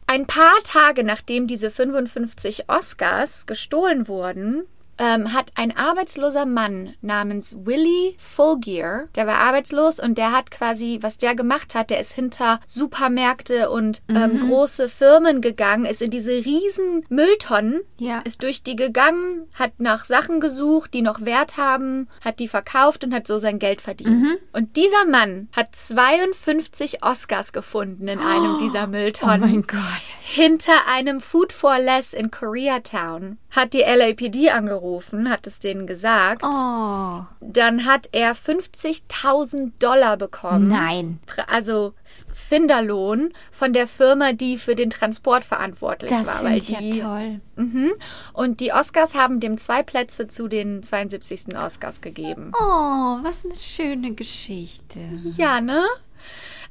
Ein 0.07 0.26
paar 0.26 0.53
Tage 0.64 1.03
nachdem 1.03 1.47
diese 1.47 1.70
55 1.70 2.68
Oscars 2.68 3.47
gestohlen 3.47 4.07
wurden, 4.07 4.66
ähm, 4.99 5.32
hat 5.32 5.51
ein 5.57 5.76
arbeitsloser 5.76 6.47
Mann 6.47 6.94
namens 7.03 7.55
Willie 7.64 8.14
Fulgier, 8.18 9.09
der 9.14 9.26
war 9.26 9.36
arbeitslos 9.38 9.99
und 10.01 10.18
der 10.18 10.32
hat 10.32 10.51
quasi, 10.51 10.99
was 11.03 11.18
der 11.18 11.34
gemacht 11.34 11.74
hat, 11.74 11.90
der 11.90 12.01
ist 12.01 12.12
hinter 12.12 12.61
Supermärkte 12.66 13.70
und 13.70 14.03
ähm, 14.09 14.40
große 14.49 14.88
Firmen 14.88 15.40
gegangen, 15.40 15.84
ist 15.84 16.03
in 16.03 16.11
diese 16.11 16.32
riesen 16.32 17.05
Mülltonnen, 17.09 17.80
Ja. 17.99 18.20
ist 18.20 18.42
durch 18.42 18.62
die 18.62 18.76
gegangen, 18.76 19.49
hat 19.55 19.72
nach 19.78 20.05
Sachen 20.05 20.40
gesucht, 20.40 20.94
die 20.94 21.03
noch 21.03 21.24
Wert 21.24 21.57
haben, 21.57 22.09
hat 22.24 22.38
die 22.38 22.49
verkauft 22.49 23.05
und 23.05 23.12
hat 23.14 23.26
so 23.26 23.38
sein 23.38 23.59
Geld 23.59 23.80
verdient. 23.80 24.38
Und 24.53 24.76
dieser 24.76 25.05
Mann 25.07 25.49
hat 25.55 25.74
52 25.74 27.03
Oscars 27.03 27.53
gefunden 27.53 28.09
in 28.09 28.18
einem 28.18 28.59
dieser 28.59 28.84
Oh 28.84 28.88
Mülltonnen 28.88 29.40
mein 29.40 29.62
Gott. 29.62 29.80
hinter 30.22 30.72
einem 30.92 31.20
Food 31.20 31.53
for 31.53 31.78
Less 31.78 32.12
in 32.12 32.30
Koreatown. 32.30 33.38
Hat 33.51 33.72
die 33.72 33.80
LAPD 33.82 34.51
angerufen, 34.51 34.86
hat 35.28 35.47
es 35.47 35.59
denen 35.59 35.87
gesagt. 35.87 36.43
Oh. 36.45 37.24
Dann 37.41 37.84
hat 37.84 38.09
er 38.12 38.34
50.000 38.34 39.72
Dollar 39.78 40.16
bekommen. 40.16 40.68
Nein. 40.68 41.20
Also 41.49 41.95
Finderlohn 42.32 43.32
von 43.51 43.72
der 43.72 43.87
Firma, 43.89 44.32
die 44.32 44.59
für 44.59 44.74
den 44.74 44.91
Transport 44.91 45.45
verantwortlich 45.45 46.11
Das 46.11 46.26
war. 46.26 46.34
finde 46.37 46.59
ich 46.59 46.68
ja 46.68 46.80
toll. 47.03 47.41
Mhm. 47.57 47.93
Und 48.32 48.61
die 48.61 48.72
Oscars 48.72 49.14
haben 49.14 49.41
dem 49.41 49.59
zwei 49.59 49.82
Plätze 49.82 50.28
zu 50.28 50.49
den 50.49 50.82
72. 50.82 51.57
Oscars 51.57 52.01
gegeben. 52.01 52.53
Oh, 52.55 53.18
was 53.22 53.45
eine 53.45 53.57
schöne 53.57 54.12
Geschichte. 54.14 55.01
Ja, 55.37 55.61
ne? 55.61 55.84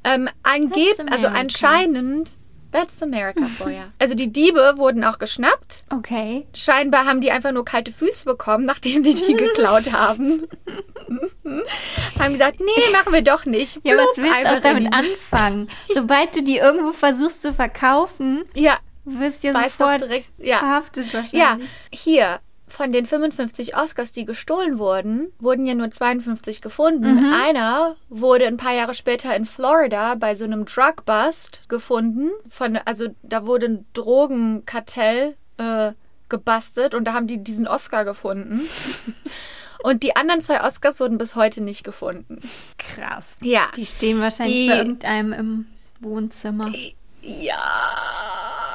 Ähm, 0.04 0.28
angeb 0.42 0.96
That's 0.96 1.12
also 1.12 1.26
anscheinend. 1.28 2.30
That's 2.76 3.02
America 3.02 3.46
for 3.46 3.70
ya. 3.70 3.84
Also 3.98 4.14
die 4.14 4.30
Diebe 4.30 4.74
wurden 4.76 5.02
auch 5.04 5.18
geschnappt. 5.18 5.84
Okay. 5.90 6.46
Scheinbar 6.54 7.06
haben 7.06 7.20
die 7.20 7.30
einfach 7.30 7.52
nur 7.52 7.64
kalte 7.64 7.90
Füße 7.92 8.24
bekommen, 8.26 8.64
nachdem 8.66 9.02
die 9.02 9.14
die 9.14 9.32
geklaut 9.34 9.92
haben. 9.92 10.46
haben 12.18 12.32
gesagt, 12.32 12.60
nee, 12.60 12.92
machen 12.92 13.12
wir 13.12 13.22
doch 13.22 13.44
nicht. 13.46 13.78
Ja, 13.82 13.96
was 13.96 14.14
Blub, 14.14 14.26
willst 14.26 14.44
du 14.52 14.60
damit 14.60 14.92
anfangen? 14.92 15.68
Sobald 15.94 16.34
du 16.36 16.42
die 16.42 16.56
irgendwo 16.58 16.92
versuchst 16.92 17.42
zu 17.42 17.52
verkaufen, 17.54 18.44
Ja, 18.54 18.78
wirst 19.04 19.42
du 19.42 19.48
ja 19.48 19.54
sofort 19.68 20.00
direkt- 20.02 20.32
ja. 20.38 20.58
verhaftet 20.58 21.06
ja, 21.12 21.22
wahrscheinlich. 21.22 21.70
hier. 21.92 22.40
Von 22.76 22.92
den 22.92 23.06
55 23.06 23.74
Oscars, 23.74 24.12
die 24.12 24.26
gestohlen 24.26 24.78
wurden, 24.78 25.32
wurden 25.38 25.64
ja 25.64 25.74
nur 25.74 25.90
52 25.90 26.60
gefunden. 26.60 27.14
Mhm. 27.14 27.32
Einer 27.32 27.96
wurde 28.10 28.46
ein 28.46 28.58
paar 28.58 28.74
Jahre 28.74 28.92
später 28.92 29.34
in 29.34 29.46
Florida 29.46 30.14
bei 30.14 30.34
so 30.34 30.44
einem 30.44 30.66
Drug 30.66 31.06
Bust 31.06 31.62
gefunden. 31.70 32.32
Von, 32.50 32.76
also 32.84 33.08
da 33.22 33.46
wurde 33.46 33.66
ein 33.66 33.86
Drogenkartell 33.94 35.36
äh, 35.56 35.92
gebastelt 36.28 36.94
und 36.94 37.04
da 37.04 37.14
haben 37.14 37.26
die 37.26 37.42
diesen 37.42 37.66
Oscar 37.66 38.04
gefunden. 38.04 38.68
und 39.82 40.02
die 40.02 40.14
anderen 40.14 40.42
zwei 40.42 40.62
Oscars 40.62 41.00
wurden 41.00 41.16
bis 41.16 41.34
heute 41.34 41.62
nicht 41.62 41.82
gefunden. 41.82 42.42
Krass. 42.76 43.24
Ja. 43.40 43.68
Die 43.74 43.86
stehen 43.86 44.20
wahrscheinlich 44.20 44.54
Die- 44.54 44.68
bei 44.68 44.76
irgendeinem 44.76 45.32
im 45.32 45.66
Wohnzimmer. 46.00 46.70
Ja. 47.22 47.54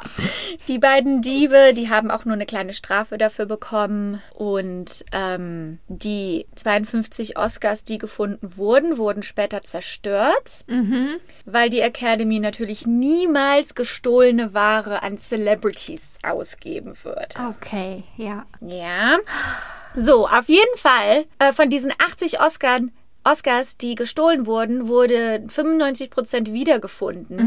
Die 0.68 0.78
beiden 0.78 1.22
Diebe, 1.22 1.72
die 1.74 1.88
haben 1.90 2.10
auch 2.10 2.24
nur 2.24 2.34
eine 2.34 2.46
kleine 2.46 2.72
Strafe 2.72 3.18
dafür 3.18 3.46
bekommen. 3.46 4.22
Und 4.34 5.04
ähm, 5.12 5.78
die 5.88 6.46
52 6.54 7.36
Oscars, 7.38 7.84
die 7.84 7.98
gefunden 7.98 8.56
wurden, 8.56 8.96
wurden 8.98 9.22
später 9.22 9.62
zerstört, 9.62 10.64
Mhm. 10.66 11.16
weil 11.44 11.70
die 11.70 11.80
Academy 11.80 12.38
natürlich 12.40 12.86
niemals 12.86 13.74
gestohlene 13.74 14.54
Ware 14.54 15.02
an 15.02 15.18
Celebrities 15.18 16.02
ausgeben 16.22 16.94
würde. 17.02 17.26
Okay, 17.50 18.04
ja. 18.16 18.44
Ja. 18.60 19.18
So, 19.96 20.26
auf 20.26 20.48
jeden 20.48 20.76
Fall, 20.76 21.26
äh, 21.38 21.52
von 21.52 21.68
diesen 21.68 21.92
80 21.92 22.40
Oscars, 22.40 22.82
Oscars, 23.24 23.76
die 23.76 23.94
gestohlen 23.94 24.46
wurden, 24.46 24.88
wurde 24.88 25.44
95% 25.46 26.52
wiedergefunden. 26.52 27.38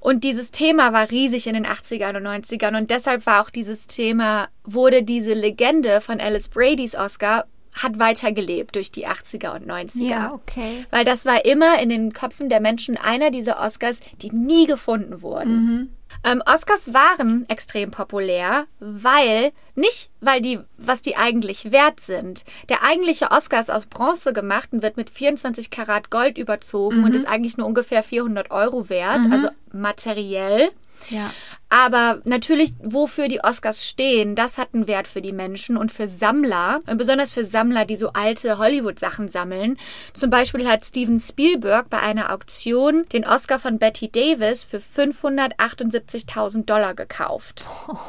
Und 0.00 0.24
dieses 0.24 0.50
Thema 0.50 0.92
war 0.92 1.10
riesig 1.10 1.46
in 1.46 1.54
den 1.54 1.66
80ern 1.66 2.16
und 2.16 2.26
90ern. 2.26 2.76
Und 2.76 2.90
deshalb 2.90 3.24
war 3.26 3.42
auch 3.42 3.50
dieses 3.50 3.86
Thema, 3.86 4.48
wurde 4.64 5.02
diese 5.02 5.34
Legende 5.34 6.00
von 6.00 6.20
Alice 6.20 6.48
Bradys 6.48 6.94
Oscar, 6.94 7.46
hat 7.72 7.98
weitergelebt 7.98 8.76
durch 8.76 8.92
die 8.92 9.06
80er 9.06 9.56
und 9.56 9.66
90er. 9.66 10.02
Ja, 10.02 10.32
okay. 10.32 10.86
Weil 10.90 11.04
das 11.04 11.26
war 11.26 11.44
immer 11.44 11.80
in 11.80 11.88
den 11.88 12.12
Köpfen 12.12 12.48
der 12.48 12.60
Menschen 12.60 12.96
einer 12.96 13.30
dieser 13.30 13.60
Oscars, 13.60 14.00
die 14.22 14.30
nie 14.30 14.66
gefunden 14.66 15.22
wurden. 15.22 15.94
Ähm, 16.22 16.42
Oscars 16.46 16.94
waren 16.94 17.48
extrem 17.48 17.90
populär, 17.90 18.66
weil, 18.78 19.52
nicht 19.74 20.10
weil 20.20 20.40
die, 20.40 20.60
was 20.78 21.02
die 21.02 21.16
eigentlich 21.16 21.72
wert 21.72 22.00
sind. 22.00 22.44
Der 22.68 22.82
eigentliche 22.82 23.30
Oscar 23.30 23.60
ist 23.60 23.70
aus 23.70 23.86
Bronze 23.86 24.32
gemacht 24.32 24.68
und 24.72 24.82
wird 24.82 24.96
mit 24.96 25.10
24 25.10 25.70
Karat 25.70 26.10
Gold 26.10 26.38
überzogen 26.38 27.04
und 27.04 27.14
ist 27.14 27.26
eigentlich 27.26 27.56
nur 27.56 27.66
ungefähr 27.66 28.02
400 28.02 28.50
Euro 28.50 28.88
wert, 28.88 29.26
also 29.30 29.48
materiell. 29.72 30.70
Ja. 31.10 31.30
Aber 31.68 32.20
natürlich, 32.24 32.72
wofür 32.80 33.28
die 33.28 33.42
Oscars 33.42 33.84
stehen, 33.86 34.34
das 34.34 34.58
hat 34.58 34.74
einen 34.74 34.86
Wert 34.86 35.08
für 35.08 35.20
die 35.20 35.32
Menschen 35.32 35.76
und 35.76 35.90
für 35.90 36.08
Sammler. 36.08 36.80
Und 36.86 36.98
besonders 36.98 37.30
für 37.30 37.44
Sammler, 37.44 37.84
die 37.84 37.96
so 37.96 38.12
alte 38.12 38.58
Hollywood-Sachen 38.58 39.28
sammeln. 39.28 39.76
Zum 40.12 40.30
Beispiel 40.30 40.68
hat 40.68 40.84
Steven 40.84 41.18
Spielberg 41.18 41.90
bei 41.90 41.98
einer 41.98 42.32
Auktion 42.32 43.06
den 43.12 43.26
Oscar 43.26 43.58
von 43.58 43.78
Betty 43.78 44.10
Davis 44.10 44.62
für 44.62 44.78
578.000 44.78 46.64
Dollar 46.64 46.94
gekauft. 46.94 47.64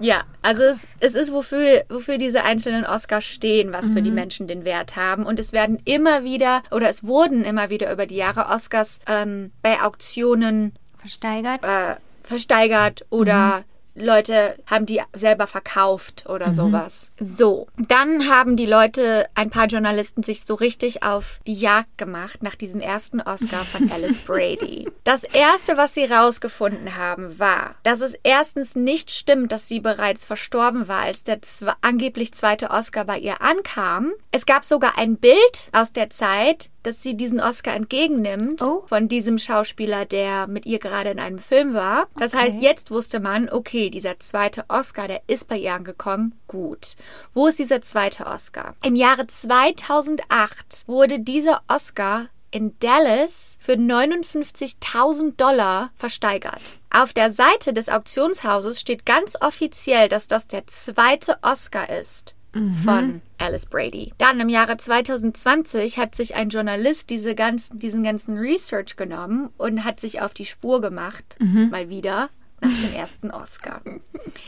Ja, 0.00 0.24
also 0.42 0.64
es, 0.64 0.96
es 0.98 1.14
ist, 1.14 1.32
wofür, 1.32 1.84
wofür 1.88 2.18
diese 2.18 2.42
einzelnen 2.42 2.84
Oscars 2.84 3.24
stehen, 3.24 3.72
was 3.72 3.86
für 3.86 4.02
die 4.02 4.10
Menschen 4.10 4.48
den 4.48 4.64
Wert 4.64 4.96
haben. 4.96 5.24
Und 5.24 5.38
es 5.38 5.52
werden 5.52 5.80
immer 5.84 6.24
wieder, 6.24 6.62
oder 6.72 6.90
es 6.90 7.04
wurden 7.04 7.44
immer 7.44 7.70
wieder 7.70 7.92
über 7.92 8.04
die 8.04 8.16
Jahre 8.16 8.46
Oscars 8.52 8.98
ähm, 9.06 9.52
bei 9.62 9.80
Auktionen 9.82 10.72
Versteigert? 11.04 11.62
äh, 11.62 11.96
versteigert 12.22 13.04
oder 13.10 13.64
Leute 13.94 14.56
haben 14.68 14.86
die 14.86 15.00
selber 15.14 15.46
verkauft 15.46 16.24
oder 16.28 16.52
sowas. 16.52 17.12
So, 17.20 17.68
dann 17.76 18.28
haben 18.28 18.56
die 18.56 18.66
Leute, 18.66 19.28
ein 19.34 19.50
paar 19.50 19.66
Journalisten, 19.66 20.24
sich 20.24 20.44
so 20.44 20.54
richtig 20.54 21.04
auf 21.04 21.38
die 21.46 21.54
Jagd 21.54 21.96
gemacht 21.96 22.42
nach 22.42 22.56
diesem 22.56 22.80
ersten 22.80 23.20
Oscar 23.20 23.64
von 23.64 23.90
Alice 23.92 24.18
Brady. 24.18 24.90
Das 25.04 25.22
erste, 25.22 25.76
was 25.76 25.94
sie 25.94 26.06
rausgefunden 26.06 26.96
haben, 26.96 27.38
war, 27.38 27.76
dass 27.84 28.00
es 28.00 28.14
erstens 28.24 28.74
nicht 28.74 29.12
stimmt, 29.12 29.52
dass 29.52 29.68
sie 29.68 29.78
bereits 29.78 30.24
verstorben 30.24 30.88
war, 30.88 31.02
als 31.02 31.22
der 31.22 31.38
angeblich 31.80 32.34
zweite 32.34 32.70
Oscar 32.70 33.04
bei 33.04 33.18
ihr 33.18 33.42
ankam. 33.42 34.12
Es 34.32 34.44
gab 34.44 34.64
sogar 34.64 34.98
ein 34.98 35.18
Bild 35.18 35.70
aus 35.72 35.92
der 35.92 36.10
Zeit, 36.10 36.70
dass 36.86 37.02
sie 37.02 37.16
diesen 37.16 37.40
Oscar 37.40 37.74
entgegennimmt 37.74 38.62
Oh. 38.62 38.84
von 38.86 39.08
diesem 39.08 39.38
Schauspieler, 39.38 40.04
der 40.04 40.46
mit 40.46 40.66
ihr 40.66 40.78
gerade 40.78 41.10
in 41.10 41.18
einem 41.18 41.38
Film 41.38 41.74
war. 41.74 42.06
Das 42.16 42.32
Okay. 42.34 42.42
heißt, 42.44 42.56
jetzt 42.60 42.90
wusste 42.90 43.20
man, 43.20 43.48
okay, 43.50 43.90
dieser 43.90 44.20
zweite 44.20 44.64
Oscar, 44.68 45.08
der 45.08 45.22
ist 45.26 45.48
bei 45.48 45.56
ihr 45.58 45.74
angekommen. 45.74 46.38
Gut. 46.46 46.96
Wo 47.32 47.46
ist 47.48 47.58
dieser 47.58 47.80
zweite 47.82 48.26
Oscar? 48.26 48.74
Im 48.84 48.94
Jahre 48.94 49.26
2008 49.26 50.84
wurde 50.86 51.18
dieser 51.20 51.62
Oscar 51.68 52.26
in 52.50 52.78
Dallas 52.78 53.58
für 53.60 53.72
59.000 53.72 55.36
Dollar 55.36 55.90
versteigert. 55.96 56.78
Auf 56.92 57.12
der 57.12 57.32
Seite 57.32 57.72
des 57.72 57.88
Auktionshauses 57.88 58.80
steht 58.80 59.04
ganz 59.04 59.34
offiziell, 59.40 60.08
dass 60.08 60.28
das 60.28 60.46
der 60.46 60.66
zweite 60.68 61.36
Oscar 61.42 61.88
ist 61.90 62.34
von 62.84 63.20
Alice 63.38 63.66
Brady. 63.66 64.12
Dann 64.18 64.40
im 64.40 64.48
Jahre 64.48 64.76
2020 64.76 65.98
hat 65.98 66.14
sich 66.14 66.34
ein 66.34 66.48
Journalist 66.48 67.10
diese 67.10 67.34
ganzen, 67.34 67.78
diesen 67.78 68.02
ganzen 68.02 68.38
Research 68.38 68.96
genommen 68.96 69.50
und 69.56 69.84
hat 69.84 70.00
sich 70.00 70.20
auf 70.20 70.34
die 70.34 70.46
Spur 70.46 70.80
gemacht, 70.80 71.36
mal 71.40 71.88
wieder, 71.88 72.30
nach 72.64 72.70
dem 72.70 72.94
ersten 72.94 73.30
Oscar. 73.30 73.82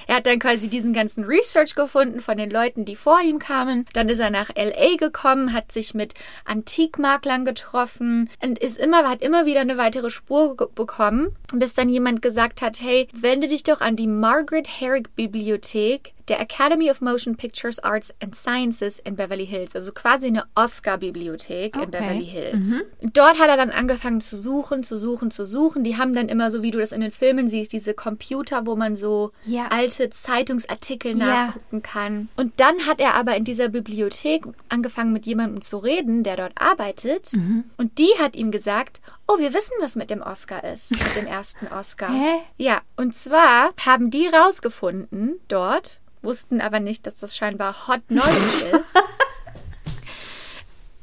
Er 0.07 0.17
hat 0.17 0.27
dann 0.27 0.39
quasi 0.39 0.69
diesen 0.69 0.93
ganzen 0.93 1.25
Research 1.25 1.75
gefunden 1.75 2.21
von 2.21 2.37
den 2.37 2.51
Leuten, 2.51 2.85
die 2.85 2.97
vor 2.97 3.21
ihm 3.21 3.39
kamen. 3.39 3.87
Dann 3.93 4.09
ist 4.09 4.19
er 4.19 4.31
nach 4.31 4.51
LA 4.57 4.97
gekommen, 4.97 5.53
hat 5.53 5.73
sich 5.73 5.95
mit 5.95 6.15
Antikmaklern 6.45 7.45
getroffen 7.45 8.31
und 8.43 8.59
ist 8.59 8.79
immer, 8.79 9.09
hat 9.09 9.23
immer 9.23 9.47
wieder 9.47 9.61
eine 9.61 9.77
weitere 9.77 10.11
Spur 10.11 10.57
bekommen, 10.75 11.29
bis 11.53 11.75
dann 11.75 11.89
jemand 11.89 12.23
gesagt 12.23 12.63
hat, 12.63 12.81
hey, 12.81 13.09
wende 13.13 13.49
dich 13.49 13.65
doch 13.65 13.81
an 13.81 13.97
die 13.97 14.09
Margaret 14.09 14.67
Herrick 14.81 15.15
Bibliothek 15.15 16.15
der 16.29 16.41
Academy 16.41 16.91
of 16.91 17.01
Motion 17.01 17.37
Pictures 17.37 17.79
Arts 17.79 18.13
and 18.23 18.35
Sciences 18.35 18.99
in 18.99 19.17
Beverly 19.17 19.47
Hills, 19.47 19.75
also 19.75 19.93
quasi 19.93 20.27
eine 20.27 20.45
Oscar-Bibliothek 20.55 21.77
in 21.77 21.83
Okay. 21.83 21.91
Beverly 21.91 22.25
Hills. 22.25 22.83
Dort 23.13 23.39
hat 23.39 23.49
er 23.49 23.57
dann 23.57 23.71
angefangen 23.71 24.21
zu 24.21 24.37
suchen, 24.37 24.83
zu 24.83 24.99
suchen, 24.99 25.31
zu 25.31 25.47
suchen. 25.47 25.85
Die 25.85 25.97
haben 25.97 26.13
dann 26.15 26.29
immer 26.29 26.51
so, 26.51 26.63
wie 26.63 26.71
du 26.71 26.79
das 26.79 26.93
in 26.93 27.01
den 27.01 27.11
Filmen 27.11 27.49
siehst, 27.49 27.73
diese 27.73 27.95
Computer, 27.95 28.67
wo 28.67 28.77
man 28.77 28.97
so 28.97 29.33
Ja. 29.45 29.69
alte 29.69 30.11
Zeitungsartikel 30.11 31.17
Ja. 31.19 31.27
nachgucken 31.47 31.83
kann. 31.83 32.29
Und 32.37 32.53
dann 32.59 32.87
hat 32.87 33.01
er 33.01 33.15
aber 33.15 33.37
in 33.37 33.45
dieser 33.45 33.69
Bibliothek 33.69 34.45
angefangen 34.69 35.13
mit 35.13 35.27
jemandem 35.27 35.61
zu 35.61 35.79
reden, 35.79 36.23
der 36.23 36.37
dort 36.37 36.53
arbeitet. 36.57 37.33
Mhm. 37.35 37.65
Und 37.77 37.99
die 37.99 38.11
hat 38.21 38.37
ihm 38.37 38.51
gesagt, 38.51 39.01
oh, 39.29 39.39
wir 39.39 39.53
wissen, 39.53 39.73
was 39.81 39.97
mit 39.97 40.11
dem 40.11 40.23
Oscar 40.23 40.65
ist, 40.65 40.91
mit 40.91 41.17
dem 41.17 41.27
ersten 41.27 41.67
Oscar. 41.69 42.09
Hä? 42.13 42.41
Ja, 42.57 42.81
und 42.97 43.15
zwar 43.15 43.71
haben 43.85 44.11
die 44.11 44.27
rausgefunden 44.29 45.41
dort, 45.49 46.01
wussten 46.23 46.61
aber 46.61 46.81
nicht, 46.81 47.07
dass 47.07 47.17
das 47.17 47.37
scheinbar 47.37 47.89
Hot 47.89 48.03
Knowledge 48.09 48.77
ist. 48.81 48.97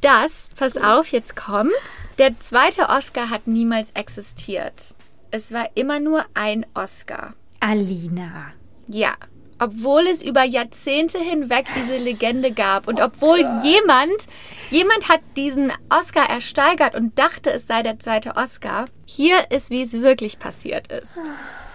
dass, 0.01 0.49
pass 0.57 0.77
auf, 0.77 1.07
jetzt 1.07 1.35
kommt's. 1.35 2.09
Der 2.17 2.39
zweite 2.39 2.89
Oscar 2.89 3.29
hat 3.29 3.47
niemals 3.47 3.91
existiert. 3.91 4.95
Es 5.31 5.51
war 5.51 5.69
immer 5.75 5.99
nur 5.99 6.25
ein 6.33 6.65
Oscar. 6.73 7.33
Alina. 7.59 8.53
Ja. 8.87 9.15
Obwohl 9.59 10.07
es 10.07 10.21
über 10.21 10.43
Jahrzehnte 10.43 11.19
hinweg 11.19 11.65
diese 11.75 11.97
Legende 11.97 12.51
gab 12.51 12.87
und 12.87 13.01
obwohl 13.01 13.39
jemand, 13.63 14.27
jemand 14.69 15.09
hat 15.09 15.21
diesen 15.37 15.71
Oscar 15.89 16.29
ersteigert 16.29 16.95
und 16.95 17.17
dachte, 17.17 17.51
es 17.51 17.67
sei 17.67 17.83
der 17.83 17.99
zweite 17.99 18.35
Oscar, 18.35 18.85
hier 19.05 19.35
ist, 19.51 19.69
wie 19.69 19.83
es 19.83 19.93
wirklich 19.93 20.39
passiert 20.39 20.91
ist. 20.91 21.19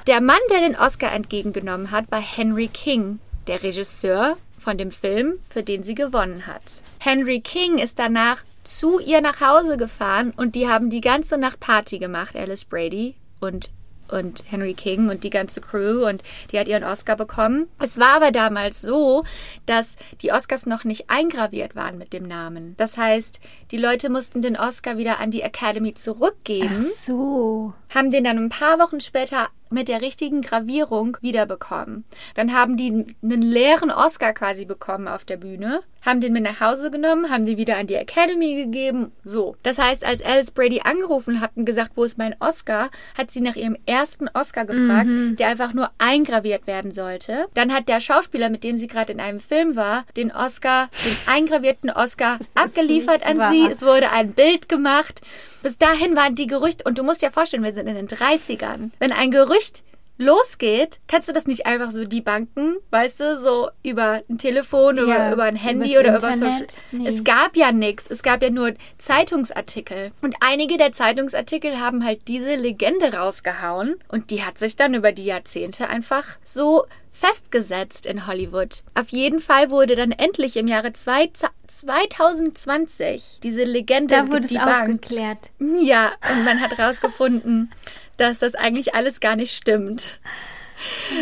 Der 0.06 0.20
Mann, 0.20 0.38
der 0.50 0.60
den 0.60 0.76
Oscar 0.76 1.12
entgegengenommen 1.12 1.90
hat, 1.90 2.10
war 2.10 2.20
Henry 2.20 2.68
King, 2.68 3.18
der 3.46 3.62
Regisseur 3.62 4.36
von 4.58 4.78
dem 4.78 4.90
Film, 4.90 5.38
für 5.48 5.62
den 5.62 5.82
sie 5.82 5.94
gewonnen 5.94 6.46
hat. 6.46 6.82
Henry 6.98 7.40
King 7.40 7.78
ist 7.78 7.98
danach 7.98 8.44
zu 8.64 8.98
ihr 8.98 9.20
nach 9.20 9.40
Hause 9.40 9.76
gefahren 9.76 10.32
und 10.36 10.54
die 10.54 10.68
haben 10.68 10.90
die 10.90 11.00
ganze 11.00 11.38
Nacht 11.38 11.60
Party 11.60 11.98
gemacht, 11.98 12.36
Alice 12.36 12.64
Brady 12.64 13.14
und 13.40 13.70
und 14.10 14.44
Henry 14.48 14.74
King 14.74 15.08
und 15.08 15.24
die 15.24 15.30
ganze 15.30 15.60
Crew 15.60 16.06
und 16.08 16.22
die 16.52 16.58
hat 16.58 16.68
ihren 16.68 16.84
Oscar 16.84 17.16
bekommen. 17.16 17.68
Es 17.78 17.98
war 17.98 18.16
aber 18.16 18.30
damals 18.30 18.80
so, 18.80 19.24
dass 19.66 19.96
die 20.22 20.32
Oscars 20.32 20.66
noch 20.66 20.84
nicht 20.84 21.08
eingraviert 21.08 21.76
waren 21.76 21.98
mit 21.98 22.12
dem 22.12 22.26
Namen. 22.26 22.74
Das 22.76 22.96
heißt, 22.96 23.40
die 23.70 23.78
Leute 23.78 24.10
mussten 24.10 24.42
den 24.42 24.56
Oscar 24.56 24.98
wieder 24.98 25.20
an 25.20 25.30
die 25.30 25.42
Academy 25.42 25.94
zurückgeben 25.94 26.86
Ach 26.88 26.98
so. 26.98 27.72
haben 27.94 28.10
den 28.10 28.24
dann 28.24 28.38
ein 28.38 28.48
paar 28.50 28.78
Wochen 28.78 29.00
später 29.00 29.48
mit 29.70 29.88
der 29.88 30.02
richtigen 30.02 30.42
Gravierung 30.42 31.16
wiederbekommen. 31.20 32.04
Dann 32.34 32.54
haben 32.54 32.76
die 32.76 33.14
einen 33.22 33.42
leeren 33.42 33.90
Oscar 33.90 34.32
quasi 34.32 34.64
bekommen 34.64 35.08
auf 35.08 35.24
der 35.24 35.36
Bühne, 35.36 35.80
haben 36.04 36.20
den 36.20 36.32
mit 36.32 36.44
nach 36.44 36.60
Hause 36.60 36.90
genommen, 36.90 37.30
haben 37.30 37.44
den 37.44 37.58
wieder 37.58 37.76
an 37.76 37.86
die 37.86 37.94
Academy 37.94 38.54
gegeben. 38.54 39.12
So. 39.24 39.56
Das 39.62 39.78
heißt, 39.78 40.04
als 40.04 40.24
Alice 40.24 40.50
Brady 40.50 40.80
angerufen 40.84 41.40
hat 41.40 41.52
und 41.56 41.64
gesagt, 41.64 41.92
wo 41.96 42.04
ist 42.04 42.18
mein 42.18 42.36
Oscar, 42.40 42.90
hat 43.16 43.30
sie 43.30 43.40
nach 43.40 43.56
ihrem 43.56 43.76
ersten 43.86 44.28
Oscar 44.32 44.64
gefragt, 44.64 45.08
der 45.38 45.48
einfach 45.48 45.74
nur 45.74 45.90
eingraviert 45.98 46.66
werden 46.66 46.92
sollte. 46.92 47.46
Dann 47.54 47.74
hat 47.74 47.88
der 47.88 48.00
Schauspieler, 48.00 48.48
mit 48.48 48.64
dem 48.64 48.76
sie 48.76 48.86
gerade 48.86 49.12
in 49.12 49.20
einem 49.20 49.40
Film 49.40 49.76
war, 49.76 50.04
den 50.16 50.30
Oscar, 50.32 50.88
den 51.04 51.16
eingravierten 51.34 51.90
Oscar 51.90 52.38
abgeliefert 52.54 53.26
an 53.26 53.38
wahr. 53.38 53.52
sie. 53.52 53.66
Es 53.70 53.82
wurde 53.82 54.10
ein 54.10 54.32
Bild 54.32 54.68
gemacht. 54.68 55.20
Bis 55.68 55.76
dahin 55.76 56.16
waren 56.16 56.34
die 56.34 56.46
Gerüchte, 56.46 56.82
und 56.84 56.96
du 56.96 57.02
musst 57.02 57.20
dir 57.20 57.30
vorstellen, 57.30 57.62
wir 57.62 57.74
sind 57.74 57.88
in 57.88 57.94
den 57.94 58.08
30ern. 58.08 58.90
Wenn 59.00 59.12
ein 59.12 59.30
Gerücht 59.30 59.82
losgeht, 60.16 60.98
kannst 61.08 61.28
du 61.28 61.34
das 61.34 61.46
nicht 61.46 61.66
einfach 61.66 61.90
so 61.90 62.06
debunken, 62.06 62.78
weißt 62.88 63.20
du, 63.20 63.38
so 63.38 63.68
über 63.82 64.22
ein 64.30 64.38
Telefon 64.38 64.98
oder 64.98 65.26
Ja, 65.26 65.32
über 65.34 65.42
ein 65.42 65.56
Handy 65.56 65.90
übers 65.92 66.00
oder 66.00 66.16
über 66.16 66.32
Social. 66.32 66.48
Internet? 66.48 66.72
Nee. 66.90 67.08
Es 67.10 67.22
gab 67.22 67.54
ja 67.54 67.70
nichts, 67.70 68.06
es 68.08 68.22
gab 68.22 68.42
ja 68.42 68.48
nur 68.48 68.72
Zeitungsartikel. 68.96 70.12
Und 70.22 70.36
einige 70.40 70.78
der 70.78 70.92
Zeitungsartikel 70.92 71.78
haben 71.78 72.02
halt 72.02 72.28
diese 72.28 72.54
Legende 72.54 73.12
rausgehauen 73.12 73.96
und 74.08 74.30
die 74.30 74.44
hat 74.44 74.56
sich 74.56 74.74
dann 74.74 74.94
über 74.94 75.12
die 75.12 75.26
Jahrzehnte 75.26 75.90
einfach 75.90 76.38
so 76.42 76.86
festgesetzt 77.20 78.06
in 78.06 78.26
Hollywood. 78.26 78.82
Auf 78.94 79.08
jeden 79.08 79.40
Fall 79.40 79.70
wurde 79.70 79.96
dann 79.96 80.12
endlich 80.12 80.56
im 80.56 80.68
Jahre 80.68 80.92
zwei, 80.92 81.30
2020 81.66 83.40
diese 83.42 83.64
Legende 83.64 84.14
Da 84.14 84.28
wurde 84.28 84.44
es 84.46 84.48
gedebunked. 84.48 84.78
aufgeklärt. 85.04 85.50
Ja, 85.80 86.12
und 86.32 86.44
man 86.44 86.60
hat 86.60 86.78
rausgefunden, 86.78 87.70
dass 88.16 88.40
das 88.40 88.54
eigentlich 88.54 88.94
alles 88.94 89.20
gar 89.20 89.36
nicht 89.36 89.54
stimmt. 89.54 90.18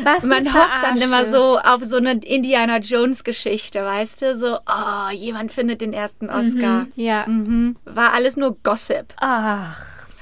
Was 0.02 0.22
Man 0.22 0.52
hofft 0.52 0.82
dann 0.82 1.00
immer 1.00 1.24
so 1.24 1.58
auf 1.58 1.82
so 1.82 1.96
eine 1.96 2.12
Indiana 2.12 2.76
Jones 2.78 3.24
Geschichte, 3.24 3.82
weißt 3.82 4.22
du? 4.22 4.36
So, 4.36 4.58
oh, 4.58 5.10
jemand 5.12 5.50
findet 5.50 5.80
den 5.80 5.94
ersten 5.94 6.28
Oscar. 6.28 6.86
Ja. 6.94 7.26
Mhm. 7.26 7.76
War 7.86 8.12
alles 8.12 8.36
nur 8.36 8.56
Gossip. 8.62 9.14
Ach. 9.16 9.76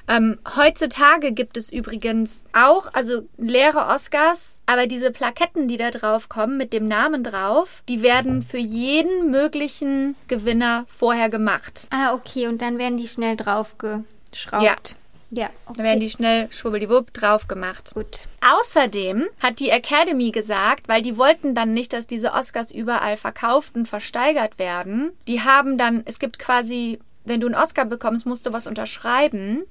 Ähm, 0.08 0.38
heutzutage 0.56 1.32
gibt 1.32 1.56
es 1.56 1.72
übrigens 1.72 2.44
auch, 2.52 2.88
also 2.92 3.22
leere 3.38 3.86
Oscars, 3.86 4.58
aber 4.66 4.86
diese 4.86 5.10
Plaketten, 5.10 5.68
die 5.68 5.76
da 5.76 5.90
drauf 5.90 6.28
kommen, 6.28 6.56
mit 6.56 6.72
dem 6.72 6.86
Namen 6.86 7.24
drauf, 7.24 7.82
die 7.88 8.02
werden 8.02 8.42
für 8.42 8.58
jeden 8.58 9.30
möglichen 9.30 10.14
Gewinner 10.28 10.84
vorher 10.88 11.30
gemacht. 11.30 11.86
Ah, 11.90 12.12
okay. 12.12 12.48
Und 12.48 12.60
dann 12.60 12.78
werden 12.78 12.98
die 12.98 13.08
schnell 13.08 13.36
draufgeschraubt. 13.36 14.62
Ja. 14.62 14.76
Ja, 15.30 15.50
okay. 15.66 15.78
Da 15.78 15.84
werden 15.84 16.00
die 16.00 16.10
schnell 16.10 16.48
schwubbeliwupp 16.52 17.12
drauf 17.12 17.48
gemacht. 17.48 17.90
Gut. 17.94 18.20
Außerdem 18.40 19.26
hat 19.42 19.58
die 19.58 19.70
Academy 19.70 20.30
gesagt, 20.30 20.86
weil 20.86 21.02
die 21.02 21.16
wollten 21.16 21.56
dann 21.56 21.74
nicht, 21.74 21.92
dass 21.92 22.06
diese 22.06 22.34
Oscars 22.34 22.70
überall 22.70 23.16
verkauft 23.16 23.74
und 23.74 23.88
versteigert 23.88 24.60
werden. 24.60 25.10
Die 25.26 25.40
haben 25.40 25.76
dann, 25.76 26.02
es 26.04 26.20
gibt 26.20 26.38
quasi, 26.38 27.00
wenn 27.24 27.40
du 27.40 27.46
einen 27.46 27.54
Oscar 27.54 27.84
bekommst, 27.86 28.26
musst 28.26 28.46
du 28.46 28.52
was 28.52 28.66
unterschreiben, 28.66 29.64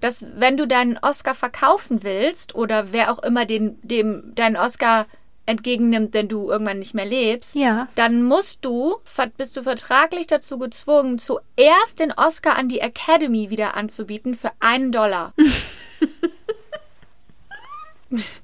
dass 0.00 0.26
wenn 0.36 0.56
du 0.56 0.66
deinen 0.66 0.98
Oscar 0.98 1.34
verkaufen 1.34 2.02
willst 2.02 2.54
oder 2.54 2.92
wer 2.92 3.12
auch 3.12 3.22
immer 3.22 3.44
den, 3.46 3.78
dem 3.82 4.34
deinen 4.34 4.56
Oscar 4.56 5.06
entgegennimmt, 5.46 6.14
wenn 6.14 6.28
du 6.28 6.50
irgendwann 6.50 6.78
nicht 6.78 6.94
mehr 6.94 7.04
lebst, 7.04 7.54
Ja. 7.56 7.88
dann 7.96 8.22
musst 8.22 8.64
du, 8.64 8.96
bist 9.36 9.54
du 9.56 9.62
vertraglich 9.62 10.26
dazu 10.26 10.58
gezwungen, 10.58 11.18
zuerst 11.18 12.00
den 12.00 12.12
Oscar 12.12 12.56
an 12.56 12.68
die 12.68 12.80
Academy 12.80 13.50
wieder 13.50 13.76
anzubieten 13.76 14.34
für 14.34 14.52
einen 14.60 14.90
Dollar. 14.90 15.34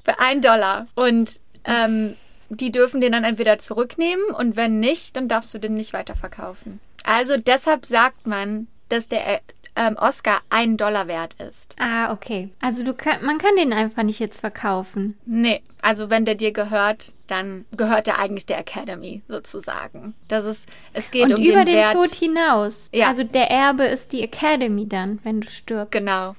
für 0.04 0.18
einen 0.20 0.42
Dollar. 0.42 0.86
Und 0.94 1.40
ähm, 1.64 2.16
die 2.48 2.72
dürfen 2.72 3.00
den 3.00 3.12
dann 3.12 3.24
entweder 3.24 3.58
zurücknehmen 3.58 4.24
und 4.36 4.56
wenn 4.56 4.80
nicht, 4.80 5.16
dann 5.16 5.28
darfst 5.28 5.54
du 5.54 5.58
den 5.58 5.74
nicht 5.74 5.92
weiterverkaufen. 5.92 6.80
Also 7.05 7.36
deshalb 7.36 7.86
sagt 7.86 8.26
man, 8.26 8.68
dass 8.88 9.09
der 9.09 9.36
äh, 9.36 9.40
ähm, 9.76 9.96
Oscar 9.98 10.40
einen 10.51 10.76
Dollar 10.76 11.09
wert 11.09 11.34
ist. 11.34 11.76
Ah, 11.78 12.12
okay. 12.12 12.51
Also 12.61 12.82
du 12.82 12.92
kann, 12.92 13.24
man 13.24 13.38
kann 13.38 13.57
den 13.57 13.72
einfach 13.72 14.03
nicht 14.03 14.20
jetzt 14.20 14.40
verkaufen. 14.40 15.18
Nee, 15.24 15.62
also 15.80 16.11
wenn 16.11 16.24
der 16.24 16.34
dir 16.34 16.53
gehört, 16.53 17.14
dann 17.26 17.64
gehört 17.76 18.09
er 18.09 18.18
eigentlich 18.18 18.46
der 18.46 18.59
Academy 18.59 19.22
sozusagen. 19.28 20.14
Das 20.28 20.44
ist, 20.44 20.68
es 20.92 21.11
geht 21.11 21.26
Und 21.26 21.34
um 21.34 21.42
über 21.42 21.64
den, 21.64 21.66
den, 21.66 21.76
Wert. 21.76 21.92
Tod 21.92 22.11
hinaus. 22.11 22.90
Ja. 22.92 23.09
Also 23.09 23.24
der 23.24 23.51
Erbe 23.51 23.84
ist 23.84 24.12
die 24.12 24.22
Academy 24.22 24.88
dann, 24.88 25.18
wenn 25.22 25.40
du 25.40 25.48
stirbst. 25.48 25.92
Genau. 25.92 26.34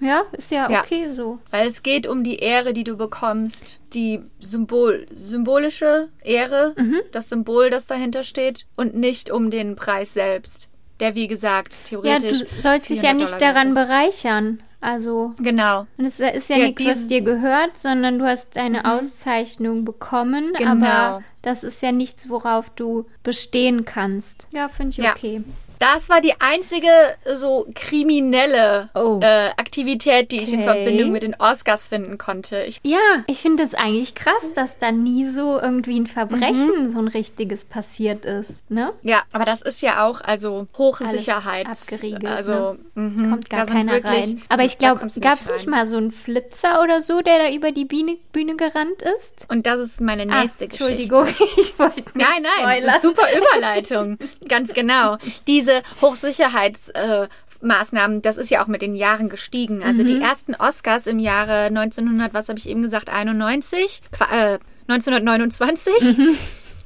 Ja, 0.00 0.22
ist 0.32 0.50
ja, 0.50 0.70
Ja. 0.70 0.80
okay 0.82 1.10
so. 1.10 1.38
Weil 1.50 1.68
es 1.68 1.82
geht 1.82 2.06
um 2.06 2.22
die 2.22 2.36
Ehre, 2.36 2.72
die 2.72 2.84
du 2.84 2.96
bekommst, 2.96 3.80
die 3.94 4.20
Symbol, 4.40 5.06
symbolische 5.10 6.08
Ehre, 6.22 6.74
das 7.12 7.28
Symbol, 7.28 7.70
das 7.70 7.86
dahinter 7.86 8.22
steht, 8.24 8.66
und 8.76 8.94
nicht 8.94 9.30
um 9.30 9.50
den 9.50 9.74
Preis 9.76 10.14
selbst. 10.14 10.68
der 11.00 11.14
wie 11.14 11.28
gesagt 11.28 11.74
Ja, 11.74 11.80
theoretisch. 12.18 12.40
du 12.40 12.46
sollst 12.60 12.90
dich 12.90 13.02
ja 13.02 13.10
400 13.10 13.16
nicht 13.20 13.40
Dollar 13.40 13.52
daran 13.52 13.68
ist. 13.68 13.74
bereichern. 13.76 14.62
Also, 14.80 15.32
Genau. 15.38 15.86
und 15.96 16.04
es 16.06 16.18
ist 16.18 16.50
ja, 16.50 16.56
Ja, 16.56 16.66
nichts, 16.66 16.84
was 16.84 17.06
dir 17.06 17.20
gehört, 17.20 17.78
sondern 17.78 18.18
du 18.18 18.24
hast 18.26 18.56
eine 18.56 18.84
Auszeichnung 18.84 19.84
bekommen, 19.84 20.52
Genau. 20.58 20.72
aber 20.72 21.22
das 21.42 21.62
ist 21.62 21.82
ja 21.82 21.92
nichts, 21.92 22.28
worauf 22.28 22.70
du 22.70 23.06
bestehen 23.22 23.84
kannst. 23.84 24.48
Ja, 24.50 24.68
finde 24.68 24.90
ich 24.90 25.04
Ja. 25.04 25.12
okay. 25.12 25.42
Das 25.78 26.08
war 26.08 26.20
die 26.20 26.34
einzige 26.40 26.88
so 27.36 27.66
kriminelle 27.74 28.88
Oh. 28.94 29.20
äh, 29.22 29.48
Aktivität, 29.56 30.32
die 30.32 30.40
ich 30.42 30.52
in 30.52 30.60
Okay. 30.62 30.68
Verbindung 30.84 31.12
mit 31.12 31.22
den 31.22 31.34
Oscars 31.38 31.88
finden 31.88 32.18
konnte. 32.18 32.62
Ich, 32.62 32.80
Ja, 32.82 32.98
ich 33.26 33.40
finde 33.40 33.62
es 33.62 33.74
eigentlich 33.74 34.14
krass, 34.14 34.34
dass 34.54 34.78
da 34.78 34.92
nie 34.92 35.28
so 35.28 35.60
irgendwie 35.60 35.98
ein 36.00 36.06
Verbrechen, 36.06 36.92
so 36.92 36.98
ein 36.98 37.08
richtiges 37.08 37.64
passiert 37.64 38.24
ist, 38.24 38.68
ne? 38.70 38.92
ja, 39.02 39.22
aber 39.32 39.44
das 39.44 39.62
ist 39.62 39.80
ja 39.82 40.04
auch 40.06 40.20
also 40.20 40.66
Hochsicherheits. 40.76 41.82
abgeriegelt, 41.92 42.26
Also 42.26 42.52
ne? 42.72 42.78
mhm, 42.94 43.30
Kommt 43.30 43.50
gar 43.50 43.66
keiner 43.66 43.92
wirklich- 43.92 44.12
rein. 44.26 44.42
Aber 44.48 44.64
ich 44.64 44.78
glaube, 44.78 45.06
gab 45.20 45.38
es 45.38 45.46
nicht 45.46 45.66
mal 45.68 45.86
so 45.86 45.96
einen 45.96 46.12
Flitzer 46.12 46.82
oder 46.82 47.02
so, 47.02 47.20
der 47.20 47.38
da 47.38 47.50
über 47.50 47.72
die 47.72 47.84
Bühne, 47.84 48.16
Bühne 48.32 48.56
gerannt 48.56 49.02
ist? 49.18 49.46
Und 49.50 49.66
das 49.66 49.80
ist 49.80 50.00
meine 50.00 50.22
Ah, 50.32 50.40
nächste 50.40 50.64
Entschuldigung, 50.64 51.24
Geschichte. 51.24 51.44
ich 51.60 51.78
wollte 51.78 51.96
nicht 51.96 52.14
Nein, 52.16 52.46
nein, 52.62 52.82
super 53.00 53.26
Überleitung. 53.36 54.16
Ganz 54.48 54.72
genau. 54.72 55.16
Diese 55.46 55.67
Hochsicherheitsmaßnahmen, 56.00 58.18
äh, 58.18 58.22
das 58.22 58.36
ist 58.36 58.50
ja 58.50 58.62
auch 58.62 58.66
mit 58.68 58.82
den 58.82 58.94
Jahren 58.94 59.28
gestiegen. 59.28 59.82
Also 59.82 60.02
Mhm. 60.02 60.06
die 60.06 60.20
ersten 60.20 60.54
Oscars 60.54 61.06
im 61.06 61.18
Jahre 61.18 61.70
1900, 61.70 62.34
was 62.34 62.48
habe 62.48 62.58
ich 62.58 62.68
eben 62.68 62.82
gesagt, 62.82 63.08
91, 63.08 64.02
Qua- 64.12 64.54
äh, 64.54 64.58
1929. 64.88 65.92
Mhm. 66.18 66.36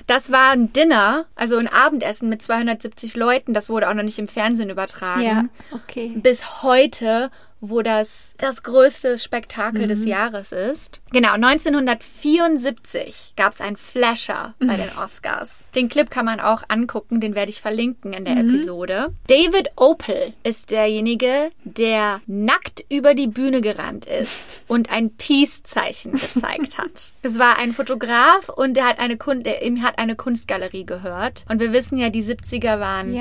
Das 0.08 0.32
war 0.32 0.50
ein 0.50 0.72
Dinner, 0.72 1.26
also 1.36 1.56
ein 1.56 1.68
Abendessen 1.68 2.28
mit 2.28 2.42
270 2.42 3.14
Leuten. 3.14 3.54
Das 3.54 3.70
wurde 3.70 3.88
auch 3.88 3.94
noch 3.94 4.02
nicht 4.02 4.18
im 4.18 4.26
Fernsehen 4.26 4.68
übertragen. 4.68 5.22
Ja, 5.22 5.44
okay. 5.70 6.12
Bis 6.16 6.62
heute, 6.62 7.30
wo 7.64 7.80
das 7.80 8.34
das 8.38 8.62
größte 8.64 9.18
Spektakel 9.18 9.84
Mhm. 9.84 9.88
des 9.88 10.04
Jahres 10.04 10.50
ist. 10.52 11.00
Genau, 11.12 11.32
1974 11.34 13.34
gab 13.36 13.52
es 13.52 13.60
einen 13.60 13.76
Flasher 13.76 14.54
bei 14.58 14.76
den 14.76 14.88
Oscars. 15.02 15.68
Den 15.74 15.88
Clip 15.88 16.10
kann 16.10 16.24
man 16.24 16.40
auch 16.40 16.62
angucken, 16.68 17.20
den 17.20 17.34
werde 17.34 17.50
ich 17.50 17.60
verlinken 17.62 18.12
in 18.12 18.24
der 18.24 18.34
Mhm. 18.34 18.54
Episode. 18.56 19.14
David 19.28 19.70
Opel 19.76 20.32
ist 20.42 20.70
derjenige, 20.72 21.50
der 21.64 22.20
nackt 22.26 22.84
über 22.90 23.14
die 23.14 23.28
Bühne 23.28 23.60
gerannt 23.60 24.06
ist 24.06 24.62
und 24.68 24.90
ein 24.90 25.14
Peace-Zeichen 25.16 26.12
gezeigt 26.12 26.78
hat. 26.78 27.12
Es 27.22 27.38
war 27.38 27.58
ein 27.58 27.72
Fotograf 27.72 28.48
und 28.48 28.76
der 28.76 28.86
hat 28.88 28.98
eine, 28.98 29.16
Kun 29.16 29.44
der, 29.44 29.62
ihm 29.62 29.82
hat 29.82 29.98
eine 29.98 30.16
Kunstgalerie 30.16 30.84
gehört. 30.84 31.44
Und 31.48 31.60
wir 31.60 31.72
wissen 31.72 31.96
ja, 31.96 32.10
die 32.10 32.24
70er 32.24 32.80
waren 32.80 33.14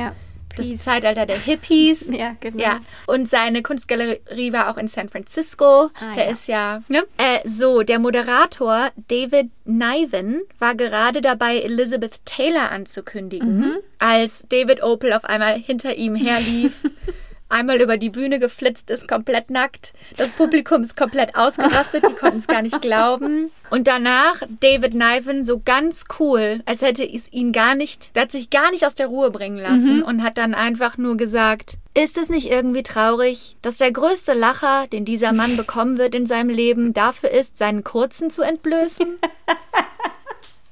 Das. 0.55 0.67
Zeitalter 0.77 1.25
der 1.25 1.37
Hippies. 1.39 2.09
Ja, 2.21 2.35
genau. 2.39 2.61
Ja, 2.61 2.79
und 3.07 3.27
seine 3.29 3.61
Kunstgalerie 3.63 4.51
war 4.53 4.69
auch 4.69 4.77
in 4.77 4.87
San 4.87 5.09
Francisco. 5.09 5.89
Ah, 5.99 6.15
der 6.15 6.25
ja. 6.25 6.31
ist 6.31 6.47
ja, 6.47 6.81
ne? 6.87 7.03
Äh, 7.17 7.47
so, 7.47 7.83
der 7.83 7.99
Moderator 7.99 8.89
David 9.07 9.49
Niven 9.65 10.41
war 10.59 10.75
gerade 10.75 11.21
dabei, 11.21 11.57
Elizabeth 11.59 12.25
Taylor 12.25 12.71
anzukündigen, 12.71 13.59
Mhm. 13.59 13.77
als 13.99 14.45
David 14.49 14.83
Opel 14.83 15.13
auf 15.13 15.25
einmal 15.25 15.57
hinter 15.57 15.95
ihm 15.95 16.15
herlief. 16.15 16.73
Einmal 17.51 17.81
über 17.81 17.97
die 17.97 18.09
Bühne 18.09 18.39
geflitzt 18.39 18.89
ist, 18.89 19.07
komplett 19.07 19.49
nackt. 19.49 19.93
Das 20.15 20.29
Publikum 20.29 20.83
ist 20.83 20.95
komplett 20.95 21.35
ausgerastet, 21.35 22.03
die 22.07 22.13
konnten 22.13 22.37
es 22.39 22.47
gar 22.47 22.61
nicht 22.61 22.81
glauben. 22.81 23.51
Und 23.69 23.87
danach 23.87 24.41
David 24.61 24.93
Niven 24.93 25.43
so 25.43 25.59
ganz 25.63 26.05
cool, 26.19 26.61
als 26.65 26.81
hätte 26.81 27.03
es 27.03 27.31
ihn 27.31 27.51
gar 27.51 27.75
nicht, 27.75 28.15
der 28.15 28.23
hat 28.23 28.31
sich 28.31 28.49
gar 28.49 28.71
nicht 28.71 28.85
aus 28.85 28.95
der 28.95 29.07
Ruhe 29.07 29.31
bringen 29.31 29.57
lassen 29.57 30.01
und 30.01 30.23
hat 30.23 30.37
dann 30.37 30.53
einfach 30.53 30.97
nur 30.97 31.17
gesagt, 31.17 31.77
ist 31.93 32.17
es 32.17 32.29
nicht 32.29 32.49
irgendwie 32.49 32.83
traurig, 32.83 33.57
dass 33.61 33.77
der 33.77 33.91
größte 33.91 34.33
Lacher, 34.33 34.87
den 34.87 35.03
dieser 35.03 35.33
Mann 35.33 35.57
bekommen 35.57 35.97
wird 35.97 36.15
in 36.15 36.25
seinem 36.25 36.49
Leben, 36.49 36.93
dafür 36.93 37.31
ist, 37.31 37.57
seinen 37.57 37.83
kurzen 37.83 38.31
zu 38.31 38.43
entblößen? 38.43 39.19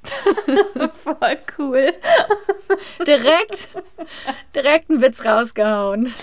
Voll 1.04 1.38
cool. 1.58 1.94
Direkt, 3.06 3.70
direkt 4.56 4.90
einen 4.90 5.02
Witz 5.02 5.26
rausgehauen. 5.26 6.14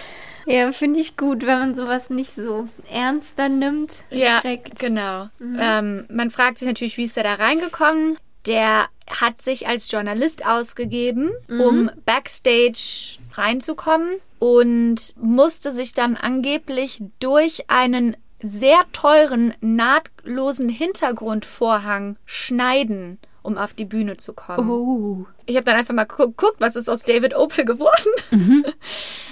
Ja, 0.46 0.72
finde 0.72 1.00
ich 1.00 1.16
gut, 1.16 1.42
wenn 1.42 1.58
man 1.58 1.74
sowas 1.74 2.08
nicht 2.08 2.34
so 2.34 2.68
ernster 2.90 3.48
nimmt. 3.48 4.04
Ja, 4.10 4.40
Direkt. 4.40 4.78
genau. 4.78 5.28
Ähm, 5.40 6.06
man 6.08 6.30
fragt 6.30 6.58
sich 6.58 6.68
natürlich, 6.68 6.96
wie 6.96 7.04
ist 7.04 7.16
er 7.16 7.24
da 7.24 7.34
reingekommen? 7.34 8.16
Der 8.46 8.86
hat 9.10 9.42
sich 9.42 9.66
als 9.66 9.90
Journalist 9.90 10.46
ausgegeben, 10.46 11.32
um 11.48 11.90
backstage 12.04 13.18
reinzukommen 13.32 14.08
und 14.38 15.14
musste 15.20 15.72
sich 15.72 15.94
dann 15.94 16.16
angeblich 16.16 17.02
durch 17.18 17.64
einen 17.68 18.16
sehr 18.40 18.78
teuren, 18.92 19.54
nahtlosen 19.60 20.68
Hintergrundvorhang 20.68 22.16
schneiden, 22.24 23.18
um 23.46 23.56
auf 23.56 23.72
die 23.72 23.84
Bühne 23.84 24.16
zu 24.16 24.32
kommen. 24.34 24.68
Oh. 24.68 25.24
Ich 25.46 25.56
habe 25.56 25.64
dann 25.64 25.76
einfach 25.76 25.94
mal 25.94 26.04
gu- 26.04 26.26
geguckt, 26.26 26.56
was 26.58 26.76
ist 26.76 26.88
aus 26.90 27.04
David 27.04 27.34
Opel 27.36 27.64
geworden. 27.64 28.10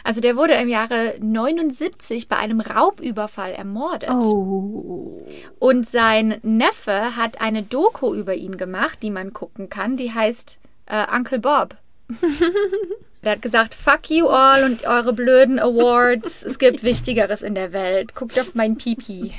Also 0.06 0.20
der 0.20 0.36
wurde 0.36 0.52
im 0.52 0.68
Jahre 0.68 1.14
79 1.18 2.28
bei 2.28 2.36
einem 2.36 2.60
Raubüberfall 2.60 3.52
ermordet. 3.52 4.10
Oh. 4.10 5.22
Und 5.58 5.88
sein 5.88 6.38
Neffe 6.42 7.16
hat 7.16 7.40
eine 7.40 7.62
Doku 7.62 8.12
über 8.14 8.34
ihn 8.34 8.58
gemacht, 8.58 8.98
die 9.02 9.10
man 9.10 9.32
gucken 9.32 9.70
kann. 9.70 9.96
Die 9.96 10.12
heißt 10.12 10.58
äh, 10.84 11.06
Uncle 11.10 11.38
Bob. 11.38 11.76
Der 13.22 13.32
hat 13.32 13.40
gesagt, 13.40 13.74
fuck 13.74 14.10
you 14.10 14.26
all 14.28 14.64
und 14.64 14.84
eure 14.86 15.14
blöden 15.14 15.58
Awards. 15.58 16.42
Es 16.42 16.58
gibt 16.58 16.82
Wichtigeres 16.82 17.40
in 17.40 17.54
der 17.54 17.72
Welt. 17.72 18.14
Guckt 18.14 18.38
auf 18.38 18.54
mein 18.54 18.76
Pipi. 18.76 19.32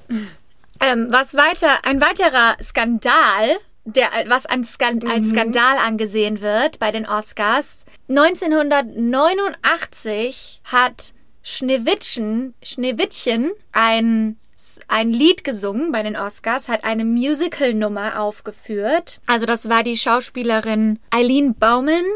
ähm, 0.80 1.06
was 1.10 1.34
weiter, 1.34 1.68
ein 1.84 2.00
weiterer 2.00 2.56
Skandal, 2.60 3.56
der, 3.86 4.10
was 4.26 4.44
als 4.46 4.74
Skandal 4.74 5.78
angesehen 5.78 6.42
wird 6.42 6.78
bei 6.78 6.90
den 6.90 7.06
Oscars. 7.06 7.86
1989 8.08 10.60
hat 10.64 11.14
Schneewittchen, 11.42 12.52
Schneewittchen 12.62 13.52
ein 13.72 14.36
ein 14.88 15.12
Lied 15.12 15.44
gesungen 15.44 15.92
bei 15.92 16.02
den 16.02 16.16
Oscars, 16.16 16.68
hat 16.68 16.82
eine 16.84 17.04
Musical-Nummer 17.04 18.18
aufgeführt. 18.20 19.20
Also 19.26 19.44
das 19.44 19.68
war 19.68 19.82
die 19.82 19.98
Schauspielerin 19.98 20.98
Eileen 21.10 21.54
Bauman, 21.54 22.06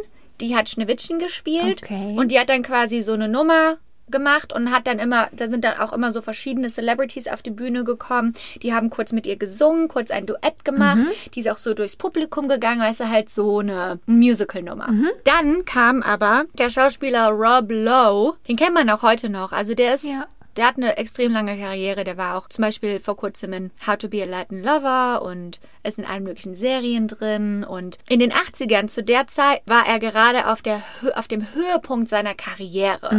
die 0.41 0.57
hat 0.57 0.71
Schneewittchen 0.71 1.19
gespielt. 1.19 1.83
Okay. 1.83 2.15
Und 2.17 2.31
die 2.31 2.41
hat 2.41 2.49
dann 2.49 2.63
quasi 2.63 3.03
so 3.03 3.13
eine 3.13 3.29
Nummer 3.29 3.77
gemacht 4.11 4.53
und 4.53 4.71
hat 4.73 4.87
dann 4.87 4.99
immer, 4.99 5.29
da 5.33 5.49
sind 5.49 5.65
dann 5.65 5.79
auch 5.79 5.93
immer 5.93 6.13
so 6.13 6.23
verschiedene 6.23 6.69
Celebrities 6.69 7.29
auf 7.29 7.43
die 7.43 7.51
Bühne 7.51 7.85
gekommen. 7.85 8.35
Die 8.63 8.75
haben 8.75 8.91
kurz 8.91 9.13
mit 9.13 9.27
ihr 9.27 9.37
gesungen, 9.37 9.89
kurz 9.89 10.11
ein 10.11 10.27
Duett 10.27 10.65
gemacht. 10.65 10.99
Mhm. 10.99 11.11
Die 11.35 11.41
ist 11.41 11.49
auch 11.51 11.59
so 11.59 11.75
durchs 11.75 11.97
Publikum 11.97 12.49
gegangen, 12.49 12.81
weißt 12.81 13.01
du, 13.01 13.09
halt 13.09 13.31
so 13.31 13.59
eine 13.61 13.99
Musical-Nummer. 14.07 14.89
Mhm. 14.91 15.09
Dann 15.25 15.65
kam 15.65 16.03
aber 16.03 16.45
der 16.59 16.71
Schauspieler 16.71 17.29
Rob 17.31 17.71
Lowe, 17.71 18.35
den 18.49 18.57
kennt 18.57 18.75
man 18.75 18.89
auch 18.91 19.03
heute 19.03 19.29
noch. 19.29 19.53
Also 19.53 19.75
der 19.75 19.95
ist 19.95 20.05
Ja. 20.05 20.27
der 20.57 20.67
hat 20.67 20.77
eine 20.77 20.97
extrem 20.99 21.33
lange 21.33 21.57
Karriere. 21.57 22.05
Der 22.05 22.17
war 22.17 22.37
auch 22.37 22.49
zum 22.49 22.63
Beispiel 22.65 22.99
vor 23.01 23.17
kurzem 23.17 23.53
in 23.53 23.71
How 23.87 23.97
to 23.97 24.09
be 24.09 24.23
a 24.23 24.27
Latin 24.27 24.63
Lover 24.63 25.23
und 25.23 25.61
ist 25.85 25.99
in 25.99 26.05
allen 26.05 26.25
möglichen 26.25 26.55
Serien 26.55 27.09
drin. 27.09 27.65
Und 27.65 27.99
in 28.09 28.19
den 28.19 28.33
80ern, 28.33 28.89
zu 28.89 29.03
der 29.03 29.27
Zeit, 29.29 29.63
war 29.67 29.87
er 29.87 29.99
gerade 30.01 30.49
auf, 30.49 30.61
der, 30.61 30.83
auf 31.15 31.29
dem 31.29 31.47
Höhepunkt 31.55 32.09
seiner 32.09 32.35
Karriere. 32.35 33.11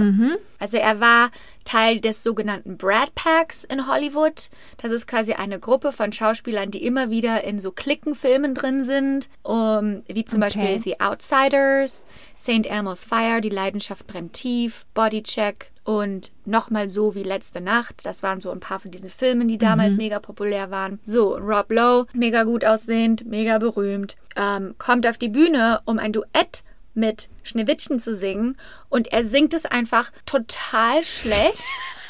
Also 0.61 0.77
er 0.77 0.99
war 1.01 1.31
Teil 1.65 1.99
des 1.99 2.21
sogenannten 2.23 2.77
Brad 2.77 3.13
Packs 3.15 3.63
in 3.63 3.87
Hollywood. 3.87 4.49
Das 4.77 4.91
ist 4.91 5.07
quasi 5.07 5.33
eine 5.33 5.59
Gruppe 5.59 5.91
von 5.91 6.13
Schauspielern, 6.13 6.69
die 6.69 6.85
immer 6.85 7.09
wieder 7.09 7.43
in 7.43 7.59
so 7.59 7.71
Klickenfilmen 7.71 8.53
drin 8.53 8.83
sind, 8.83 9.27
um, 9.43 10.03
wie 10.07 10.23
zum 10.23 10.41
Okay. 10.41 10.53
Beispiel 10.55 10.81
The 10.83 10.99
Outsiders, 11.01 12.05
St. 12.37 12.65
Elmo's 12.67 13.05
Fire, 13.05 13.41
Die 13.41 13.49
Leidenschaft 13.49 14.05
brennt 14.05 14.33
tief, 14.33 14.85
Bodycheck 14.93 15.71
und 15.83 16.31
nochmal 16.45 16.89
so 16.89 17.15
wie 17.15 17.23
letzte 17.23 17.59
Nacht. 17.59 18.05
Das 18.05 18.21
waren 18.21 18.39
so 18.39 18.51
ein 18.51 18.59
paar 18.59 18.79
von 18.79 18.91
diesen 18.91 19.09
Filmen, 19.09 19.47
die 19.47 19.57
damals 19.57 19.97
mega 19.97 20.19
populär 20.19 20.69
waren. 20.69 20.99
So, 21.01 21.35
Rob 21.37 21.71
Lowe, 21.71 22.05
mega 22.13 22.43
gut 22.43 22.63
aussehend, 22.65 23.25
mega 23.25 23.57
berühmt, 23.57 24.15
ähm, 24.35 24.75
kommt 24.77 25.07
auf 25.07 25.17
die 25.17 25.29
Bühne, 25.29 25.81
um 25.85 25.97
ein 25.97 26.13
Duett 26.13 26.63
mit 26.93 27.29
Schneewittchen 27.43 27.99
zu 27.99 28.15
singen 28.15 28.57
und 28.89 29.07
er 29.11 29.23
singt 29.25 29.53
es 29.53 29.65
einfach 29.65 30.11
total 30.25 31.03
schlecht, 31.03 31.63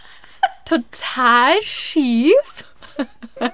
total 0.65 1.61
schief. 1.61 2.65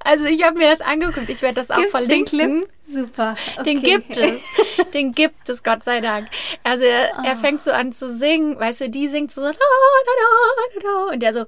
Also 0.00 0.26
ich 0.26 0.44
habe 0.44 0.58
mir 0.58 0.68
das 0.70 0.80
angeguckt, 0.80 1.28
ich 1.28 1.42
werde 1.42 1.54
das 1.54 1.70
auch 1.70 1.78
Gibt's 1.78 1.92
den 1.92 2.26
verlinken. 2.26 2.66
Super. 2.92 3.34
Den 3.64 3.78
okay. 3.78 3.90
gibt 3.96 4.16
es. 4.16 4.42
Den 4.92 5.12
gibt 5.12 5.48
es, 5.48 5.64
Gott 5.64 5.82
sei 5.82 6.00
Dank. 6.00 6.28
Also 6.62 6.84
er, 6.84 7.18
Ah. 7.18 7.24
er 7.26 7.36
fängt 7.36 7.62
so 7.62 7.72
an 7.72 7.92
zu 7.92 8.08
singen, 8.14 8.58
weißt 8.58 8.82
du, 8.82 8.90
die 8.90 9.08
singt 9.08 9.32
so, 9.32 9.40
da, 9.40 9.50
da, 9.50 9.56
da, 9.56 10.80
da, 10.82 11.12
und 11.12 11.20
der 11.20 11.32
so, 11.32 11.46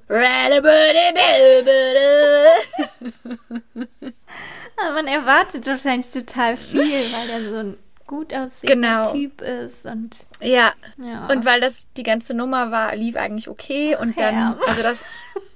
Aber 4.77 4.93
man 4.93 5.07
erwartet 5.07 5.65
wahrscheinlich 5.65 6.09
total 6.09 6.57
viel, 6.57 7.13
weil 7.13 7.27
der 7.27 7.49
so 7.49 7.55
ein 7.57 7.77
gut 8.09 8.33
aussehender 8.33 9.03
Genau. 9.03 9.11
Typ 9.13 9.41
ist 9.41 9.85
und 9.85 10.25
Ja. 10.41 10.73
ja. 10.97 11.27
Und 11.27 11.45
weil 11.45 11.61
das 11.61 11.87
die 11.95 12.03
ganze 12.03 12.33
Nummer 12.33 12.71
war, 12.71 12.95
lief 12.95 13.15
eigentlich 13.15 13.47
okay. 13.47 13.95
Und 13.95 14.19
dann, 14.19 14.35
ja. 14.35 14.57
also 14.67 14.81
das, 14.81 15.05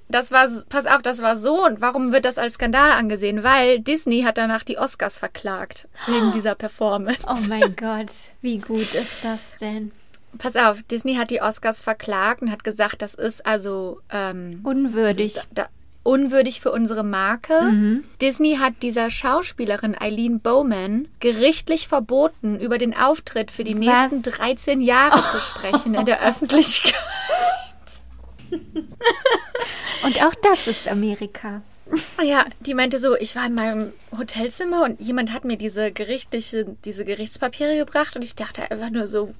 das 0.08 0.30
war, 0.30 0.48
pass 0.68 0.86
auf, 0.86 1.02
das 1.02 1.20
war 1.20 1.36
so. 1.36 1.66
Und 1.66 1.80
warum 1.80 2.12
wird 2.12 2.24
das 2.24 2.38
als 2.38 2.54
Skandal 2.54 2.92
angesehen? 2.92 3.42
Weil 3.42 3.80
Disney 3.80 4.22
hat 4.22 4.38
danach 4.38 4.62
die 4.62 4.78
Oscars 4.78 5.18
verklagt. 5.18 5.88
Wegen 6.06 6.30
dieser 6.34 6.54
Performance. 6.54 7.26
oh 7.28 7.36
mein 7.48 7.74
Gott, 7.74 8.12
wie 8.40 8.58
gut 8.58 8.94
ist 8.94 9.10
das 9.24 9.40
denn? 9.60 9.90
Pass 10.38 10.54
auf, 10.56 10.82
Disney 10.84 11.16
hat 11.16 11.30
die 11.30 11.42
Oscars 11.42 11.82
verklagt 11.82 12.42
und 12.42 12.50
hat 12.52 12.62
gesagt, 12.62 13.02
das 13.02 13.14
ist 13.14 13.44
also 13.44 14.00
ähm, 14.10 14.60
Unwürdig. 14.62 15.34
da, 15.34 15.42
da, 15.64 15.68
unwürdig 16.04 16.60
für 16.60 16.70
unsere 16.70 17.02
Marke. 17.02 18.02
Disney 18.20 18.58
hat 18.60 18.74
dieser 18.82 19.10
Schauspielerin 19.10 19.96
Eileen 19.98 20.38
Bowman 20.40 21.08
gerichtlich 21.18 21.88
verboten, 21.88 22.60
über 22.60 22.78
den 22.78 22.96
Auftritt 22.96 23.50
für 23.50 23.64
die 23.64 23.74
Was? 23.74 24.10
nächsten 24.10 24.22
13 24.22 24.80
Jahre 24.80 25.20
zu 25.22 25.38
sprechen 25.40 25.94
in 25.94 26.04
der 26.06 26.22
Öffentlichkeit. 26.22 26.94
Und 30.04 30.22
auch 30.22 30.34
das 30.42 30.66
ist 30.68 30.86
Amerika. 30.86 31.62
Ja, 32.22 32.44
die 32.60 32.74
meinte 32.74 32.98
so, 32.98 33.16
ich 33.16 33.36
war 33.36 33.46
in 33.46 33.54
meinem 33.54 33.92
Hotelzimmer 34.16 34.84
und 34.84 35.00
jemand 35.00 35.32
hat 35.32 35.44
mir 35.44 35.56
diese 35.56 35.92
gerichtliche, 35.92 36.64
diese 36.84 37.04
Gerichtspapiere 37.04 37.76
gebracht 37.76 38.16
und 38.16 38.22
ich 38.22 38.34
dachte 38.34 38.70
einfach 38.70 38.90
nur 38.90 39.08
so, 39.08 39.34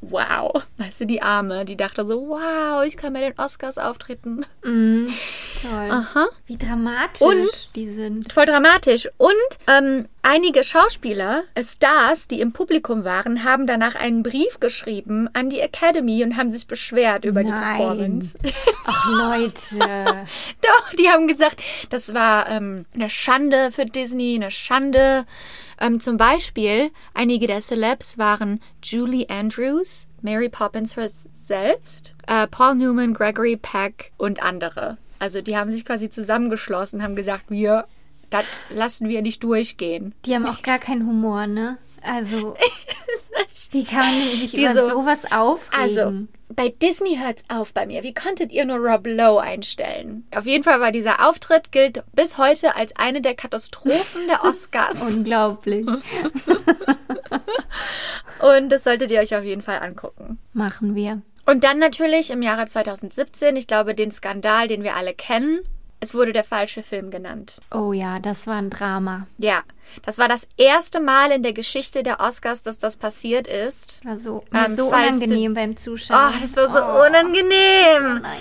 wow. 0.00 0.62
Weißt 0.78 1.00
du, 1.02 1.06
die 1.06 1.22
Arme, 1.22 1.64
die 1.64 1.76
dachte 1.76 2.06
so, 2.06 2.28
wow, 2.28 2.84
ich 2.84 2.96
kann 2.96 3.12
bei 3.12 3.20
den 3.20 3.38
Oscars 3.38 3.78
auftreten. 3.78 4.44
Mm, 4.64 5.06
toll. 5.62 5.88
Aha. 5.90 6.26
Wie 6.46 6.56
dramatisch 6.56 7.20
Und- 7.22 7.76
die 7.76 7.90
sind. 7.90 8.32
Voll 8.32 8.46
dramatisch. 8.46 9.08
Und 9.18 9.30
ähm, 9.66 10.06
einige 10.22 10.64
Schauspieler, 10.64 11.44
äh, 11.54 11.62
Stars, 11.62 12.26
die 12.28 12.40
im 12.40 12.52
Publikum 12.52 13.04
waren, 13.04 13.44
haben 13.44 13.66
danach 13.66 13.94
einen 13.94 14.22
Brief 14.22 14.60
geschrieben 14.60 15.28
an 15.34 15.50
die 15.50 15.60
Academy 15.60 16.24
und 16.24 16.36
haben 16.36 16.50
sich 16.50 16.66
beschwert 16.66 17.24
über 17.24 17.42
die 17.44 17.50
Nein. 17.50 17.76
Performance. 17.76 18.38
Ach 18.86 19.08
Leute. 19.08 19.52
Doch, 20.62 20.94
die 20.98 21.08
haben 21.08 21.28
gesagt, 21.28 21.60
das 21.90 22.14
war 22.14 22.48
ähm, 22.48 22.84
eine 22.94 23.08
Schande 23.10 23.70
für 23.72 23.86
Disney, 23.86 24.34
eine 24.36 24.50
Schande. 24.50 25.24
Ähm, 25.80 26.00
zum 26.00 26.16
Beispiel, 26.16 26.90
einige 27.14 27.46
der 27.46 27.60
Celebs 27.60 28.18
waren 28.18 28.60
Julie 28.82 29.26
Andrews, 29.30 30.06
Mary 30.22 30.48
Poppins 30.48 30.94
selbst, 31.46 32.14
äh, 32.26 32.46
Paul 32.46 32.74
Newman, 32.76 33.14
Gregory 33.14 33.56
Peck 33.56 34.12
und 34.18 34.42
andere. 34.42 34.98
Also 35.18 35.40
die 35.42 35.56
haben 35.56 35.70
sich 35.70 35.84
quasi 35.84 36.08
zusammengeschlossen, 36.10 37.02
haben 37.02 37.16
gesagt, 37.16 37.44
wir, 37.48 37.86
das 38.30 38.44
lassen 38.70 39.08
wir 39.08 39.22
nicht 39.22 39.42
durchgehen. 39.42 40.14
Die 40.26 40.34
haben 40.34 40.46
auch 40.46 40.62
gar 40.62 40.78
keinen 40.78 41.06
Humor, 41.06 41.46
ne? 41.46 41.78
Also, 42.02 42.56
wie 43.72 43.84
kann 43.84 43.98
man 44.00 44.38
sich 44.38 44.56
über 44.56 44.72
so- 44.74 44.88
sowas 44.88 45.20
aufregen? 45.30 45.82
Also, 45.82 46.26
bei 46.56 46.68
Disney 46.68 47.16
hört's 47.16 47.42
auf 47.48 47.72
bei 47.72 47.86
mir. 47.86 48.02
Wie 48.02 48.14
konntet 48.14 48.52
ihr 48.52 48.64
nur 48.64 48.76
Rob 48.76 49.06
Lowe 49.06 49.40
einstellen? 49.40 50.26
Auf 50.34 50.46
jeden 50.46 50.64
Fall 50.64 50.80
war 50.80 50.92
dieser 50.92 51.28
Auftritt 51.28 51.70
gilt 51.72 52.02
bis 52.12 52.38
heute 52.38 52.76
als 52.76 52.94
eine 52.96 53.20
der 53.20 53.34
Katastrophen 53.34 54.26
der 54.28 54.44
Oscars. 54.44 55.02
Unglaublich. 55.16 55.86
Und 58.40 58.70
das 58.70 58.84
solltet 58.84 59.10
ihr 59.10 59.20
euch 59.20 59.34
auf 59.34 59.44
jeden 59.44 59.62
Fall 59.62 59.80
angucken. 59.80 60.38
Machen 60.52 60.94
wir. 60.94 61.22
Und 61.46 61.64
dann 61.64 61.78
natürlich 61.78 62.30
im 62.30 62.42
Jahre 62.42 62.66
2017, 62.66 63.56
ich 63.56 63.66
glaube, 63.66 63.94
den 63.94 64.10
Skandal, 64.10 64.68
den 64.68 64.82
wir 64.82 64.96
alle 64.96 65.14
kennen. 65.14 65.60
Es 66.02 66.14
wurde 66.14 66.32
der 66.32 66.44
falsche 66.44 66.82
Film 66.82 67.10
genannt. 67.10 67.60
Oh 67.70 67.92
ja, 67.92 68.18
das 68.20 68.46
war 68.46 68.56
ein 68.56 68.70
Drama. 68.70 69.26
Ja, 69.36 69.62
das 70.06 70.16
war 70.16 70.28
das 70.28 70.48
erste 70.56 70.98
Mal 71.00 71.30
in 71.30 71.42
der 71.42 71.52
Geschichte 71.52 72.02
der 72.02 72.20
Oscars, 72.20 72.62
dass 72.62 72.78
das 72.78 72.96
passiert 72.96 73.46
ist. 73.46 74.00
War 74.04 74.18
so, 74.18 74.42
Ähm, 74.54 74.74
so 74.74 74.88
falls 74.90 75.18
du- 75.18 75.24
unangenehm 75.24 75.54
beim 75.54 75.70
Oh, 75.72 75.74
Zuschauen. 75.74 76.32
das 76.40 76.56
war 76.56 76.68
so 76.68 77.06
unangenehm. 77.06 78.20
Nein. 78.22 78.38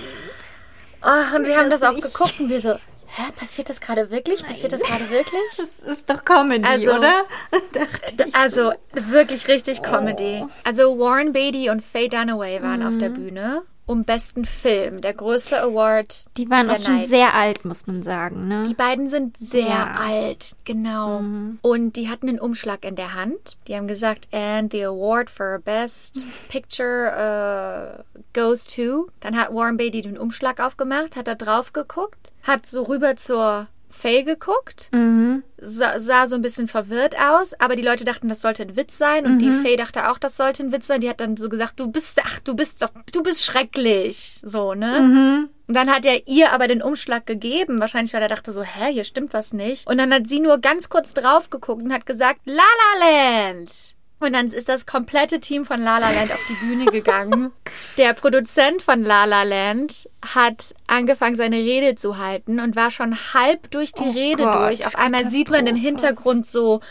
Oh, 1.03 1.35
und 1.35 1.45
wir 1.45 1.57
haben 1.57 1.69
das 1.69 1.83
auch 1.83 1.91
nicht. 1.93 2.03
geguckt 2.11 2.39
und 2.39 2.49
wir 2.49 2.61
so, 2.61 2.73
hä, 2.73 3.23
passiert 3.35 3.69
das 3.69 3.81
gerade 3.81 4.09
wirklich? 4.11 4.45
Passiert 4.45 4.71
das 4.71 4.81
gerade 4.81 5.09
wirklich? 5.09 5.41
Das 5.85 5.97
ist 5.97 6.09
doch 6.09 6.23
Comedy, 6.23 6.65
Also- 6.67 6.93
oder? 6.93 7.25
Also 8.33 8.71
wirklich 8.93 9.47
richtig 9.49 9.81
Comedy. 9.81 10.45
Also 10.63 10.97
Warren 10.97 11.33
Beatty 11.33 11.69
und 11.69 11.81
Faye 11.83 12.07
Dunaway 12.09 12.61
waren 12.61 12.83
auf 12.83 12.91
Mhm. 12.93 12.99
der 12.99 13.09
Bühne 13.09 13.61
um 13.89 14.03
besten 14.03 14.45
Film, 14.45 15.01
der 15.01 15.13
größte 15.15 15.59
Award. 15.63 16.25
Die 16.37 16.47
waren 16.47 16.69
auch 16.69 16.77
schon 16.77 16.97
Night. 16.97 17.09
sehr 17.09 17.33
alt, 17.33 17.65
muss 17.65 17.87
man 17.87 18.03
sagen, 18.03 18.47
ne? 18.47 18.63
Die 18.69 18.75
beiden 18.75 19.07
sind 19.07 19.35
sehr 19.35 19.67
Ja. 19.67 19.85
Mhm. 19.85 19.97
alt, 19.97 20.55
genau. 20.63 21.21
Und 21.63 21.95
die 21.95 22.07
hatten 22.07 22.29
einen 22.29 22.39
Umschlag 22.39 22.85
in 22.85 22.95
der 22.95 23.15
Hand. 23.15 23.57
Die 23.67 23.75
haben 23.75 23.87
gesagt, 23.87 24.27
and 24.31 24.71
the 24.71 24.83
award 24.85 25.31
for 25.31 25.57
best 25.57 26.23
picture 26.49 27.11
uh, 27.17 28.03
goes 28.33 28.65
to. 28.67 29.09
Dann 29.21 29.35
hat 29.35 29.51
Warren 29.51 29.77
Beatty 29.77 30.03
den 30.03 30.19
Umschlag 30.19 30.59
aufgemacht, 30.59 31.15
hat 31.15 31.25
da 31.27 31.33
drauf 31.33 31.73
geguckt, 31.73 32.31
hat 32.43 32.67
so 32.67 32.83
rüber 32.83 33.15
zur 33.15 33.67
Faye 34.01 34.23
geguckt, 34.23 34.89
mhm. 34.93 35.43
sah, 35.57 35.99
sah 35.99 36.27
so 36.27 36.35
ein 36.35 36.41
bisschen 36.41 36.67
verwirrt 36.67 37.15
aus, 37.19 37.53
aber 37.59 37.75
die 37.75 37.81
Leute 37.81 38.05
dachten, 38.05 38.29
das 38.29 38.41
sollte 38.41 38.63
ein 38.63 38.75
Witz 38.75 38.97
sein 38.97 39.25
und 39.25 39.35
Mhm. 39.35 39.39
die 39.39 39.51
Faye 39.51 39.75
dachte 39.77 40.09
auch, 40.09 40.17
das 40.17 40.37
sollte 40.37 40.63
ein 40.63 40.71
Witz 40.71 40.87
sein. 40.87 41.01
Die 41.01 41.09
hat 41.09 41.19
dann 41.19 41.35
so 41.37 41.49
gesagt, 41.49 41.79
du 41.79 41.91
bist, 41.91 42.19
ach, 42.23 42.39
du 42.39 42.55
bist 42.55 42.81
doch, 42.81 42.89
du 43.11 43.23
bist 43.23 43.43
schrecklich, 43.43 44.39
so, 44.43 44.73
ne? 44.73 45.01
Mhm. 45.01 45.49
Und 45.67 45.75
dann 45.75 45.89
hat 45.91 46.05
er 46.05 46.27
ihr 46.27 46.51
aber 46.53 46.67
den 46.67 46.81
Umschlag 46.81 47.25
gegeben, 47.27 47.79
wahrscheinlich 47.79 48.13
weil 48.13 48.23
er 48.23 48.27
dachte 48.27 48.53
so, 48.53 48.63
hä, 48.63 48.91
hier 48.91 49.03
stimmt 49.03 49.33
was 49.33 49.53
nicht. 49.53 49.85
Und 49.87 49.97
dann 49.99 50.11
hat 50.13 50.27
sie 50.27 50.39
nur 50.39 50.57
ganz 50.59 50.89
kurz 50.89 51.13
drauf 51.13 51.49
geguckt 51.49 51.83
und 51.83 51.93
hat 51.93 52.05
gesagt, 52.05 52.39
La 52.45 52.63
La 52.99 53.49
Land. 53.49 53.95
Und 54.21 54.33
dann 54.33 54.47
ist 54.47 54.67
das 54.67 54.85
komplette 54.85 55.39
Team 55.39 55.65
von 55.65 55.79
La 55.81 55.97
La 55.97 56.09
Land 56.11 56.31
auf 56.33 56.41
die 56.49 56.65
Bühne 56.65 56.85
gegangen. 56.91 57.51
Der 57.97 58.13
Produzent 58.13 58.81
von 58.81 59.03
La 59.03 59.23
La 59.25 59.43
Land 59.43 60.09
hat 60.35 60.75
angefangen, 60.87 61.37
seine 61.37 61.55
Rede 61.55 61.95
zu 61.95 62.17
halten 62.17 62.59
und 62.59 62.75
war 62.75 62.91
schon 62.91 63.15
halb 63.33 63.71
durch 63.71 63.93
die 63.93 64.03
Oh 64.03 64.11
Rede 64.11 64.43
Gott, 64.43 64.55
durch. 64.55 64.85
Auf 64.85 64.95
einmal 64.97 65.29
sieht 65.29 65.49
man 65.49 65.67
im. 65.67 65.77
Hintergrund 65.77 66.45
so, 66.45 66.81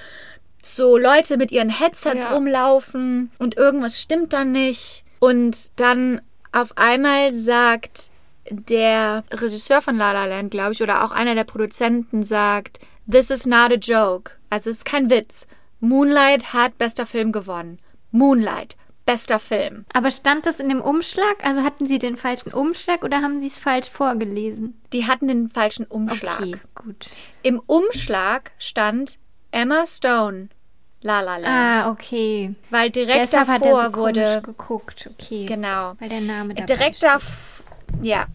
so 0.62 0.96
Leute 0.96 1.36
mit 1.36 1.52
ihren 1.52 1.68
Headsets 1.68 2.22
Ja. 2.24 2.32
rumlaufen 2.32 3.30
und 3.38 3.58
irgendwas 3.58 4.00
stimmt 4.00 4.32
dann 4.32 4.52
nicht. 4.52 5.04
Und 5.18 5.78
dann 5.78 6.22
auf 6.52 6.78
einmal 6.78 7.30
sagt 7.30 8.10
der 8.50 9.24
Regisseur 9.30 9.82
von 9.82 9.96
La 9.98 10.12
La 10.12 10.24
Land, 10.24 10.50
glaube 10.50 10.72
ich, 10.72 10.82
oder 10.82 11.04
auch 11.04 11.10
einer 11.10 11.34
der 11.34 11.44
Produzenten 11.44 12.22
sagt, 12.24 12.78
This 13.10 13.28
is 13.30 13.44
not 13.44 13.70
a 13.70 13.74
joke. 13.74 14.32
Also 14.48 14.70
es 14.70 14.78
ist 14.78 14.84
kein 14.86 15.10
Witz. 15.10 15.46
Moonlight 15.80 16.52
hat 16.52 16.78
bester 16.78 17.06
Film 17.06 17.32
gewonnen. 17.32 17.78
Moonlight, 18.10 18.76
bester 19.06 19.38
Film. 19.38 19.84
Aber 19.92 20.10
stand 20.10 20.46
das 20.46 20.60
in 20.60 20.68
dem 20.68 20.80
Umschlag? 20.80 21.36
Also 21.44 21.62
hatten 21.62 21.86
Sie 21.86 21.98
den 21.98 22.16
falschen 22.16 22.52
Umschlag 22.52 23.04
oder 23.04 23.22
haben 23.22 23.40
Sie 23.40 23.46
es 23.46 23.58
falsch 23.58 23.88
vorgelesen? 23.88 24.80
Die 24.92 25.06
hatten 25.06 25.28
den 25.28 25.48
falschen 25.48 25.86
Umschlag. 25.86 26.40
Okay, 26.40 26.56
gut. 26.74 27.10
Im 27.42 27.60
Umschlag 27.66 28.52
stand 28.58 29.18
Emma 29.50 29.86
Stone, 29.86 30.48
La 31.00 31.20
La 31.20 31.36
Land. 31.36 31.46
Ah, 31.46 31.90
okay. 31.90 32.54
Weil 32.70 32.90
direkt 32.90 33.32
Deshalb 33.32 33.48
hat 33.48 33.62
er 33.62 33.68
davor 33.72 33.90
so 33.90 33.96
wurde 33.96 34.42
geguckt. 34.42 35.08
Okay. 35.12 35.46
Genau. 35.46 35.94
Weil 36.00 36.08
der 36.08 36.20
Name 36.20 36.54
dabei 36.54 36.66
Direkt, 36.66 36.96
steht. 36.96 37.08
dav 37.08 37.22
ja, 38.02 38.26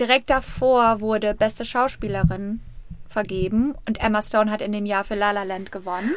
direkt 0.00 0.30
davor 0.30 1.00
wurde 1.00 1.34
beste 1.34 1.64
Schauspielerin 1.64 2.60
vergeben 3.08 3.74
und 3.86 4.00
Emma 4.00 4.22
Stone 4.22 4.50
hat 4.50 4.62
in 4.62 4.72
dem 4.72 4.86
Jahr 4.86 5.04
für 5.04 5.14
La 5.16 5.32
La 5.32 5.42
Land 5.42 5.72
gewonnen. 5.72 6.14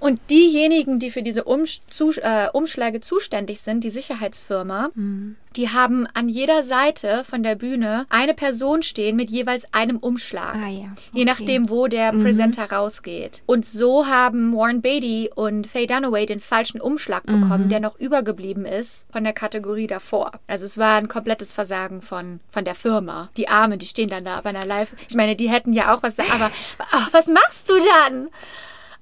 Und 0.00 0.20
diejenigen, 0.30 0.98
die 0.98 1.10
für 1.10 1.22
diese 1.22 1.44
Umsch 1.44 1.80
zu 1.88 2.10
äh, 2.12 2.48
Umschläge 2.52 3.00
zuständig 3.00 3.60
sind, 3.60 3.84
die 3.84 3.90
Sicherheitsfirma, 3.90 4.90
Mhm. 4.94 5.36
die 5.56 5.70
haben 5.70 6.06
an 6.14 6.28
jeder 6.28 6.62
Seite 6.62 7.24
von 7.24 7.42
der 7.42 7.54
Bühne 7.56 8.06
eine 8.10 8.34
Person 8.34 8.82
stehen 8.82 9.16
mit 9.16 9.30
jeweils 9.30 9.66
einem 9.72 9.96
Umschlag. 9.98 10.54
Ah 10.54 10.68
ja. 10.68 10.88
Je 11.12 11.22
okay. 11.22 11.24
nachdem, 11.24 11.68
wo 11.70 11.86
der 11.88 12.12
Präsenter 12.12 12.70
rausgeht. 12.70 13.42
Und 13.46 13.66
so 13.66 14.06
haben 14.06 14.54
Warren 14.54 14.82
Beatty 14.82 15.30
und 15.34 15.66
Faye 15.66 15.86
Dunaway 15.86 16.26
den 16.26 16.40
falschen 16.40 16.80
Umschlag 16.80 17.24
bekommen, 17.26 17.68
der 17.68 17.80
noch 17.80 17.98
übergeblieben 17.98 18.64
ist 18.66 19.06
von 19.10 19.24
der 19.24 19.32
Kategorie 19.32 19.86
davor. 19.88 20.32
Also 20.46 20.64
es 20.64 20.78
war 20.78 20.96
ein 20.96 21.08
komplettes 21.08 21.52
Versagen 21.52 22.02
von, 22.02 22.40
von 22.50 22.64
der 22.64 22.74
Firma. 22.74 23.30
Die 23.36 23.48
Armen, 23.48 23.78
die 23.78 23.86
stehen 23.86 24.10
dann 24.10 24.24
da 24.24 24.40
bei 24.40 24.50
einer 24.50 24.64
Live. 24.66 24.94
Ich 25.08 25.16
meine, 25.16 25.34
die 25.36 25.48
hätten 25.50 25.72
ja 25.72 25.94
auch 25.94 26.02
was 26.02 26.14
da, 26.16 26.22
aber 26.32 26.50
ach, 26.92 27.12
was 27.12 27.26
machst 27.26 27.68
du 27.68 27.74
dann? 27.78 28.28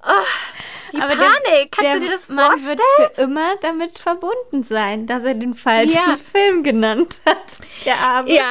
Oh, 0.06 0.92
die 0.92 0.98
Aber 1.02 1.16
Panik, 1.16 1.42
der, 1.46 1.66
kannst 1.70 1.82
der 1.82 1.94
du 1.94 2.00
dir 2.00 2.10
das 2.12 2.28
Mann 2.28 2.50
vorstellen? 2.58 2.78
wird 2.98 3.16
für 3.16 3.22
immer 3.22 3.56
damit 3.60 3.98
verbunden 3.98 4.62
sein, 4.62 5.06
dass 5.06 5.24
er 5.24 5.34
den 5.34 5.54
falschen 5.54 5.94
Ja. 5.94 6.16
Film 6.16 6.62
genannt 6.62 7.20
hat. 7.26 7.36
Der 7.84 7.98
Arme. 7.98 8.32
Ja, 8.32 8.44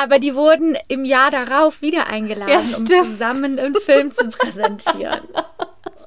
aber 0.00 0.18
die 0.20 0.34
wurden 0.34 0.78
im 0.88 1.04
Jahr 1.04 1.30
darauf 1.30 1.82
wieder 1.82 2.06
eingeladen, 2.06 2.50
Ja, 2.50 2.58
um 2.58 2.86
zusammen 2.86 3.58
einen 3.58 3.74
Film 3.74 4.12
zu 4.12 4.28
präsentieren. 4.28 5.22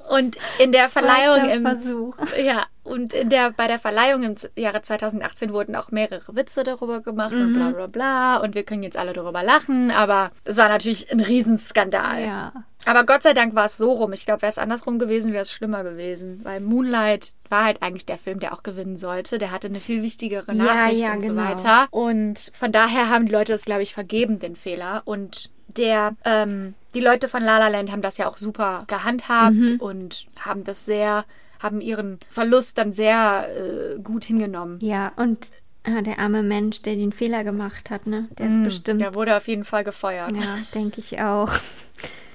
Und 0.09 0.37
in 0.59 0.71
der 0.71 0.87
Verleihung 0.87 1.49
im 1.49 1.63
Versuch. 1.63 2.15
ja 2.41 2.65
und 2.87 3.13
in 3.13 3.29
der, 3.29 3.51
bei 3.51 3.67
der 3.67 3.79
Verleihung 3.79 4.23
im 4.23 4.35
Jahre 4.55 4.81
2018 4.81 5.53
wurden 5.53 5.75
auch 5.75 5.91
mehrere 5.91 6.35
Witze 6.35 6.63
darüber 6.63 7.01
gemacht 7.01 7.33
und 7.33 7.53
bla 7.53 7.69
bla 7.71 7.87
bla. 7.87 8.37
Und 8.37 8.55
wir 8.55 8.63
können 8.63 8.83
jetzt 8.83 8.97
alle 8.97 9.13
darüber 9.13 9.43
lachen, 9.43 9.91
aber 9.91 10.29
es 10.45 10.57
war 10.57 10.69
natürlich 10.69 11.11
ein 11.11 11.19
Riesenskandal. 11.19 12.23
Ja. 12.23 12.51
Aber 12.85 13.03
Gott 13.05 13.23
sei 13.23 13.33
Dank 13.33 13.53
war 13.55 13.65
es 13.65 13.77
so 13.77 13.91
rum. 13.91 14.13
Ich 14.13 14.25
glaube, 14.25 14.43
wäre 14.43 14.51
es 14.51 14.57
andersrum 14.57 14.97
gewesen, 14.99 15.33
wäre 15.33 15.41
es 15.43 15.51
schlimmer 15.51 15.83
gewesen. 15.83 16.39
Weil 16.43 16.61
Moonlight 16.61 17.33
war 17.49 17.65
halt 17.65 17.81
eigentlich 17.81 18.05
der 18.05 18.17
Film, 18.17 18.39
der 18.39 18.53
auch 18.53 18.63
gewinnen 18.63 18.97
sollte. 18.97 19.39
Der 19.39 19.51
hatte 19.51 19.67
eine 19.67 19.81
viel 19.81 20.01
wichtigere 20.03 20.53
Ja, 20.53 20.63
Nachricht 20.63 21.03
ja, 21.03 21.13
und 21.13 21.21
so 21.21 21.29
genau. 21.29 21.43
weiter. 21.43 21.87
Und 21.91 22.51
von 22.53 22.71
daher 22.71 23.09
haben 23.09 23.25
die 23.25 23.31
Leute 23.31 23.51
das, 23.51 23.65
glaube 23.65 23.83
ich, 23.83 23.93
vergeben, 23.93 24.39
den 24.39 24.55
Fehler. 24.55 25.01
Und 25.05 25.49
der, 25.67 26.15
ähm, 26.23 26.75
die 26.95 27.01
Leute 27.01 27.27
von 27.27 27.43
La 27.43 27.57
La 27.57 27.67
Land 27.67 27.91
haben 27.91 28.01
das 28.01 28.17
ja 28.17 28.27
auch 28.27 28.37
super 28.37 28.85
gehandhabt 28.87 29.53
Mhm. 29.55 29.77
und 29.81 30.25
haben 30.39 30.63
das 30.63 30.85
sehr, 30.85 31.25
haben 31.61 31.81
ihren 31.81 32.19
Verlust 32.29 32.77
dann 32.77 32.91
sehr 32.91 33.47
äh, 33.49 33.99
gut 33.99 34.25
hingenommen. 34.25 34.79
Ja, 34.81 35.11
und 35.15 35.51
ah, 35.83 36.01
der 36.01 36.19
arme 36.19 36.43
Mensch, 36.43 36.81
der 36.81 36.95
den 36.95 37.11
Fehler 37.11 37.43
gemacht 37.43 37.89
hat, 37.89 38.07
ne? 38.07 38.27
Der 38.37 38.47
ist 38.47 38.63
bestimmt. 38.63 39.01
Der 39.01 39.15
wurde 39.15 39.35
auf 39.37 39.47
jeden 39.47 39.63
Fall 39.65 39.83
gefeuert. 39.83 40.31
Ja, 40.31 40.57
denke 40.73 40.99
ich 40.99 41.19
auch. 41.21 41.51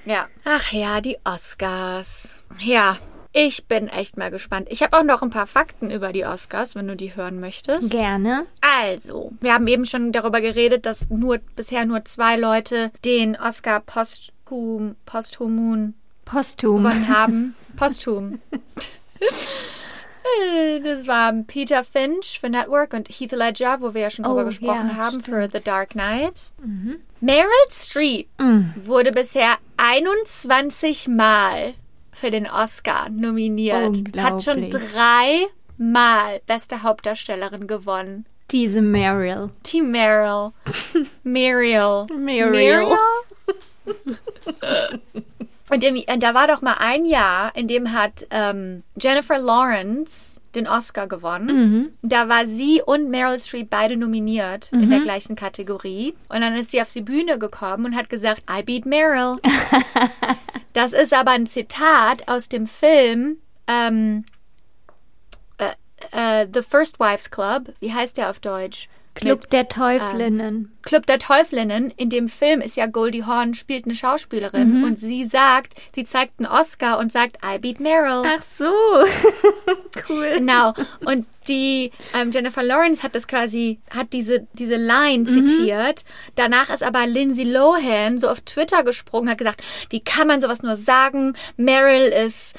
Ja. 0.05 0.27
Ach 0.45 0.73
ja, 0.73 1.01
die 1.01 1.17
Oscars. 1.25 2.41
Ja, 2.59 2.97
ich 3.35 3.67
bin 3.67 3.89
echt 3.89 4.19
mal 4.19 4.31
gespannt. 4.31 4.69
Ich 4.71 4.83
habe 4.83 4.99
auch 4.99 5.05
noch 5.05 5.23
ein 5.23 5.31
paar 5.31 5.47
Fakten 5.47 5.91
über 5.91 6.13
die 6.13 6.27
Oscars, 6.27 6.75
wenn 6.75 6.87
du 6.89 6.97
die 6.97 7.17
hören 7.17 7.41
möchtest. 7.41 7.91
Gerne. 7.91 8.47
Also, 8.61 9.33
wir 9.41 9.55
haben 9.55 9.67
eben 9.69 9.87
schon 9.87 10.13
darüber 10.13 10.41
geredet, 10.41 10.85
dass 10.85 11.09
nur 11.09 11.39
bisher 11.57 11.87
nur 11.87 12.05
zwei 12.05 12.37
Leute 12.37 12.91
den 13.05 13.37
Oscar 13.37 13.81
posthum, 13.81 14.97
posthumun 15.07 15.95
Posthum. 16.27 16.85
gewonnen 16.85 17.09
haben. 17.09 17.55
Posthum. 17.77 18.41
Das 20.85 21.07
waren 21.09 21.47
Peter 21.47 21.83
Finch 21.83 22.39
für 22.41 22.49
Network 22.49 22.95
und 22.95 23.09
Heath 23.09 23.33
Ledger, 23.33 23.81
wo 23.81 23.93
wir 23.93 24.03
ja 24.03 24.11
schon 24.11 24.25
drüber 24.25 24.43
Oh, 24.43 24.47
gesprochen 24.47 24.91
ja, 24.91 24.97
haben, 24.97 25.21
für 25.21 25.43
stimmt. 25.43 25.53
The 25.55 25.61
Dark 25.65 25.91
Knight. 25.91 26.53
Meryl 27.21 27.49
Streep 27.71 28.29
Mm. 28.39 28.61
wurde 28.85 29.11
bisher 29.11 29.57
21 29.79 31.09
Mal 31.09 31.75
für 32.13 32.31
den 32.31 32.49
Oscar 32.49 33.09
nominiert. 33.11 33.97
Hat 34.17 34.43
schon 34.45 34.63
Unglaublich. 34.63 34.93
drei 34.93 35.47
Mal 35.77 36.41
beste 36.47 36.83
Hauptdarstellerin 36.85 37.67
gewonnen. 37.67 38.25
Diese 38.53 38.81
Meryl. 38.81 39.51
Team 39.65 39.91
Meryl. 39.91 40.53
Muriel. 41.25 42.07
Muriel. 42.17 42.87
Und, 45.73 45.83
im, 45.85 45.97
und 45.97 46.23
da 46.23 46.35
war 46.35 46.47
doch 46.47 46.61
mal 46.61 46.77
ein 46.79 47.07
Jahr, 47.07 47.57
in 47.57 47.67
dem 47.67 47.93
hat 47.93 48.27
ähm, 48.31 48.83
Jennifer 49.01 49.39
Lawrence 49.39 50.39
den 50.55 50.69
Oscar 50.69 51.07
gewonnen. 51.07 51.97
Da 52.03 52.29
war 52.29 52.45
sie 52.45 52.83
und 52.85 53.09
Meryl 53.09 53.39
Streep 53.39 53.71
beide 53.71 53.97
nominiert 53.97 54.71
in 54.71 54.91
der 54.91 55.01
gleichen 55.01 55.35
Kategorie. 55.35 56.13
Und 56.29 56.43
dann 56.43 56.55
ist 56.57 56.73
sie 56.73 56.83
auf 56.83 56.93
die 56.93 57.01
Bühne 57.01 57.39
gekommen 57.39 57.87
und 57.87 57.97
hat 57.97 58.11
gesagt, 58.11 58.43
I 58.51 58.63
beat 58.63 58.85
Meryl. 58.85 59.39
das 60.75 60.93
ist 60.93 61.15
aber 61.15 61.31
ein 61.31 61.47
Zitat 61.47 62.29
aus 62.29 62.51
dem 62.51 62.67
Film 62.67 63.39
ähm, 63.67 64.27
äh, 65.57 66.43
äh, 66.43 66.47
The 66.53 66.61
First 66.61 67.01
Wives 67.01 67.31
Club. 67.31 67.73
Wie 67.81 67.95
heißt 67.95 68.19
der 68.19 68.29
auf 68.29 68.41
Deutsch? 68.41 68.91
Club 69.15 69.51
der 69.51 69.69
Teuflinnen. 69.69 70.73
Club 70.83 71.07
der 71.07 71.19
Teuflinnen. 71.19 71.93
In 71.97 72.11
dem 72.11 72.29
Film 72.29 72.61
ist 72.61 72.77
ja 72.77 72.87
Goldie 72.87 73.25
Hawn 73.25 73.55
spielt 73.55 73.85
eine 73.85 73.95
Schauspielerin 73.95 74.85
und 74.85 74.99
sie 74.99 75.25
sagt, 75.25 75.75
sie 75.95 76.05
zeigt 76.05 76.41
einen 76.41 76.49
Oscar 76.49 76.99
und 76.99 77.13
sagt, 77.13 77.39
I 77.45 77.59
beat 77.59 77.79
Meryl. 77.79 78.25
Ach 78.27 78.43
so. 78.59 78.65
cool. 80.09 80.31
Genau. 80.39 80.73
Und 81.05 81.27
die 81.49 81.93
ähm, 82.15 82.31
Jennifer 82.31 82.63
Lawrence 82.63 83.03
hat 83.03 83.15
das 83.15 83.27
quasi, 83.27 83.81
hat 83.91 84.13
diese, 84.13 84.47
diese 84.55 84.77
Line 84.77 85.25
zitiert. 85.25 86.05
Danach 86.37 86.71
ist 86.71 86.83
aber 86.83 87.07
Lindsay 87.07 87.45
Lohan 87.45 88.19
so 88.19 88.29
auf 88.29 88.41
Twitter 88.43 88.85
gesprungen, 88.85 89.29
hat 89.29 89.39
gesagt, 89.39 89.63
wie 89.91 90.01
kann 90.01 90.29
man 90.29 90.41
sowas 90.41 90.63
nur 90.63 90.77
sagen? 90.77 91.35
Meryl 91.57 92.13
ist, 92.27 92.55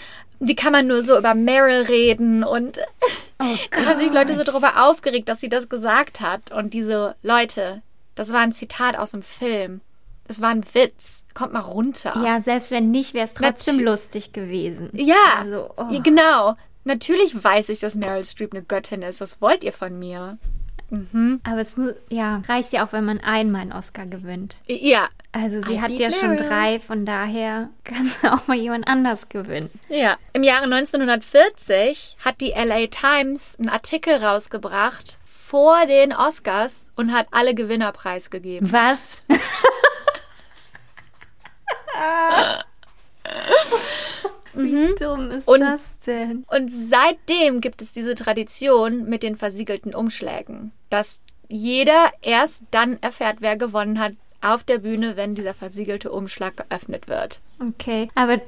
wie 0.47 0.55
kann 0.55 0.71
man 0.71 0.87
nur 0.87 1.01
so 1.01 1.17
über 1.17 1.33
Meryl 1.35 1.83
reden? 1.83 2.43
Und 2.43 2.77
da 3.37 3.85
haben 3.85 3.99
sich 3.99 4.11
Leute 4.11 4.35
so 4.35 4.43
darüber 4.43 4.85
aufgeregt, 4.87 5.29
dass 5.29 5.39
sie 5.39 5.49
das 5.49 5.69
gesagt 5.69 6.19
hat. 6.21 6.51
Und 6.51 6.73
diese 6.73 7.15
Leute, 7.23 7.81
das 8.15 8.31
war 8.33 8.39
ein 8.39 8.53
Zitat 8.53 8.97
aus 8.97 9.11
dem 9.11 9.23
Film. 9.23 9.81
Das 10.27 10.41
war 10.41 10.49
ein 10.49 10.63
Witz. 10.73 11.23
Kommt 11.33 11.53
mal 11.53 11.59
runter. 11.59 12.13
Ja, 12.23 12.41
selbst 12.41 12.71
wenn 12.71 12.91
nicht, 12.91 13.13
wäre 13.13 13.27
es 13.27 13.33
trotzdem 13.33 13.77
Natu- 13.79 13.83
lustig 13.83 14.33
gewesen. 14.33 14.89
Ja, 14.93 15.15
Also, 15.39 15.69
oh. 15.77 15.87
ja, 15.89 15.99
genau. 16.01 16.55
Natürlich 16.85 17.43
weiß 17.43 17.69
ich, 17.69 17.79
dass 17.79 17.95
Meryl 17.95 18.23
Streep 18.25 18.53
eine 18.53 18.63
Göttin 18.63 19.01
ist. 19.01 19.21
Was 19.21 19.41
wollt 19.41 19.63
ihr 19.63 19.73
von 19.73 19.97
mir? 19.97 20.37
Aber 21.43 21.61
es 21.61 21.75
muss, 21.75 21.93
ja, 22.09 22.41
reicht 22.47 22.71
ja 22.71 22.85
auch, 22.85 22.93
wenn 22.93 23.05
man 23.05 23.19
einmal 23.19 23.61
einen 23.61 23.73
Oscar 23.73 24.05
gewinnt. 24.05 24.61
Ja, 24.67 25.07
Also 25.31 25.61
sie 25.63 25.73
I 25.75 25.81
hat 25.81 25.89
ja 25.91 26.11
schon 26.11 26.31
Meryl. 26.35 26.47
drei, 26.47 26.79
von 26.79 27.05
daher 27.05 27.69
kann 27.83 28.07
sie 28.09 28.31
auch 28.31 28.45
mal 28.47 28.57
jemand 28.57 28.87
anders 28.87 29.27
gewinnen. 29.29 29.69
ja. 29.89 30.17
Im 30.33 30.43
Jahre 30.43 30.63
1940 30.65 32.17
hat 32.23 32.41
die 32.41 32.51
LA 32.51 32.87
Times 32.87 33.57
einen 33.59 33.69
Artikel 33.69 34.13
rausgebracht 34.23 35.17
vor 35.23 35.85
den 35.87 36.13
Oscars 36.13 36.91
und 36.95 37.11
hat 37.11 37.27
alle 37.31 37.55
Gewinner 37.55 37.91
preisgegeben. 37.91 38.71
Was? 38.71 38.99
Wie 44.53 44.93
dumm 44.99 45.31
ist 45.31 45.47
Und- 45.47 45.61
das 45.61 45.81
denn? 46.05 46.45
Und 46.47 46.69
seitdem 46.71 47.61
gibt 47.61 47.81
es 47.81 47.91
diese 47.91 48.15
Tradition 48.15 49.05
mit 49.05 49.23
den 49.23 49.35
versiegelten 49.35 49.95
Umschlägen, 49.95 50.71
dass 50.89 51.21
jeder 51.49 52.09
erst 52.21 52.63
dann 52.71 52.97
erfährt, 53.01 53.37
wer 53.39 53.57
gewonnen 53.57 53.99
hat, 53.99 54.13
auf 54.43 54.63
der 54.63 54.79
Bühne, 54.79 55.15
wenn 55.15 55.35
dieser 55.35 55.53
versiegelte 55.53 56.11
Umschlag 56.11 56.57
geöffnet 56.57 57.07
wird. 57.07 57.39
Okay, 57.61 58.09
aber 58.13 58.41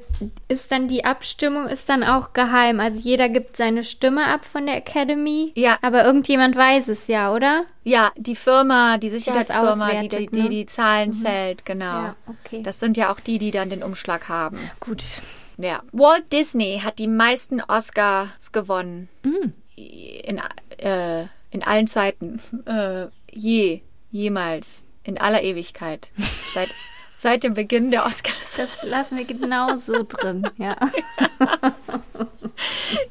ist 0.48 0.70
dann 0.70 0.88
die 0.88 1.06
Abstimmung 1.06 1.66
ist 1.68 1.88
dann 1.88 2.04
auch 2.04 2.34
geheim? 2.34 2.80
Also 2.80 3.00
jeder 3.00 3.30
gibt 3.30 3.56
seine 3.56 3.82
Stimme 3.82 4.26
ab 4.26 4.44
von 4.44 4.66
der 4.66 4.76
Academy? 4.76 5.52
Ja. 5.54 5.78
Aber 5.80 6.04
irgendjemand 6.04 6.54
weiß 6.54 6.88
es 6.88 7.06
ja, 7.06 7.32
oder? 7.32 7.64
Ja, 7.84 8.10
die 8.16 8.36
Firma, 8.36 8.98
die 8.98 9.08
Sicherheitsfirma, 9.08 9.94
die 9.94 10.08
die, 10.08 10.26
die, 10.26 10.42
ne? 10.42 10.48
die 10.50 10.66
Zahlen 10.66 11.14
zählt, 11.14 11.64
genau. 11.64 11.84
Ja, 11.84 12.16
okay. 12.26 12.62
Das 12.62 12.78
sind 12.78 12.98
ja 12.98 13.10
auch 13.10 13.20
die, 13.20 13.38
die 13.38 13.50
dann 13.50 13.70
den 13.70 13.82
Umschlag 13.82 14.28
haben. 14.28 14.58
Gut. 14.80 15.02
Ja. 15.58 15.82
Walt 15.92 16.32
Disney 16.32 16.80
hat 16.84 16.98
die 16.98 17.08
meisten 17.08 17.60
Oscars 17.62 18.52
gewonnen. 18.52 19.08
Mm. 19.22 19.52
In, 19.76 20.40
äh, 20.78 21.22
in 21.50 21.62
allen 21.62 21.86
Zeiten. 21.86 22.40
Äh, 22.66 23.06
je, 23.30 23.80
jemals. 24.10 24.84
In 25.04 25.18
aller 25.18 25.42
Ewigkeit. 25.42 26.08
Seit, 26.54 26.70
seit 27.16 27.42
dem 27.42 27.54
Beginn 27.54 27.90
der 27.90 28.06
Oscars. 28.06 28.56
Das 28.56 28.82
lassen 28.82 29.16
wir 29.16 29.24
genau 29.24 29.76
so 29.78 30.04
drin, 30.08 30.48
ja. 30.58 30.76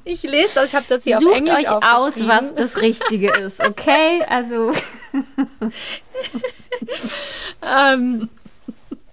Ich 0.03 0.23
lese 0.23 0.49
das, 0.55 0.69
ich 0.69 0.75
habe 0.75 0.87
das 0.89 1.03
hier 1.03 1.17
auf 1.17 1.23
Sucht 1.23 1.35
Englisch 1.35 1.69
euch 1.69 1.83
aus, 1.83 2.27
was 2.27 2.55
das 2.55 2.81
Richtige 2.81 3.29
ist, 3.29 3.59
okay? 3.59 4.23
Also, 4.27 4.71
Ähm, 7.61 8.29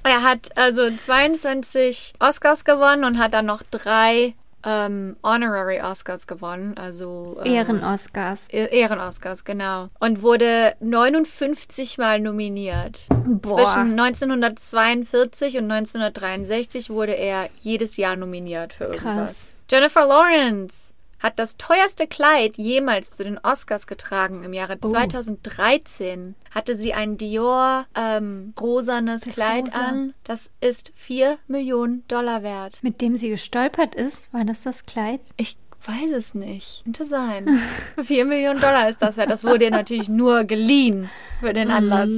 er 0.05 0.23
hat 0.23 0.57
also 0.57 0.91
22 0.91 2.15
Oscars 2.19 2.65
gewonnen 2.65 3.05
und 3.05 3.19
hat 3.19 3.33
dann 3.35 3.47
noch 3.47 3.63
drei 3.71 4.35
ähm, 4.65 5.17
Honorary 5.23 5.81
Oscars 5.81 6.27
gewonnen, 6.27 6.77
also 6.79 7.41
äh, 7.45 7.53
Ehren-Oscars. 7.53 8.41
E- 8.53 8.67
Ehren-Oscars, 8.67 9.45
genau. 9.45 9.89
Und 9.99 10.23
wurde 10.23 10.75
59 10.81 11.99
Mal 11.99 12.21
nominiert. 12.21 13.07
Boah. 13.25 13.57
Zwischen 13.59 13.99
1942 13.99 15.59
und 15.59 15.71
1963 15.71 16.91
wurde 16.91 17.13
er 17.13 17.49
jedes 17.61 17.97
Jahr 17.97 18.17
nominiert 18.17 18.75
für 18.75 18.85
irgendwas. 18.85 19.15
Krass. 19.15 19.55
Jennifer 19.71 20.07
Lawrence 20.07 20.91
hat 21.23 21.39
das 21.39 21.57
teuerste 21.57 22.07
Kleid 22.07 22.57
jemals 22.59 23.12
zu 23.12 23.23
den 23.25 23.39
Oscars 23.39 23.87
getragen. 23.87 24.43
Im 24.43 24.53
Jahre 24.53 24.77
Oh. 24.83 24.89
2013 24.89 26.35
hatte 26.51 26.77
sie 26.77 26.93
ein 26.95 27.16
Dior 27.16 27.87
ähm, 27.95 28.55
rosanes 28.61 29.23
Das 29.23 29.35
Kleid 29.35 29.64
rosa. 29.66 29.77
an. 29.79 30.14
Das 30.25 30.53
ist 30.61 30.93
4 30.95 31.39
Millionen 31.47 32.07
Dollar 32.09 32.43
wert. 32.43 32.83
Mit 32.83 33.01
dem 33.01 33.16
sie 33.16 33.29
gestolpert 33.31 33.95
ist, 33.95 34.33
war 34.33 34.45
das 34.45 34.62
das 34.62 34.85
Kleid? 34.85 35.20
Ich 35.37 35.57
weiß 35.87 36.12
es 36.16 36.35
nicht. 36.35 36.83
Könnte 36.85 37.05
sein. 37.05 37.59
4 38.03 38.25
Millionen 38.25 38.61
Dollar 38.61 38.89
ist 38.89 39.01
das 39.03 39.16
wert. 39.16 39.31
Das 39.31 39.45
wurde 39.45 39.64
ihr 39.64 39.70
natürlich 39.70 40.09
nur 40.09 40.45
geliehen 40.45 41.09
für 41.41 41.53
den 41.53 41.70
Anlass. 41.70 42.11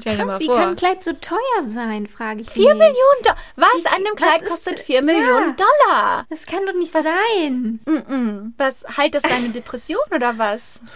Stell 0.00 0.16
dir 0.16 0.24
mal 0.24 0.38
wie 0.40 0.46
vor. 0.46 0.56
kann 0.56 0.68
ein 0.70 0.76
Kleid 0.76 1.04
so 1.04 1.12
teuer 1.12 1.38
sein, 1.68 2.06
frage 2.06 2.42
ich 2.42 2.50
4 2.50 2.62
mich. 2.74 2.78
Millionen 2.78 3.22
Dollar. 3.22 3.36
Was 3.56 3.86
an 3.86 3.98
dem 4.04 4.12
was 4.12 4.16
Kleid 4.16 4.44
kostet 4.46 4.80
4 4.80 4.96
ja. 4.96 5.02
Millionen 5.02 5.56
Dollar? 5.56 6.26
Das 6.30 6.46
kann 6.46 6.66
doch 6.66 6.74
nicht 6.74 6.92
sein. 6.92 7.80
Mm-mm. 7.86 8.52
Was, 8.58 8.84
heilt 8.96 9.14
das 9.14 9.22
deine 9.22 9.50
Depression 9.50 9.98
oder 10.14 10.38
was? 10.38 10.80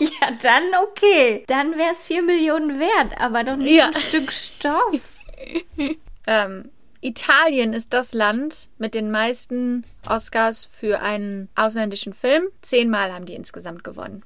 Ja, 0.00 0.30
dann 0.42 0.62
okay. 0.82 1.44
Dann 1.46 1.76
wäre 1.76 1.92
es 1.92 2.04
4 2.04 2.22
Millionen 2.22 2.80
wert, 2.80 3.20
aber 3.20 3.44
doch 3.44 3.56
nicht 3.56 3.76
Ja. 3.76 3.86
ein 3.88 3.94
Stück 4.00 4.32
Stoff. 4.32 5.00
Ähm, 6.26 6.70
Italien 7.00 7.72
ist 7.72 7.92
das 7.94 8.12
Land 8.12 8.68
mit 8.78 8.94
den 8.94 9.10
meisten 9.10 9.84
Oscars 10.06 10.68
für 10.70 11.00
einen 11.00 11.48
ausländischen 11.54 12.12
Film. 12.12 12.44
Zehnmal 12.60 13.12
haben 13.14 13.24
die 13.24 13.34
insgesamt 13.34 13.82
gewonnen. 13.84 14.22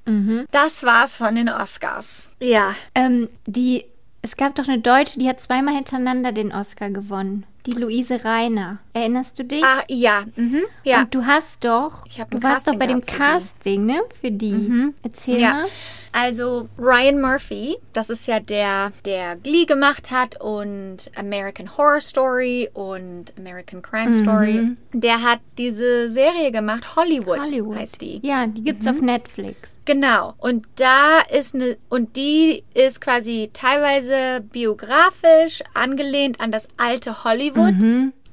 Das 0.51 0.83
war's 0.83 1.15
von 1.15 1.35
den 1.35 1.47
Oscars. 1.49 2.31
Ja. 2.39 2.75
Ähm, 2.93 3.29
die, 3.45 3.85
es 4.25 4.35
gab 4.37 4.55
doch 4.55 4.67
eine 4.67 4.79
Deutsche, 4.79 5.19
die 5.19 5.27
hat 5.29 5.39
zweimal 5.39 5.75
hintereinander 5.75 6.31
den 6.31 6.51
Oscar 6.51 6.89
gewonnen. 6.89 7.45
Die 7.65 7.71
Luise 7.71 8.23
Reiner. 8.23 8.77
Erinnerst 8.93 9.39
du 9.39 9.43
dich? 9.43 9.63
Ah, 9.63 9.81
ja. 9.87 10.23
Mhm. 10.35 10.61
Ja. 10.83 10.99
Und 11.01 11.15
du 11.15 11.25
hast 11.25 11.65
doch, 11.65 12.05
Ich 12.07 12.17
du 12.17 12.43
warst 12.43 12.67
doch 12.67 12.75
bei 12.75 12.85
dem. 12.85 12.97
Mhm. 12.97 13.05
Casting, 13.07 13.85
ne? 13.87 14.01
Für 14.21 14.29
die. 14.29 14.91
Erzähl 15.01 15.39
Ja, 15.41 15.51
mal. 15.53 15.65
also 16.11 16.69
Ryan 16.77 17.19
Murphy, 17.19 17.77
das 17.93 18.11
ist 18.11 18.27
ja 18.27 18.39
der, 18.39 18.91
der 19.05 19.35
Glee 19.37 19.65
gemacht 19.65 20.11
hat 20.11 20.39
und 20.43 20.97
American 21.17 21.75
Horror 21.75 22.01
Story 22.01 22.69
und 22.75 23.33
American 23.35 23.81
Crime 23.81 24.13
Story. 24.13 24.75
Der 24.93 25.23
hat 25.23 25.39
diese 25.57 26.11
Serie 26.11 26.51
gemacht, 26.51 26.95
Hollywood, 26.95 27.39
Hollywood. 27.47 27.77
heißt 27.77 27.99
die. 27.99 28.19
Ja, 28.21 28.45
die 28.45 28.63
gibt's 28.63 28.85
Mhm. 28.85 28.91
auf 28.91 29.01
Netflix. 29.01 29.57
Genau. 29.85 30.33
Und 30.37 30.65
da 30.75 31.19
ist 31.31 31.55
eine, 31.55 31.77
und 31.89 32.15
die 32.15 32.63
ist 32.73 33.01
quasi 33.01 33.51
teilweise 33.53 34.41
biografisch 34.41 35.61
angelehnt 35.73 36.41
an 36.41 36.51
das 36.51 36.67
alte 36.77 37.23
Hollywood. 37.23 37.75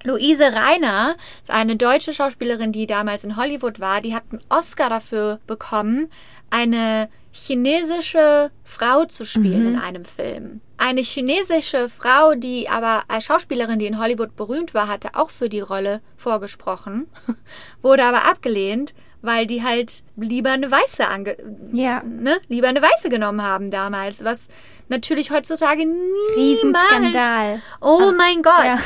Luise 0.05 0.53
Reiner 0.53 1.14
ist 1.42 1.50
eine 1.50 1.76
deutsche 1.76 2.12
Schauspielerin, 2.12 2.72
die 2.72 2.86
damals 2.86 3.22
in 3.22 3.36
Hollywood 3.36 3.78
war. 3.78 4.00
Die 4.00 4.14
hat 4.14 4.24
einen 4.30 4.42
Oscar 4.48 4.88
dafür 4.88 5.38
bekommen, 5.46 6.09
eine 6.50 7.09
chinesische 7.30 8.50
Frau 8.64 9.05
zu 9.05 9.24
spielen 9.24 9.66
in 9.66 9.78
einem 9.78 10.05
Film. 10.05 10.61
Eine 10.76 11.03
chinesische 11.03 11.88
Frau, 11.88 12.34
die 12.34 12.68
aber 12.68 13.05
als 13.09 13.24
Schauspielerin, 13.24 13.78
die 13.78 13.86
in 13.86 14.00
Hollywood 14.00 14.34
berühmt 14.36 14.74
war, 14.74 14.88
hatte 14.88 15.11
auch 15.14 15.30
für 15.30 15.48
die 15.48 15.61
Rolle 15.61 16.00
vorgesprochen, 16.16 17.07
wurde 17.82 18.05
aber 18.05 18.24
abgelehnt, 18.28 18.92
weil 19.23 19.47
die 19.47 19.62
halt 19.62 20.03
lieber 20.16 20.51
eine 20.51 20.70
Weiße 20.70 21.07
ange 21.09 21.37
Ja. 21.73 22.03
ne, 22.03 22.39
lieber 22.49 22.68
eine 22.68 22.83
Weiße 22.83 23.09
genommen 23.09 23.43
haben 23.43 23.70
damals, 23.70 24.25
was 24.25 24.49
natürlich 24.89 25.31
heutzutage 25.31 25.87
niemals. 25.87 26.37
Riesenskandal. 26.37 27.62
Oh 27.81 28.12
mein 28.16 28.43
Gott. 28.43 28.64
Ja. 28.64 28.77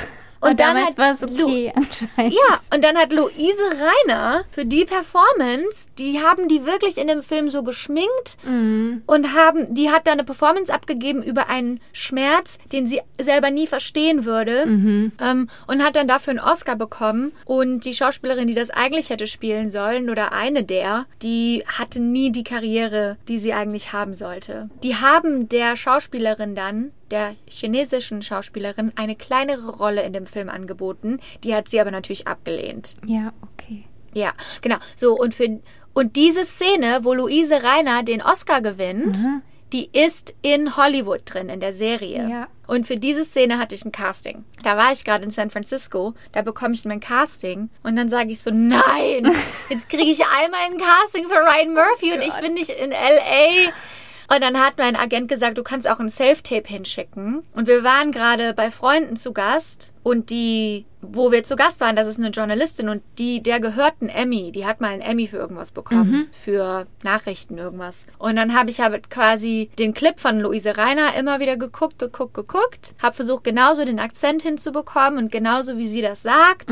Und 0.41 0.51
Und 0.51 0.61
dann 0.61 0.76
hat 0.76 0.99
war 0.99 1.12
es 1.14 1.20
Lu- 1.22 1.45
okay 1.47 1.72
anscheinend. 1.74 2.34
ja, 2.34 2.59
und 2.74 2.84
dann 2.84 2.97
hat 2.97 3.12
Luise 3.12 3.62
Reiner 4.07 4.45
für 4.51 4.64
die 4.66 4.84
Performance, 4.84 5.89
die 5.99 6.20
haben 6.20 6.49
die 6.49 6.64
wirklich 6.66 6.99
in 6.99 7.09
dem 7.09 7.22
Film 7.22 7.49
so 7.51 7.62
geschminkt 7.62 8.37
Mhm. 8.45 9.03
und 9.07 9.34
haben, 9.34 9.74
die 9.74 9.91
hat 9.91 10.07
da 10.07 10.12
eine 10.12 10.24
Performance 10.24 10.72
abgegeben 10.72 11.22
über 11.22 11.49
einen 11.49 11.80
Schmerz, 11.93 12.59
den 12.72 12.87
sie 12.87 13.01
selber 13.20 13.51
nie 13.51 13.66
verstehen 13.66 14.24
würde 14.24 14.66
Mhm. 14.66 15.12
ähm, 15.22 15.49
und 15.66 15.82
hat 15.82 15.97
dann 15.97 16.09
dafür 16.09 16.32
einen 16.32 16.41
Oscar 16.41 16.76
bekommen. 16.76 17.32
Und 17.45 17.84
die 17.84 17.95
Schauspielerin, 17.95 18.47
die 18.47 18.55
das 18.55 18.70
eigentlich 18.70 19.11
hätte 19.11 19.26
spielen 19.26 19.70
sollen 19.70 20.11
oder 20.11 20.32
eine 20.32 20.64
der, 20.64 21.07
die 21.22 21.64
hatte 21.66 22.01
nie 22.01 22.30
die 22.30 22.45
Karriere, 22.45 23.16
die 23.28 23.39
sie 23.39 23.53
eigentlich 23.53 23.93
haben 23.93 24.14
sollte. 24.14 24.68
Die 24.82 24.97
haben 24.97 25.49
der 25.49 25.76
Schauspielerin 25.76 26.55
dann 26.55 26.93
der 27.11 27.34
chinesischen 27.48 28.22
Schauspielerin 28.22 28.92
eine 28.96 29.16
kleinere 29.16 29.76
Rolle 29.76 30.02
in 30.02 30.12
dem 30.12 30.26
Film 30.26 30.48
angeboten. 30.48 31.20
Die 31.44 31.54
hat 31.54 31.68
sie 31.68 31.80
aber 31.80 31.90
natürlich 31.90 32.26
abgelehnt. 32.26 32.96
Ja, 33.07 33.32
okay. 33.42 33.84
Ja, 34.14 34.32
genau. 34.62 34.76
So, 34.96 35.14
und 35.14 35.34
für 35.34 35.61
und 35.92 36.16
diese 36.16 36.44
Szene, 36.44 37.00
wo 37.02 37.14
Luise 37.14 37.62
Reiner 37.62 38.02
den 38.02 38.20
Oscar 38.20 38.61
gewinnt, 38.61 39.16
die 39.72 39.88
ist 39.92 40.34
in 40.42 40.76
Hollywood 40.76 41.22
drin, 41.24 41.48
in 41.48 41.61
der 41.61 41.72
Serie. 41.72 42.28
Ja. 42.28 42.48
Und 42.66 42.86
für 42.86 42.96
diese 42.96 43.24
Szene 43.24 43.59
hatte 43.59 43.74
ich 43.74 43.84
ein 43.84 43.92
Casting. 43.92 44.44
Da 44.62 44.76
war 44.76 44.92
ich 44.92 45.04
gerade 45.04 45.24
in 45.24 45.30
San 45.30 45.50
Francisco, 45.50 46.14
da 46.32 46.42
bekomme 46.42 46.74
ich 46.74 46.84
mein 46.84 47.00
Casting 47.00 47.70
und 47.82 47.96
dann 47.96 48.09
sage 48.09 48.30
ich 48.30 48.40
so, 48.40 48.50
nein, 48.50 49.32
jetzt 49.70 49.88
kriege 49.88 50.11
ich 50.11 50.20
einmal 50.42 50.61
ein 50.66 50.78
Casting 50.78 51.28
für 51.28 51.34
Ryan 51.34 51.74
Murphy 51.74 52.12
und 52.12 52.22
ich 52.22 52.34
bin 52.40 52.54
nicht 52.54 52.70
in 52.70 52.90
LA. 52.90 53.72
Und 54.33 54.43
dann 54.43 54.61
hat 54.61 54.79
mein 54.79 54.97
Agent 54.97 55.29
gesagt, 55.29 55.59
du 55.59 55.62
kannst 55.62 55.89
auch 55.89 56.01
ein 56.01 56.11
Self-Tape 56.11 56.68
hinschicken. 56.68 57.43
Und 57.55 57.68
wir 57.68 57.85
waren 57.85 58.12
gerade 58.12 58.55
bei 58.55 58.70
Freunden 58.70 59.16
zu 59.16 59.33
Gast 59.33 59.93
und 60.03 60.31
die, 60.31 60.87
wo 61.01 61.33
wir 61.33 61.45
zu 61.45 61.57
Gast 61.57 61.81
waren, 61.81 61.97
das 61.97 62.07
ist 62.09 62.18
eine 62.18 62.31
Journalistin 62.31 62.89
und 62.89 63.03
die, 63.18 63.43
der 63.43 63.61
gehört 63.61 64.01
ein 64.01 64.09
Emmy. 64.09 64.53
Die 64.53 64.66
hat 64.66 64.81
mal 64.81 64.91
einen 64.91 65.03
Emmy 65.03 65.27
für 65.27 65.37
irgendwas 65.37 65.70
bekommen, 65.70 66.29
für 66.33 66.87
Nachrichten 67.03 67.59
irgendwas. 67.59 68.07
Und 68.18 68.37
dann 68.37 68.55
habe 68.55 68.70
ich 68.70 68.81
halt 68.81 69.11
quasi 69.11 69.70
den 69.79 69.95
Clip 69.95 70.18
von 70.18 70.41
Luise 70.41 70.77
Reiner 70.77 71.14
immer 71.18 71.41
wieder 71.41 71.57
geguckt, 71.57 71.99
geguckt, 71.99 72.35
geguckt. 72.35 72.95
Habe 73.03 73.16
versucht, 73.16 73.45
genauso 73.45 73.85
den 73.85 73.99
Akzent 73.99 74.43
hinzubekommen 74.43 75.18
und 75.18 75.33
genauso 75.33 75.77
wie 75.79 75.89
sie 75.89 76.03
das 76.03 76.22
sagt. 76.22 76.70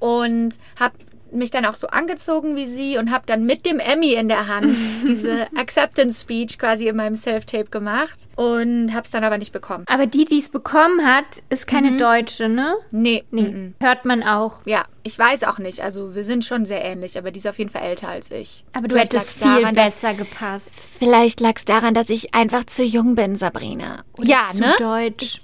Und 0.00 0.58
habe 0.78 0.94
mich 1.36 1.50
dann 1.50 1.64
auch 1.66 1.74
so 1.74 1.86
angezogen 1.88 2.56
wie 2.56 2.66
sie 2.66 2.98
und 2.98 3.10
habe 3.12 3.24
dann 3.26 3.44
mit 3.44 3.66
dem 3.66 3.78
Emmy 3.78 4.14
in 4.14 4.28
der 4.28 4.48
Hand 4.48 4.76
diese 5.06 5.46
Acceptance 5.56 6.20
Speech 6.22 6.58
quasi 6.58 6.88
in 6.88 6.96
meinem 6.96 7.14
Self-Tape 7.14 7.66
gemacht 7.70 8.28
und 8.36 8.92
habe 8.94 9.02
es 9.04 9.10
dann 9.10 9.24
aber 9.24 9.38
nicht 9.38 9.52
bekommen. 9.52 9.84
Aber 9.88 10.06
die, 10.06 10.24
die 10.24 10.40
es 10.40 10.48
bekommen 10.48 11.04
hat, 11.06 11.24
ist 11.48 11.66
keine 11.66 11.96
Deutsche, 11.96 12.48
ne? 12.48 12.74
Nee, 12.92 13.24
Nee, 13.30 13.42
mhm. 13.42 13.74
hört 13.80 14.04
man 14.04 14.22
auch. 14.22 14.60
Ja, 14.64 14.84
ich 15.02 15.18
weiß 15.18 15.44
auch 15.44 15.58
nicht. 15.58 15.80
Also 15.80 16.14
wir 16.14 16.24
sind 16.24 16.44
schon 16.44 16.64
sehr 16.66 16.84
ähnlich, 16.84 17.16
aber 17.18 17.30
die 17.30 17.38
ist 17.38 17.46
auf 17.46 17.58
jeden 17.58 17.70
Fall 17.70 17.82
älter 17.82 18.08
als 18.08 18.30
ich. 18.30 18.64
Aber 18.72 18.88
du 18.88 18.94
Vielleicht 18.94 19.14
hättest 19.14 19.42
viel 19.42 19.60
daran, 19.62 19.74
dass- 19.74 19.94
besser 19.94 20.14
gepasst. 20.14 20.70
Vielleicht 20.98 21.40
lag 21.40 21.52
es 21.56 21.64
daran, 21.64 21.94
dass 21.94 22.10
ich 22.10 22.34
einfach 22.34 22.64
zu 22.64 22.82
jung 22.82 23.14
bin, 23.14 23.36
Sabrina. 23.36 24.04
ja, 24.18 24.48
zu 24.52 24.60
ne? 24.60 24.74
deutsch. 24.78 25.40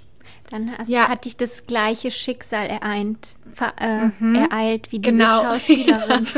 Dann 0.53 0.77
hast, 0.77 0.87
Ja. 0.87 1.07
hat 1.09 1.25
dich 1.25 1.35
das 1.35 1.65
gleiche 1.65 2.11
Schicksal 2.11 2.67
ereint, 2.67 3.37
ver, 3.51 3.73
äh, 3.81 4.11
ereilt 4.37 4.91
wie 4.91 4.99
diese 4.99 5.11
Genau. 5.17 5.41
Schauspielerin. 5.55 6.27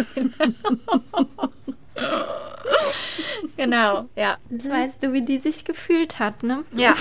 Genau, 3.57 4.09
ja. 4.15 4.37
Jetzt 4.49 4.69
weißt 4.69 5.03
du, 5.03 5.13
wie 5.13 5.21
die 5.21 5.39
sich 5.39 5.63
gefühlt 5.65 6.19
hat, 6.19 6.43
ne? 6.43 6.65
Ja. 6.73 6.93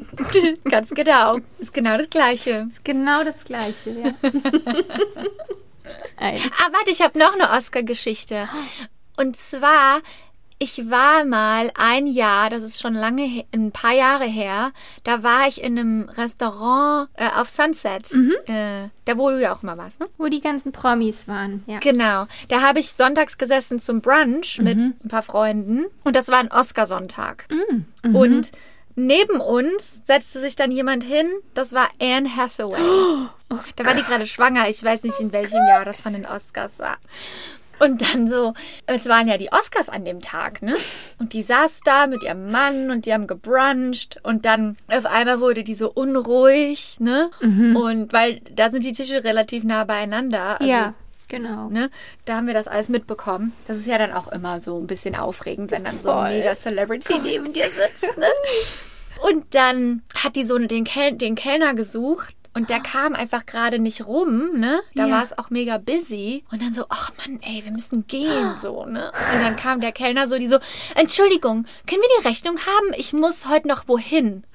Ganz 0.70 0.90
genau. 0.90 1.38
Ist 1.58 1.74
genau 1.74 1.98
das 1.98 2.08
Gleiche. 2.08 2.68
Ist 2.70 2.84
genau 2.84 3.24
das 3.24 3.44
Gleiche, 3.44 3.90
ja. 3.90 4.12
Ah, 6.16 6.32
warte, 6.72 6.90
ich 6.90 7.02
habe 7.02 7.18
noch 7.18 7.34
eine 7.34 7.50
Oscar-Geschichte. 7.50 8.48
Und 9.18 9.36
zwar, 9.36 10.00
ich 10.62 10.88
war 10.90 11.24
mal 11.24 11.72
ein 11.74 12.06
Jahr, 12.06 12.48
das 12.48 12.62
ist 12.62 12.80
schon 12.80 12.94
lange, 12.94 13.44
ein 13.52 13.72
paar 13.72 13.92
Jahre 13.92 14.26
her, 14.26 14.70
da 15.02 15.24
war 15.24 15.48
ich 15.48 15.60
in 15.62 15.76
einem 15.76 16.08
Restaurant 16.08 17.08
äh, 17.14 17.26
auf 17.36 17.48
Sunset, 17.48 18.12
äh, 18.46 18.88
da 19.04 19.18
wo 19.18 19.30
du 19.30 19.40
ja 19.40 19.52
auch 19.52 19.62
mal 19.62 19.76
warst, 19.76 19.98
ne? 19.98 20.06
Wo 20.18 20.28
die 20.28 20.40
ganzen 20.40 20.70
Promis 20.70 21.26
waren, 21.26 21.64
ja. 21.66 21.80
Genau. 21.80 22.26
Da 22.48 22.60
habe 22.60 22.78
ich 22.78 22.92
sonntags 22.92 23.38
gesessen 23.38 23.80
zum 23.80 24.00
Brunch 24.00 24.60
mit 24.60 24.76
ein 24.76 25.08
paar 25.08 25.24
Freunden 25.24 25.86
und 26.04 26.14
das 26.14 26.28
war 26.28 26.38
ein 26.38 26.52
Oscarsonntag. 26.52 27.46
Und 28.04 28.52
neben 28.94 29.40
uns 29.40 30.00
setzte 30.04 30.38
sich 30.38 30.54
dann 30.54 30.70
jemand 30.70 31.02
hin, 31.02 31.28
das 31.54 31.72
war 31.72 31.88
Anne 32.00 32.36
Hathaway. 32.36 32.78
da 33.76 33.84
war 33.84 33.94
die 33.94 34.02
gerade 34.02 34.28
schwanger, 34.28 34.68
ich 34.68 34.82
weiß 34.82 35.02
nicht 35.02 35.18
in 35.18 35.32
welchem 35.32 35.66
Jahr 35.66 35.84
das 35.84 36.00
von 36.00 36.12
den 36.12 36.24
Oscars 36.24 36.78
war. 36.78 36.98
Und 37.82 38.00
dann 38.02 38.28
so, 38.28 38.54
es 38.86 39.08
waren 39.08 39.26
ja 39.26 39.36
die 39.36 39.50
Oscars 39.50 39.88
an 39.88 40.04
dem 40.04 40.20
Tag, 40.20 40.62
ne? 40.62 40.76
Und 41.18 41.32
die 41.32 41.42
saß 41.42 41.80
da 41.84 42.06
mit 42.06 42.22
ihrem 42.22 42.50
Mann 42.50 42.90
und 42.90 43.06
die 43.06 43.12
haben 43.12 43.26
gebruncht 43.26 44.20
und 44.22 44.44
dann 44.44 44.76
auf 44.88 45.04
einmal 45.04 45.40
wurde 45.40 45.64
die 45.64 45.74
so 45.74 45.90
unruhig, 45.90 47.00
ne? 47.00 47.30
Und 47.40 48.12
weil 48.12 48.40
da 48.54 48.70
sind 48.70 48.84
die 48.84 48.92
Tische 48.92 49.24
relativ 49.24 49.64
nah 49.64 49.82
beieinander. 49.84 50.60
Also 50.60 50.70
ja, 50.70 50.94
genau. 51.26 51.68
Ne? 51.70 51.90
Da 52.24 52.36
haben 52.36 52.46
wir 52.46 52.54
das 52.54 52.68
alles 52.68 52.88
mitbekommen. 52.88 53.52
Das 53.66 53.78
ist 53.78 53.86
ja 53.86 53.98
dann 53.98 54.12
auch 54.12 54.28
immer 54.28 54.60
so 54.60 54.78
ein 54.78 54.86
bisschen 54.86 55.16
aufregend, 55.16 55.72
wenn 55.72 55.82
dann 55.82 55.98
so 55.98 56.12
Voll. 56.12 56.26
ein 56.26 56.38
Mega-Celebrity 56.38 57.18
neben 57.18 57.52
dir 57.52 57.68
sitzt. 57.70 58.16
Ne? 58.16 58.28
Und 59.28 59.54
dann 59.54 60.02
hat 60.22 60.36
die 60.36 60.44
so 60.44 60.56
den, 60.58 60.84
Kel 60.84 61.14
den 61.14 61.34
Kellner 61.34 61.74
gesucht. 61.74 62.34
Und 62.54 62.68
der 62.70 62.80
kam 62.80 63.14
einfach 63.14 63.46
gerade 63.46 63.78
nicht 63.78 64.04
rum, 64.06 64.52
ne? 64.60 64.80
Da 64.94 65.06
Ja. 65.06 65.14
war 65.16 65.24
es 65.24 65.36
auch 65.38 65.48
mega 65.50 65.78
busy. 65.78 66.44
Und 66.52 66.60
dann 66.60 66.72
so, 66.72 66.84
ach 66.90 67.10
Mann, 67.18 67.40
ey, 67.42 67.64
wir 67.64 67.72
müssen 67.72 68.06
gehen, 68.06 68.56
so, 68.60 68.84
ne? 68.84 69.10
Und 69.34 69.42
dann 69.42 69.56
kam 69.56 69.80
der 69.80 69.92
Kellner 69.92 70.28
so, 70.28 70.36
die 70.38 70.46
so, 70.46 70.58
Entschuldigung, 70.94 71.64
können 71.86 72.02
wir 72.02 72.20
die 72.20 72.28
Rechnung 72.28 72.58
haben? 72.58 72.94
Ich 72.96 73.12
muss 73.12 73.48
heute 73.48 73.68
noch 73.68 73.88
wohin. 73.88 74.44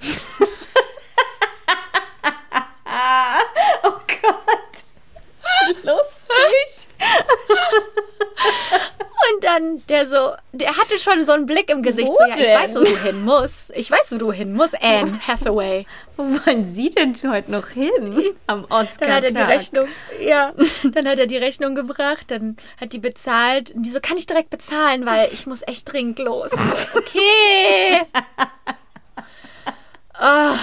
Oh 3.82 3.92
Gott. 4.22 5.84
Lustig. 5.84 6.87
Und 9.34 9.44
dann 9.44 9.82
der 9.88 10.06
so, 10.06 10.32
der 10.52 10.76
hatte 10.76 10.98
schon 10.98 11.24
so 11.24 11.32
einen 11.32 11.46
Blick 11.46 11.70
im 11.70 11.82
Gesicht, 11.82 12.08
Wo 12.08 12.14
so, 12.14 12.24
ja, 12.28 12.36
ich 12.36 12.46
denn? 12.46 12.56
weiß, 12.56 12.74
wo 12.76 12.80
du 12.80 12.96
hin 12.96 13.24
musst. 13.24 13.72
Ich 13.76 13.90
weiß, 13.90 14.12
wo 14.12 14.16
du 14.16 14.32
hin 14.32 14.54
musst, 14.54 14.80
Anne 14.82 15.18
Hathaway. 15.26 15.86
Wo 16.16 16.22
wollen 16.24 16.74
Sie 16.74 16.90
denn 16.90 17.14
heute 17.30 17.50
noch 17.50 17.68
hin? 17.68 18.34
Am 18.46 18.64
Oscar. 18.64 18.88
Dann 19.00 19.12
hat 19.14 19.24
er 19.24 19.32
die 19.32 19.38
Rechnung, 19.38 19.88
ja, 20.20 20.52
dann 20.84 21.06
hat 21.06 21.18
er 21.18 21.26
die 21.26 21.36
Rechnung 21.36 21.74
gebracht, 21.74 22.30
dann 22.30 22.56
hat 22.80 22.92
die 22.92 22.98
bezahlt. 23.00 23.72
Und 23.72 23.82
die 23.82 23.90
so, 23.90 24.00
kann 24.00 24.16
ich 24.16 24.26
direkt 24.26 24.50
bezahlen, 24.50 25.04
weil 25.04 25.28
ich 25.32 25.46
muss 25.46 25.62
echt 25.66 25.92
dringend 25.92 26.18
los. 26.20 26.52
Okay. 26.94 28.02
Ah. 30.20 30.56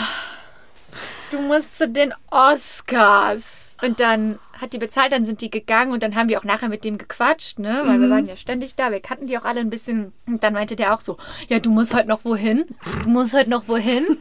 du 1.31 1.39
musst 1.39 1.77
zu 1.77 1.87
den 1.87 2.13
Oscars. 2.29 3.75
Und 3.81 3.99
dann 3.99 4.39
hat 4.59 4.73
die 4.73 4.77
bezahlt, 4.77 5.11
dann 5.11 5.25
sind 5.25 5.41
die 5.41 5.49
gegangen 5.49 5.91
und 5.91 6.01
dann 6.03 6.15
haben 6.15 6.29
wir 6.29 6.39
auch 6.39 6.43
nachher 6.43 6.69
mit 6.69 6.83
dem 6.83 6.97
gequatscht, 6.97 7.59
ne? 7.59 7.83
Weil 7.85 7.99
wir 7.99 8.09
waren 8.09 8.25
ja 8.25 8.35
ständig 8.35 8.75
da, 8.75 8.91
wir 8.91 8.99
kannten 9.01 9.27
die 9.27 9.37
auch 9.37 9.45
alle 9.45 9.59
ein 9.59 9.69
bisschen. 9.69 10.13
Und 10.27 10.43
dann 10.43 10.53
meinte 10.53 10.75
der 10.75 10.93
auch 10.93 11.01
so, 11.01 11.17
ja, 11.49 11.59
du 11.59 11.71
musst 11.71 11.93
heute 11.93 12.07
noch 12.07 12.23
wohin? 12.23 12.65
Du 13.03 13.09
musst 13.09 13.33
heute 13.33 13.49
noch 13.49 13.67
wohin? 13.67 14.17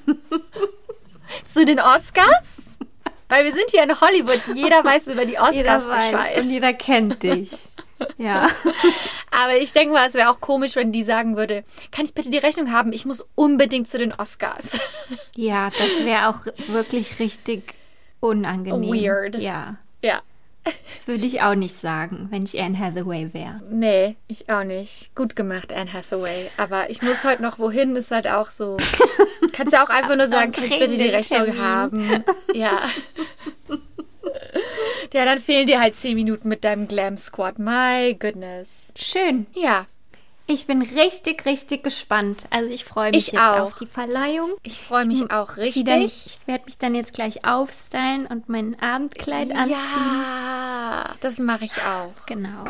zu 1.46 1.64
den 1.64 1.80
Oscars? 1.80 2.76
Weil 3.28 3.44
wir 3.44 3.52
sind 3.52 3.70
hier 3.70 3.82
in 3.82 4.00
Hollywood, 4.00 4.40
jeder 4.54 4.84
weiß 4.84 5.06
über 5.06 5.24
die 5.24 5.38
Oscars 5.38 5.54
Jeder 5.54 5.86
weiß 5.86 6.10
Bescheid. 6.10 6.44
und 6.44 6.50
jeder 6.50 6.72
kennt 6.72 7.22
dich. 7.22 7.50
Ja. 8.18 8.48
Aber 9.30 9.56
ich 9.56 9.72
denke 9.72 9.94
mal, 9.94 10.06
es 10.06 10.14
wäre 10.14 10.30
auch 10.30 10.40
komisch, 10.40 10.76
wenn 10.76 10.92
die 10.92 11.02
sagen 11.02 11.36
würde, 11.36 11.64
kann 11.90 12.04
ich 12.04 12.14
bitte 12.14 12.30
die 12.30 12.38
Rechnung 12.38 12.72
haben? 12.72 12.92
Ich 12.92 13.06
muss 13.06 13.24
unbedingt 13.34 13.88
zu 13.88 13.98
den 13.98 14.12
Oscars. 14.12 14.78
Ja, 15.36 15.70
das 15.70 16.04
wäre 16.04 16.28
auch 16.28 16.46
wirklich 16.68 17.18
richtig 17.18 17.74
unangenehm. 18.20 18.92
Weird. 18.92 19.36
Ja. 19.36 19.76
Ja. 20.04 20.22
Das 20.64 21.08
würde 21.08 21.26
ich 21.26 21.42
auch 21.42 21.54
nicht 21.54 21.78
sagen, 21.78 22.28
wenn 22.30 22.44
ich 22.44 22.58
Anne 22.58 22.78
Hathaway 22.78 23.34
wäre. 23.34 23.60
Nee, 23.70 24.16
ich 24.28 24.48
auch 24.48 24.64
nicht. 24.64 25.14
Gut 25.14 25.36
gemacht, 25.36 25.70
Anne 25.74 25.92
Hathaway. 25.92 26.50
Aber 26.56 26.88
ich 26.88 27.02
muss 27.02 27.22
heute 27.22 27.42
noch 27.42 27.58
wohin, 27.58 27.94
ist 27.96 28.10
halt 28.10 28.26
auch 28.28 28.50
so. 28.50 28.78
Kannst 29.52 29.74
du 29.74 29.82
auch 29.82 29.90
einfach 29.90 30.16
nur 30.16 30.26
sagen, 30.28 30.52
kann 30.52 30.64
ich 30.64 30.78
bitte 30.78 30.96
die 30.96 31.08
Rechnung 31.08 31.44
Termin. 31.44 31.62
haben? 31.62 32.24
Ja. 32.54 32.88
Ja, 35.12 35.24
dann 35.26 35.38
fehlen 35.38 35.66
dir 35.66 35.80
halt 35.80 35.96
zehn 35.96 36.14
Minuten 36.16 36.48
mit 36.48 36.64
deinem 36.64 36.88
Glam 36.88 37.18
Squad. 37.18 37.58
My 37.58 38.16
goodness. 38.18 38.92
Schön. 38.96 39.46
Ja, 39.52 39.86
Ich 40.46 40.66
bin 40.66 40.82
richtig, 40.82 41.46
richtig 41.46 41.82
gespannt. 41.82 42.46
Also 42.50 42.70
ich 42.72 42.84
freue 42.84 43.10
mich 43.12 43.28
Ich 43.28 43.32
jetzt 43.32 43.40
auch. 43.42 43.60
auf 43.60 43.78
die 43.78 43.86
Verleihung. 43.86 44.50
ich 44.62 44.80
freue 44.80 45.06
mich 45.06 45.30
auch 45.30 45.56
Sie 45.56 45.84
Dann, 45.84 46.02
richtig. 46.02 46.38
ich 46.40 46.46
werde 46.46 46.64
mich 46.66 46.76
dann 46.76 46.94
jetzt 46.94 47.14
gleich 47.14 47.44
aufstylen 47.46 48.26
und 48.26 48.48
mein 48.50 48.78
Abendkleid 48.80 49.50
anziehen. 49.52 49.70
Ja, 49.70 51.04
das 51.20 51.38
mache 51.38 51.64
ich 51.64 51.72
auch. 51.82 52.12
Genau. 52.26 52.64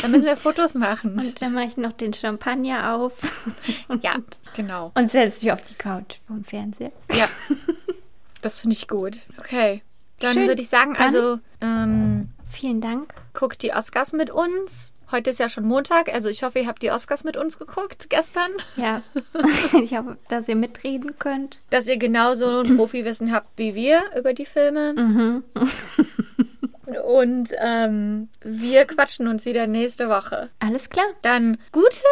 Dann 0.00 0.10
müssen 0.10 0.24
wir 0.24 0.36
Fotos 0.38 0.74
machen. 0.74 1.18
Und 1.18 1.42
dann 1.42 1.52
mache 1.52 1.64
ich 1.66 1.76
noch 1.76 1.92
den 1.92 2.14
Champagner 2.14 2.94
auf 2.94 3.18
Ja, 4.00 4.14
genau. 4.54 4.92
und 4.94 5.10
setze 5.10 5.44
mich 5.44 5.52
auf 5.52 5.62
die 5.62 5.74
Couch 5.74 6.16
vom 6.26 6.44
Fernseher. 6.44 6.92
Ja, 7.12 7.28
das 8.40 8.60
finde 8.62 8.74
ich 8.74 8.88
gut. 8.88 9.18
Okay, 9.38 9.82
dann 10.20 10.34
würde 10.46 10.62
ich 10.62 10.68
sagen, 10.68 10.94
Dann- 10.94 11.02
also 11.02 11.38
ähm, 11.60 12.30
Vielen 12.50 12.80
Dank. 12.80 13.12
guckt 13.34 13.62
die 13.62 13.72
Oscars 13.74 14.12
mit 14.14 14.30
uns. 14.30 14.94
Heute 15.12 15.30
ist 15.30 15.38
ja 15.38 15.48
schon 15.48 15.64
Montag, 15.64 16.12
also 16.12 16.28
ich 16.28 16.42
hoffe, 16.42 16.58
ihr 16.58 16.66
habt 16.66 16.82
die 16.82 16.90
Oscars 16.90 17.22
mit 17.22 17.36
uns 17.36 17.58
geguckt 17.58 18.10
gestern. 18.10 18.50
Ja, 18.76 19.02
ich 19.82 19.96
hoffe, 19.96 20.18
dass 20.28 20.48
ihr 20.48 20.56
mitreden 20.56 21.18
könnt. 21.18 21.60
Dass 21.70 21.86
ihr 21.86 21.96
genauso 21.96 22.60
ein 22.60 22.76
Profiwissen 22.76 23.32
habt 23.32 23.48
wie 23.56 23.74
wir 23.74 24.02
über 24.18 24.34
die 24.34 24.46
Filme. 24.46 24.94
Mhm. 24.94 25.44
Und 27.04 27.50
ähm, 27.58 28.28
wir 28.42 28.84
quatschen 28.84 29.26
uns 29.26 29.44
wieder 29.44 29.66
nächste 29.66 30.08
Woche. 30.08 30.50
Alles 30.60 30.88
klar. 30.90 31.06
Dann 31.22 31.58
gute 31.72 32.02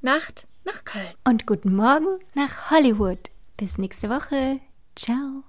Nacht 0.00 0.46
nach 0.64 0.84
Köln. 0.84 1.04
Und 1.24 1.46
guten 1.46 1.74
Morgen 1.74 2.20
nach 2.34 2.70
Hollywood. 2.70 3.18
Bis 3.56 3.78
nächste 3.78 4.08
Woche. 4.08 4.60
Ciao. 4.96 5.42